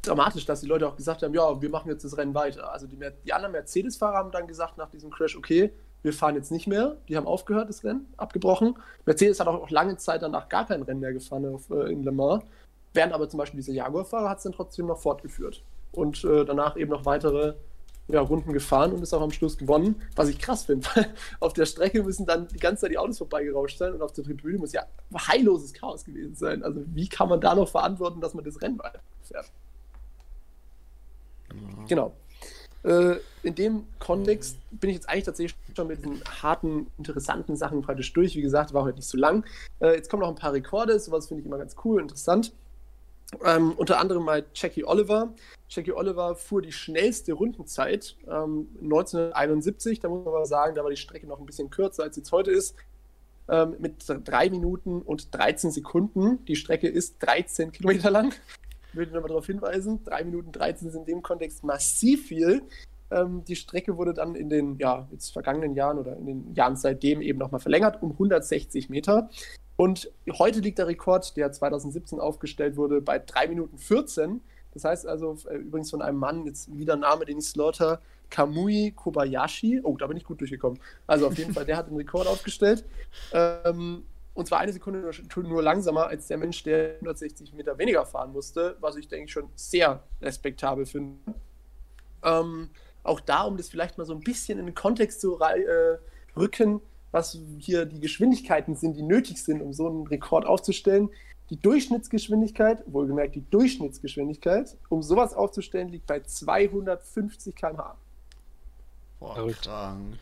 dramatisch, 0.00 0.46
dass 0.46 0.62
die 0.62 0.68
Leute 0.68 0.88
auch 0.88 0.96
gesagt 0.96 1.22
haben, 1.22 1.34
ja, 1.34 1.60
wir 1.60 1.68
machen 1.68 1.90
jetzt 1.90 2.04
das 2.06 2.16
Rennen 2.16 2.34
weiter. 2.34 2.72
Also 2.72 2.86
die, 2.86 2.98
die 3.26 3.32
anderen 3.34 3.52
Mercedes-Fahrer 3.52 4.16
haben 4.16 4.30
dann 4.30 4.46
gesagt 4.46 4.78
nach 4.78 4.88
diesem 4.88 5.10
Crash, 5.10 5.36
okay, 5.36 5.70
wir 6.02 6.14
fahren 6.14 6.34
jetzt 6.34 6.50
nicht 6.50 6.66
mehr. 6.66 6.96
Die 7.10 7.16
haben 7.18 7.26
aufgehört, 7.26 7.68
das 7.68 7.84
Rennen, 7.84 8.06
abgebrochen. 8.16 8.78
Mercedes 9.04 9.38
hat 9.38 9.48
auch 9.48 9.68
lange 9.68 9.98
Zeit 9.98 10.22
danach 10.22 10.48
gar 10.48 10.66
kein 10.66 10.80
Rennen 10.80 11.00
mehr 11.00 11.12
gefahren 11.12 11.44
auf, 11.54 11.68
äh, 11.68 11.92
in 11.92 12.04
Le 12.04 12.12
Mans. 12.12 12.42
Während 12.96 13.12
aber 13.12 13.28
zum 13.28 13.38
Beispiel 13.38 13.58
dieser 13.60 13.74
Jaguar-Fahrer 13.74 14.30
hat 14.30 14.38
es 14.38 14.44
dann 14.44 14.52
trotzdem 14.52 14.86
noch 14.86 14.98
fortgeführt. 14.98 15.62
Und 15.92 16.24
äh, 16.24 16.44
danach 16.46 16.76
eben 16.76 16.90
noch 16.90 17.04
weitere 17.04 17.54
ja, 18.08 18.20
Runden 18.20 18.52
gefahren 18.52 18.92
und 18.92 19.02
ist 19.02 19.12
auch 19.12 19.20
am 19.20 19.32
Schluss 19.32 19.58
gewonnen. 19.58 20.00
Was 20.14 20.28
ich 20.28 20.38
krass 20.38 20.64
finde, 20.64 20.86
weil 20.94 21.06
auf 21.40 21.52
der 21.52 21.66
Strecke 21.66 22.02
müssen 22.02 22.24
dann 22.24 22.48
die 22.48 22.58
ganze 22.58 22.82
Zeit 22.82 22.92
die 22.92 22.98
Autos 22.98 23.18
vorbeigerauscht 23.18 23.78
sein 23.78 23.92
und 23.92 24.02
auf 24.02 24.12
der 24.12 24.24
Tribüne 24.24 24.58
muss 24.58 24.72
ja 24.72 24.84
heilloses 25.14 25.74
Chaos 25.74 26.04
gewesen 26.04 26.34
sein. 26.34 26.62
Also 26.62 26.82
wie 26.86 27.08
kann 27.08 27.28
man 27.28 27.40
da 27.40 27.54
noch 27.54 27.68
verantworten, 27.68 28.20
dass 28.20 28.32
man 28.32 28.44
das 28.44 28.60
Rennen 28.62 28.78
weiterfährt? 28.78 29.52
Mhm. 31.52 31.86
Genau. 31.86 32.12
Äh, 32.82 33.16
in 33.42 33.54
dem 33.54 33.84
Kontext 33.98 34.56
bin 34.70 34.90
ich 34.90 34.96
jetzt 34.96 35.08
eigentlich 35.10 35.24
tatsächlich 35.24 35.56
schon 35.76 35.88
mit 35.88 35.98
diesen 35.98 36.22
harten, 36.42 36.86
interessanten 36.96 37.56
Sachen 37.56 37.82
praktisch 37.82 38.12
durch. 38.14 38.36
Wie 38.36 38.42
gesagt, 38.42 38.72
war 38.72 38.84
heute 38.84 38.96
nicht 38.96 39.08
so 39.08 39.18
lang. 39.18 39.44
Äh, 39.80 39.96
jetzt 39.96 40.08
kommen 40.08 40.22
noch 40.22 40.28
ein 40.28 40.36
paar 40.36 40.54
Rekorde, 40.54 40.98
sowas 40.98 41.26
finde 41.26 41.42
ich 41.42 41.46
immer 41.46 41.58
ganz 41.58 41.76
cool, 41.84 42.00
interessant. 42.00 42.52
Ähm, 43.44 43.72
unter 43.72 43.98
anderem 43.98 44.24
mal 44.24 44.44
Jackie 44.54 44.84
Oliver. 44.84 45.34
Jackie 45.68 45.92
Oliver 45.92 46.36
fuhr 46.36 46.62
die 46.62 46.72
schnellste 46.72 47.32
Rundenzeit 47.32 48.16
ähm, 48.28 48.68
1971. 48.82 50.00
Da 50.00 50.08
muss 50.08 50.24
man 50.24 50.34
aber 50.34 50.46
sagen, 50.46 50.74
da 50.74 50.82
war 50.82 50.90
die 50.90 50.96
Strecke 50.96 51.26
noch 51.26 51.40
ein 51.40 51.46
bisschen 51.46 51.70
kürzer, 51.70 52.04
als 52.04 52.14
sie 52.14 52.20
jetzt 52.20 52.32
heute 52.32 52.50
ist. 52.50 52.76
Ähm, 53.48 53.76
mit 53.78 54.04
3 54.06 54.50
Minuten 54.50 55.02
und 55.02 55.34
13 55.34 55.70
Sekunden. 55.70 56.44
Die 56.46 56.56
Strecke 56.56 56.88
ist 56.88 57.16
13 57.20 57.72
Kilometer 57.72 58.10
lang 58.10 58.32
würde 58.96 59.12
nochmal 59.12 59.28
darauf 59.28 59.46
hinweisen, 59.46 60.02
3 60.04 60.24
Minuten 60.24 60.52
13 60.52 60.88
ist 60.88 60.94
in 60.94 61.04
dem 61.04 61.22
Kontext 61.22 61.62
massiv 61.62 62.26
viel. 62.26 62.62
Ähm, 63.10 63.44
die 63.44 63.54
Strecke 63.54 63.96
wurde 63.96 64.14
dann 64.14 64.34
in 64.34 64.48
den 64.48 64.78
ja, 64.78 65.06
jetzt 65.12 65.32
vergangenen 65.32 65.74
Jahren 65.74 65.98
oder 65.98 66.16
in 66.16 66.26
den 66.26 66.54
Jahren 66.54 66.76
seitdem 66.76 67.22
eben 67.22 67.38
nochmal 67.38 67.60
verlängert 67.60 68.02
um 68.02 68.12
160 68.12 68.88
Meter. 68.88 69.30
Und 69.76 70.10
heute 70.38 70.60
liegt 70.60 70.78
der 70.78 70.86
Rekord, 70.86 71.36
der 71.36 71.52
2017 71.52 72.18
aufgestellt 72.18 72.76
wurde, 72.76 73.00
bei 73.00 73.18
3 73.18 73.48
Minuten 73.48 73.78
14. 73.78 74.40
Das 74.72 74.84
heißt 74.84 75.06
also 75.06 75.36
äh, 75.48 75.56
übrigens 75.56 75.90
von 75.90 76.02
einem 76.02 76.18
Mann, 76.18 76.46
jetzt 76.46 76.76
wieder 76.76 76.96
Name, 76.96 77.24
den 77.24 77.38
ich 77.38 77.46
slaughter, 77.46 78.00
Kamui 78.30 78.92
Kobayashi. 78.96 79.80
Oh, 79.82 79.96
da 79.96 80.06
bin 80.06 80.16
ich 80.16 80.24
gut 80.24 80.40
durchgekommen. 80.40 80.78
Also 81.06 81.26
auf 81.26 81.38
jeden 81.38 81.52
Fall, 81.52 81.64
der 81.64 81.76
hat 81.76 81.88
den 81.88 81.96
Rekord 81.96 82.26
aufgestellt. 82.26 82.84
Ähm, 83.32 84.04
und 84.34 84.46
zwar 84.46 84.58
eine 84.60 84.72
Sekunde 84.72 85.10
nur, 85.36 85.62
langsamer 85.62 86.08
als 86.08 86.26
der 86.26 86.36
Mensch, 86.36 86.62
der 86.62 86.96
160 86.96 87.54
Meter 87.54 87.78
weniger 87.78 88.04
fahren 88.04 88.32
musste, 88.32 88.76
was 88.80 88.96
ich 88.96 89.08
denke 89.08 89.30
schon 89.30 89.48
sehr 89.54 90.02
respektabel 90.20 90.84
finde. 90.84 91.16
Ähm, 92.22 92.68
auch 93.02 93.20
da, 93.20 93.42
um 93.42 93.56
das 93.56 93.68
vielleicht 93.68 93.96
mal 93.96 94.04
so 94.04 94.12
ein 94.12 94.20
bisschen 94.20 94.58
in 94.58 94.66
den 94.66 94.74
Kontext 94.74 95.22
zu 95.22 95.38
äh, 95.40 95.98
rücken, 96.36 96.82
was 97.12 97.38
hier 97.58 97.86
die 97.86 98.00
Geschwindigkeiten 98.00 98.74
sind, 98.76 98.96
die 98.96 99.02
nötig 99.02 99.42
sind, 99.42 99.62
um 99.62 99.72
so 99.72 99.88
einen 99.88 100.06
Rekord 100.06 100.46
aufzustellen. 100.46 101.10
Die 101.50 101.56
Durchschnittsgeschwindigkeit, 101.56 102.82
wohlgemerkt 102.86 103.36
die 103.36 103.44
Durchschnittsgeschwindigkeit, 103.50 104.76
um 104.88 105.02
sowas 105.02 105.32
aufzustellen, 105.32 105.88
liegt 105.88 106.06
bei 106.06 106.20
250 106.20 107.54
km/h. 107.54 107.96
Boah, 109.20 109.48
krank. 109.52 110.18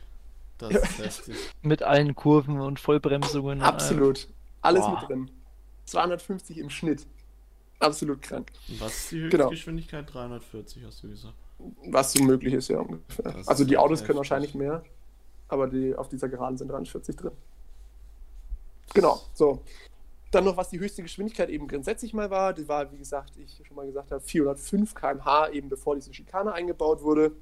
Das 0.59 0.71
ist 0.73 0.99
heftig. 0.99 1.37
Mit 1.63 1.83
allen 1.83 2.15
Kurven 2.15 2.61
und 2.61 2.79
Vollbremsungen. 2.79 3.63
Absolut. 3.63 4.29
Alles 4.63 4.83
Boah. 4.83 5.01
mit 5.01 5.09
drin. 5.09 5.31
250 5.87 6.59
im 6.59 6.71
Schnitt. 6.71 7.07
Absolut 7.81 8.23
krank. 8.23 8.51
Was 8.79 8.97
ist 8.97 9.13
die 9.13 9.21
Höchstgeschwindigkeit? 9.23 10.07
Genau. 10.07 10.29
340 10.29 10.85
hast 10.87 11.03
du 11.03 11.09
gesagt. 11.09 11.35
Was 11.87 12.13
so 12.13 12.23
möglich 12.23 12.55
ist, 12.55 12.69
ja 12.69 12.79
ungefähr. 12.79 13.33
Das 13.33 13.49
also 13.49 13.65
die 13.65 13.77
Autos 13.77 14.01
heftig. 14.01 14.07
können 14.07 14.17
wahrscheinlich 14.19 14.55
mehr. 14.55 14.83
Aber 15.55 15.69
die, 15.69 15.95
auf 15.95 16.09
dieser 16.09 16.29
Geraden 16.29 16.59
sind 16.59 16.69
43 16.69 17.17
drin. 17.17 17.33
Genau, 18.93 19.21
so. 19.33 19.61
Dann 20.31 20.45
noch, 20.45 20.57
was 20.57 20.69
die 20.69 20.81
höchste 20.81 21.03
Geschwindigkeit 21.03 21.49
eben 21.49 21.69
grundsätzlich 21.69 22.13
mal 22.13 22.29
war. 22.29 22.53
Die 22.53 22.69
war, 22.69 22.91
wie 22.93 22.99
gesagt, 22.99 23.33
ich 23.39 23.63
schon 23.67 23.77
mal 23.77 23.87
gesagt 23.87 24.11
habe, 24.11 24.21
405 24.21 24.95
km/h, 24.95 25.49
eben 25.51 25.69
bevor 25.69 25.95
diese 25.95 26.13
Schikane 26.13 26.53
eingebaut 26.53 27.03
wurde. 27.03 27.33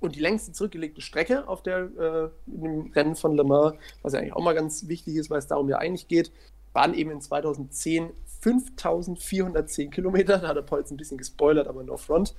Und 0.00 0.16
die 0.16 0.20
längste 0.20 0.52
zurückgelegte 0.52 1.00
Strecke 1.00 1.46
auf 1.46 1.62
der, 1.62 1.78
äh, 1.98 2.28
in 2.46 2.62
dem 2.62 2.92
Rennen 2.92 3.16
von 3.16 3.36
Le 3.36 3.44
Mans, 3.44 3.76
was 4.02 4.12
ja 4.12 4.20
eigentlich 4.20 4.34
auch 4.34 4.42
mal 4.42 4.54
ganz 4.54 4.88
wichtig 4.88 5.16
ist, 5.16 5.30
weil 5.30 5.38
es 5.38 5.46
darum 5.46 5.68
ja 5.68 5.78
eigentlich 5.78 6.08
geht, 6.08 6.32
waren 6.72 6.94
eben 6.94 7.10
in 7.10 7.20
2010 7.20 8.10
5410 8.40 9.90
Kilometer. 9.90 10.38
Da 10.38 10.48
hat 10.48 10.56
der 10.56 10.62
Paul 10.62 10.80
jetzt 10.80 10.90
ein 10.90 10.96
bisschen 10.96 11.18
gespoilert, 11.18 11.68
aber 11.68 11.82
no 11.82 11.96
front. 11.96 12.34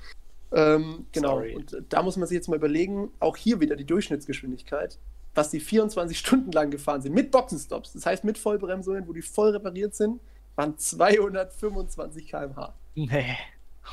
Ähm, 0.51 1.05
genau, 1.11 1.35
Sorry. 1.35 1.55
und 1.55 1.73
äh, 1.73 1.81
da 1.89 2.01
muss 2.03 2.15
man 2.17 2.27
sich 2.27 2.35
jetzt 2.35 2.47
mal 2.47 2.55
überlegen, 2.55 3.11
auch 3.19 3.35
hier 3.35 3.59
wieder 3.59 3.75
die 3.75 3.83
Durchschnittsgeschwindigkeit, 3.85 4.97
was 5.35 5.49
die 5.49 5.59
24 5.59 6.17
Stunden 6.19 6.51
lang 6.51 6.71
gefahren 6.71 7.01
sind, 7.01 7.13
mit 7.13 7.31
Boxenstops, 7.31 7.93
das 7.93 8.05
heißt 8.05 8.23
mit 8.23 8.37
Vollbremsungen, 8.37 9.07
wo 9.07 9.13
die 9.13 9.21
voll 9.21 9.49
repariert 9.49 9.93
sind, 9.95 10.19
waren 10.55 10.77
225 10.77 12.27
km/h. 12.27 12.73
Nee. 12.95 13.35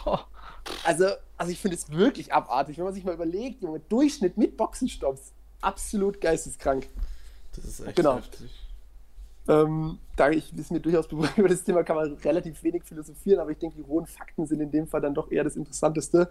Oh. 0.06 0.18
Also, 0.82 1.06
also 1.36 1.52
ich 1.52 1.60
finde 1.60 1.76
es 1.76 1.88
wirklich 1.88 2.32
abartig, 2.34 2.76
wenn 2.78 2.84
man 2.84 2.92
sich 2.94 3.04
mal 3.04 3.14
überlegt, 3.14 3.62
Junge, 3.62 3.78
Durchschnitt 3.88 4.36
mit 4.36 4.56
Boxenstops, 4.56 5.30
absolut 5.60 6.20
geisteskrank. 6.20 6.88
Das 7.54 7.64
ist 7.64 7.78
echt 7.78 7.94
Genau. 7.94 8.16
heftig. 8.16 8.50
Ähm, 9.46 9.98
da 10.16 10.30
ich 10.30 10.56
ist 10.56 10.70
mir 10.70 10.80
durchaus 10.80 11.08
bewusst, 11.08 11.36
über 11.36 11.48
das 11.48 11.64
Thema 11.64 11.82
kann 11.82 11.96
man 11.96 12.14
relativ 12.14 12.62
wenig 12.62 12.84
philosophieren, 12.84 13.40
aber 13.40 13.50
ich 13.50 13.58
denke, 13.58 13.76
die 13.76 13.82
rohen 13.82 14.06
Fakten 14.06 14.46
sind 14.46 14.60
in 14.60 14.70
dem 14.70 14.86
Fall 14.86 15.00
dann 15.00 15.14
doch 15.14 15.30
eher 15.30 15.44
das 15.44 15.56
Interessanteste. 15.56 16.30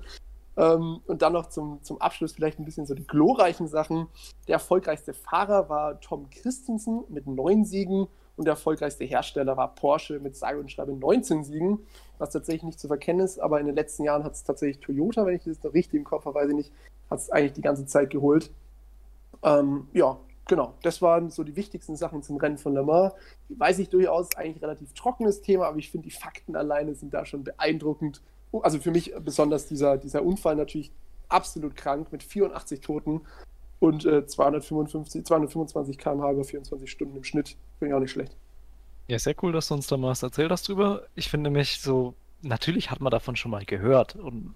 Ähm, 0.56 1.02
und 1.08 1.22
dann 1.22 1.34
noch 1.34 1.50
zum, 1.50 1.82
zum 1.82 2.00
Abschluss 2.00 2.34
vielleicht 2.34 2.60
ein 2.60 2.66
bisschen 2.66 2.86
so 2.86 2.94
die 2.94 3.08
glorreichen 3.08 3.68
Sachen. 3.68 4.08
Der 4.48 4.56
erfolgreichste 4.56 5.14
Fahrer 5.14 5.70
war 5.70 6.00
Tom 6.00 6.30
Christensen 6.30 7.04
mit 7.10 7.26
neun 7.26 7.66
Siegen 7.66 8.08
und 8.36 8.46
der 8.46 8.54
erfolgreichste 8.54 9.04
Hersteller 9.04 9.58
war 9.58 9.76
Porsche 9.76 10.20
mit 10.20 10.36
sage 10.36 10.60
und 10.60 10.72
schreibe 10.72 10.94
19 10.94 11.44
Siegen, 11.44 11.80
was 12.18 12.32
tatsächlich 12.32 12.64
nicht 12.64 12.80
zu 12.80 12.88
verkennen 12.88 13.26
ist, 13.26 13.40
aber 13.40 13.60
in 13.60 13.68
den 13.68 13.76
letzten 13.76 14.04
Jahren 14.04 14.24
hat 14.24 14.34
es 14.34 14.44
tatsächlich 14.44 14.80
Toyota, 14.80 15.26
wenn 15.26 15.36
ich 15.36 15.44
das 15.44 15.64
noch 15.64 15.74
richtig 15.74 16.00
im 16.00 16.04
Kopf 16.04 16.26
habe, 16.26 16.36
weiß 16.36 16.50
ich 16.50 16.56
nicht, 16.56 16.72
hat 17.10 17.20
es 17.20 17.30
eigentlich 17.30 17.54
die 17.54 17.62
ganze 17.62 17.86
Zeit 17.86 18.10
geholt. 18.10 18.52
Ähm, 19.44 19.88
ja, 19.94 20.18
genau, 20.48 20.74
das 20.82 21.02
waren 21.02 21.30
so 21.30 21.44
die 21.44 21.56
wichtigsten 21.56 21.96
Sachen 21.96 22.24
zum 22.24 22.38
Rennen 22.38 22.58
von 22.58 22.74
Le 22.74 22.84
Mans. 22.84 23.14
Weiß 23.50 23.80
ich 23.80 23.90
durchaus, 23.90 24.36
eigentlich 24.36 24.62
relativ 24.62 24.94
trockenes 24.94 25.42
Thema, 25.42 25.68
aber 25.68 25.78
ich 25.78 25.92
finde, 25.92 26.08
die 26.08 26.16
Fakten 26.16 26.56
alleine 26.56 26.96
sind 26.96 27.14
da 27.14 27.26
schon 27.26 27.44
beeindruckend. 27.44 28.22
Also 28.62 28.80
für 28.80 28.92
mich 28.92 29.14
besonders 29.24 29.68
dieser, 29.68 29.98
dieser 29.98 30.24
Unfall 30.24 30.56
natürlich 30.56 30.92
absolut 31.30 31.76
krank 31.76 32.12
mit 32.12 32.24
84 32.24 32.82
Toten 32.82 33.22
und 33.80 34.06
äh, 34.06 34.26
255, 34.26 35.26
225 35.26 35.98
km/h 35.98 36.32
über 36.32 36.44
24 36.44 36.90
Stunden 36.90 37.18
im 37.18 37.24
Schnitt. 37.24 37.58
Finde 37.80 37.92
ich 37.92 37.94
auch 37.96 38.00
nicht 38.00 38.12
schlecht. 38.12 38.36
Ja, 39.08 39.20
sehr 39.20 39.36
cool, 39.42 39.52
dass 39.52 39.68
du 39.68 39.74
uns 39.74 39.88
da 39.88 39.98
mal 39.98 40.14
erzählt 40.22 40.52
hast 40.52 40.68
drüber. 40.68 41.04
Ich 41.16 41.30
finde 41.30 41.50
mich 41.50 41.82
so, 41.82 42.14
natürlich 42.42 42.92
hat 42.92 43.02
man 43.02 43.12
davon 43.12 43.36
schon 43.36 43.52
mal 43.52 43.66
gehört. 43.66 44.16
Und 44.16 44.56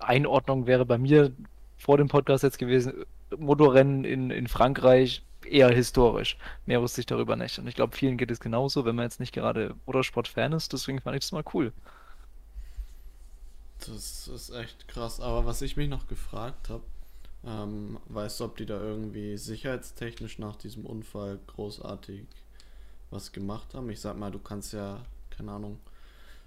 Einordnung 0.00 0.66
wäre 0.66 0.86
bei 0.86 0.96
mir 0.96 1.32
vor 1.76 1.98
dem 1.98 2.08
Podcast 2.08 2.42
jetzt 2.42 2.58
gewesen, 2.58 3.04
Motorrennen 3.38 4.04
in, 4.04 4.30
in 4.30 4.48
Frankreich 4.48 5.22
eher 5.44 5.70
historisch. 5.70 6.36
Mehr 6.66 6.80
wusste 6.80 7.00
ich 7.00 7.06
darüber 7.06 7.36
nicht. 7.36 7.58
Und 7.58 7.66
ich 7.66 7.74
glaube, 7.74 7.96
vielen 7.96 8.16
geht 8.16 8.30
es 8.30 8.40
genauso, 8.40 8.84
wenn 8.84 8.96
man 8.96 9.04
jetzt 9.04 9.20
nicht 9.20 9.32
gerade 9.32 9.74
Motorsport-Fan 9.86 10.52
ist. 10.52 10.72
Deswegen 10.72 11.00
fand 11.00 11.16
ich 11.16 11.22
das 11.22 11.32
mal 11.32 11.44
cool. 11.52 11.72
Das 13.80 14.28
ist 14.28 14.50
echt 14.50 14.88
krass. 14.88 15.20
Aber 15.20 15.44
was 15.44 15.62
ich 15.62 15.76
mich 15.76 15.88
noch 15.88 16.06
gefragt 16.06 16.68
habe, 16.68 16.84
ähm, 17.46 17.98
weißt 18.08 18.40
du, 18.40 18.44
ob 18.44 18.56
die 18.56 18.66
da 18.66 18.80
irgendwie 18.80 19.36
sicherheitstechnisch 19.36 20.38
nach 20.38 20.56
diesem 20.56 20.86
Unfall 20.86 21.38
großartig 21.46 22.26
was 23.10 23.32
gemacht 23.32 23.74
haben? 23.74 23.90
Ich 23.90 24.00
sag 24.00 24.16
mal, 24.16 24.30
du 24.30 24.38
kannst 24.38 24.72
ja, 24.72 25.04
keine 25.30 25.52
Ahnung, 25.52 25.78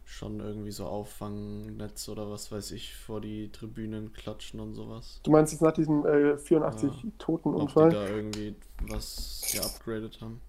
schon 0.10 0.40
irgendwie 0.40 0.72
so 0.72 0.86
Auffangnetz 0.86 2.08
oder 2.08 2.32
was 2.32 2.50
weiß 2.52 2.72
ich 2.72 2.96
vor 2.96 3.20
die 3.20 3.52
Tribünen 3.52 4.14
klatschen 4.14 4.60
und 4.62 4.74
sowas. 4.74 5.20
Du 5.24 5.32
meinst 5.32 5.52
jetzt 5.52 5.62
nach 5.62 5.74
diesem 5.74 6.06
äh, 6.06 6.38
84 6.38 7.04
Ja. 7.04 7.10
toten 7.20 7.50
Ob 7.54 7.62
Unfall? 7.64 7.90
die 7.90 7.96
da 7.96 8.08
irgendwie 8.08 8.56
was 8.88 9.42
geupgradet 9.54 10.22
haben. 10.22 10.40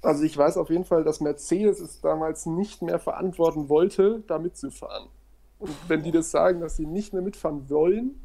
Also 0.00 0.22
ich 0.24 0.36
weiß 0.36 0.56
auf 0.56 0.70
jeden 0.70 0.84
Fall, 0.84 1.04
dass 1.04 1.20
Mercedes 1.20 1.78
es 1.80 2.00
damals 2.00 2.46
nicht 2.46 2.80
mehr 2.80 2.98
verantworten 2.98 3.68
wollte, 3.68 4.22
da 4.28 4.38
mitzufahren. 4.38 5.08
Und 5.58 5.72
wenn 5.88 6.02
die 6.02 6.10
das 6.12 6.30
sagen, 6.30 6.60
dass 6.60 6.76
sie 6.76 6.86
nicht 6.86 7.12
mehr 7.12 7.22
mitfahren 7.22 7.68
wollen, 7.68 8.18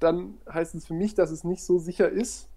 dann 0.00 0.34
heißt 0.50 0.74
es 0.74 0.86
für 0.86 0.94
mich, 0.94 1.14
dass 1.14 1.30
es 1.30 1.44
nicht 1.44 1.62
so 1.64 1.78
sicher 1.78 2.08
ist, 2.08 2.48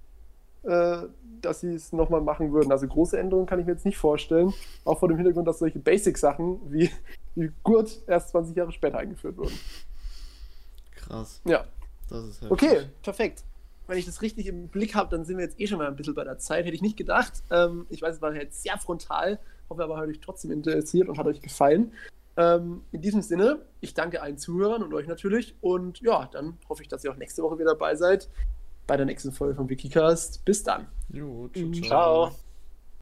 äh, 0.64 1.04
dass 1.42 1.62
sie 1.62 1.74
es 1.74 1.92
nochmal 1.92 2.22
machen 2.22 2.54
würden. 2.54 2.72
Also 2.72 2.88
große 2.88 3.18
Änderungen 3.20 3.48
kann 3.48 3.60
ich 3.60 3.66
mir 3.66 3.72
jetzt 3.74 3.86
nicht 3.86 3.98
vorstellen, 3.98 4.54
auch 4.86 5.00
vor 5.00 5.10
dem 5.10 5.18
Hintergrund, 5.18 5.48
dass 5.48 5.60
solche 5.60 5.80
Basic-Sachen 5.80 6.72
wie, 6.72 6.90
wie 7.36 7.52
Gurt 7.64 8.02
erst 8.08 8.30
20 8.30 8.56
Jahre 8.56 8.72
später 8.72 8.98
eingeführt 8.98 9.38
wurden. 9.38 9.58
Krass. 10.96 11.42
Ja, 11.46 11.66
Das 12.10 12.26
ist 12.26 12.42
heftig. 12.42 12.52
Okay, 12.52 12.82
perfekt. 13.02 13.44
Wenn 13.88 13.98
ich 13.98 14.06
das 14.06 14.22
richtig 14.22 14.48
im 14.48 14.68
Blick 14.68 14.96
habe, 14.96 15.10
dann 15.10 15.26
sind 15.26 15.38
wir 15.38 15.44
jetzt 15.44 15.60
eh 15.60 15.68
schon 15.68 15.78
mal 15.78 15.88
ein 15.88 15.96
bisschen 15.96 16.14
bei 16.16 16.24
der 16.24 16.38
Zeit. 16.38 16.66
Hätte 16.66 16.76
ich 16.76 16.82
nicht 16.82 16.98
gedacht. 16.98 17.44
Ähm, 17.50 17.86
ich 17.90 18.02
weiß, 18.02 18.16
es 18.16 18.22
war 18.22 18.34
jetzt 18.34 18.62
sehr 18.64 18.78
frontal. 18.78 19.40
Hoffe 19.70 19.84
aber, 19.84 19.98
hat 19.98 20.08
euch 20.08 20.20
trotzdem 20.20 20.52
interessiert 20.52 21.10
und 21.10 21.18
hat 21.18 21.26
euch 21.26 21.42
gefallen. 21.42 21.94
Ähm, 22.38 22.82
in 22.92 23.02
diesem 23.02 23.22
Sinne, 23.22 23.60
ich 23.82 23.94
danke 23.94 24.22
allen 24.22 24.38
Zuhörern 24.38 24.84
und 24.84 24.94
euch 24.94 25.08
natürlich. 25.08 25.56
Und 25.62 26.00
ja, 26.02 26.30
dann 26.32 26.58
hoffe 26.70 26.84
ich, 26.84 26.88
dass 26.88 27.04
ihr 27.04 27.12
auch 27.12 27.18
nächste 27.18 27.44
Woche 27.44 27.58
wieder 27.58 27.72
dabei 27.72 27.96
seid 27.96 28.30
bei 28.88 28.98
der 28.98 29.06
nächsten 29.06 29.32
Folge 29.32 29.56
von 29.56 29.70
Wikicast. 29.70 30.44
Bis 30.46 30.64
dann. 30.64 30.88
Jo, 31.10 31.50
ciao, 31.54 31.72
ciao. 31.72 32.30
Ciao. 32.30 32.51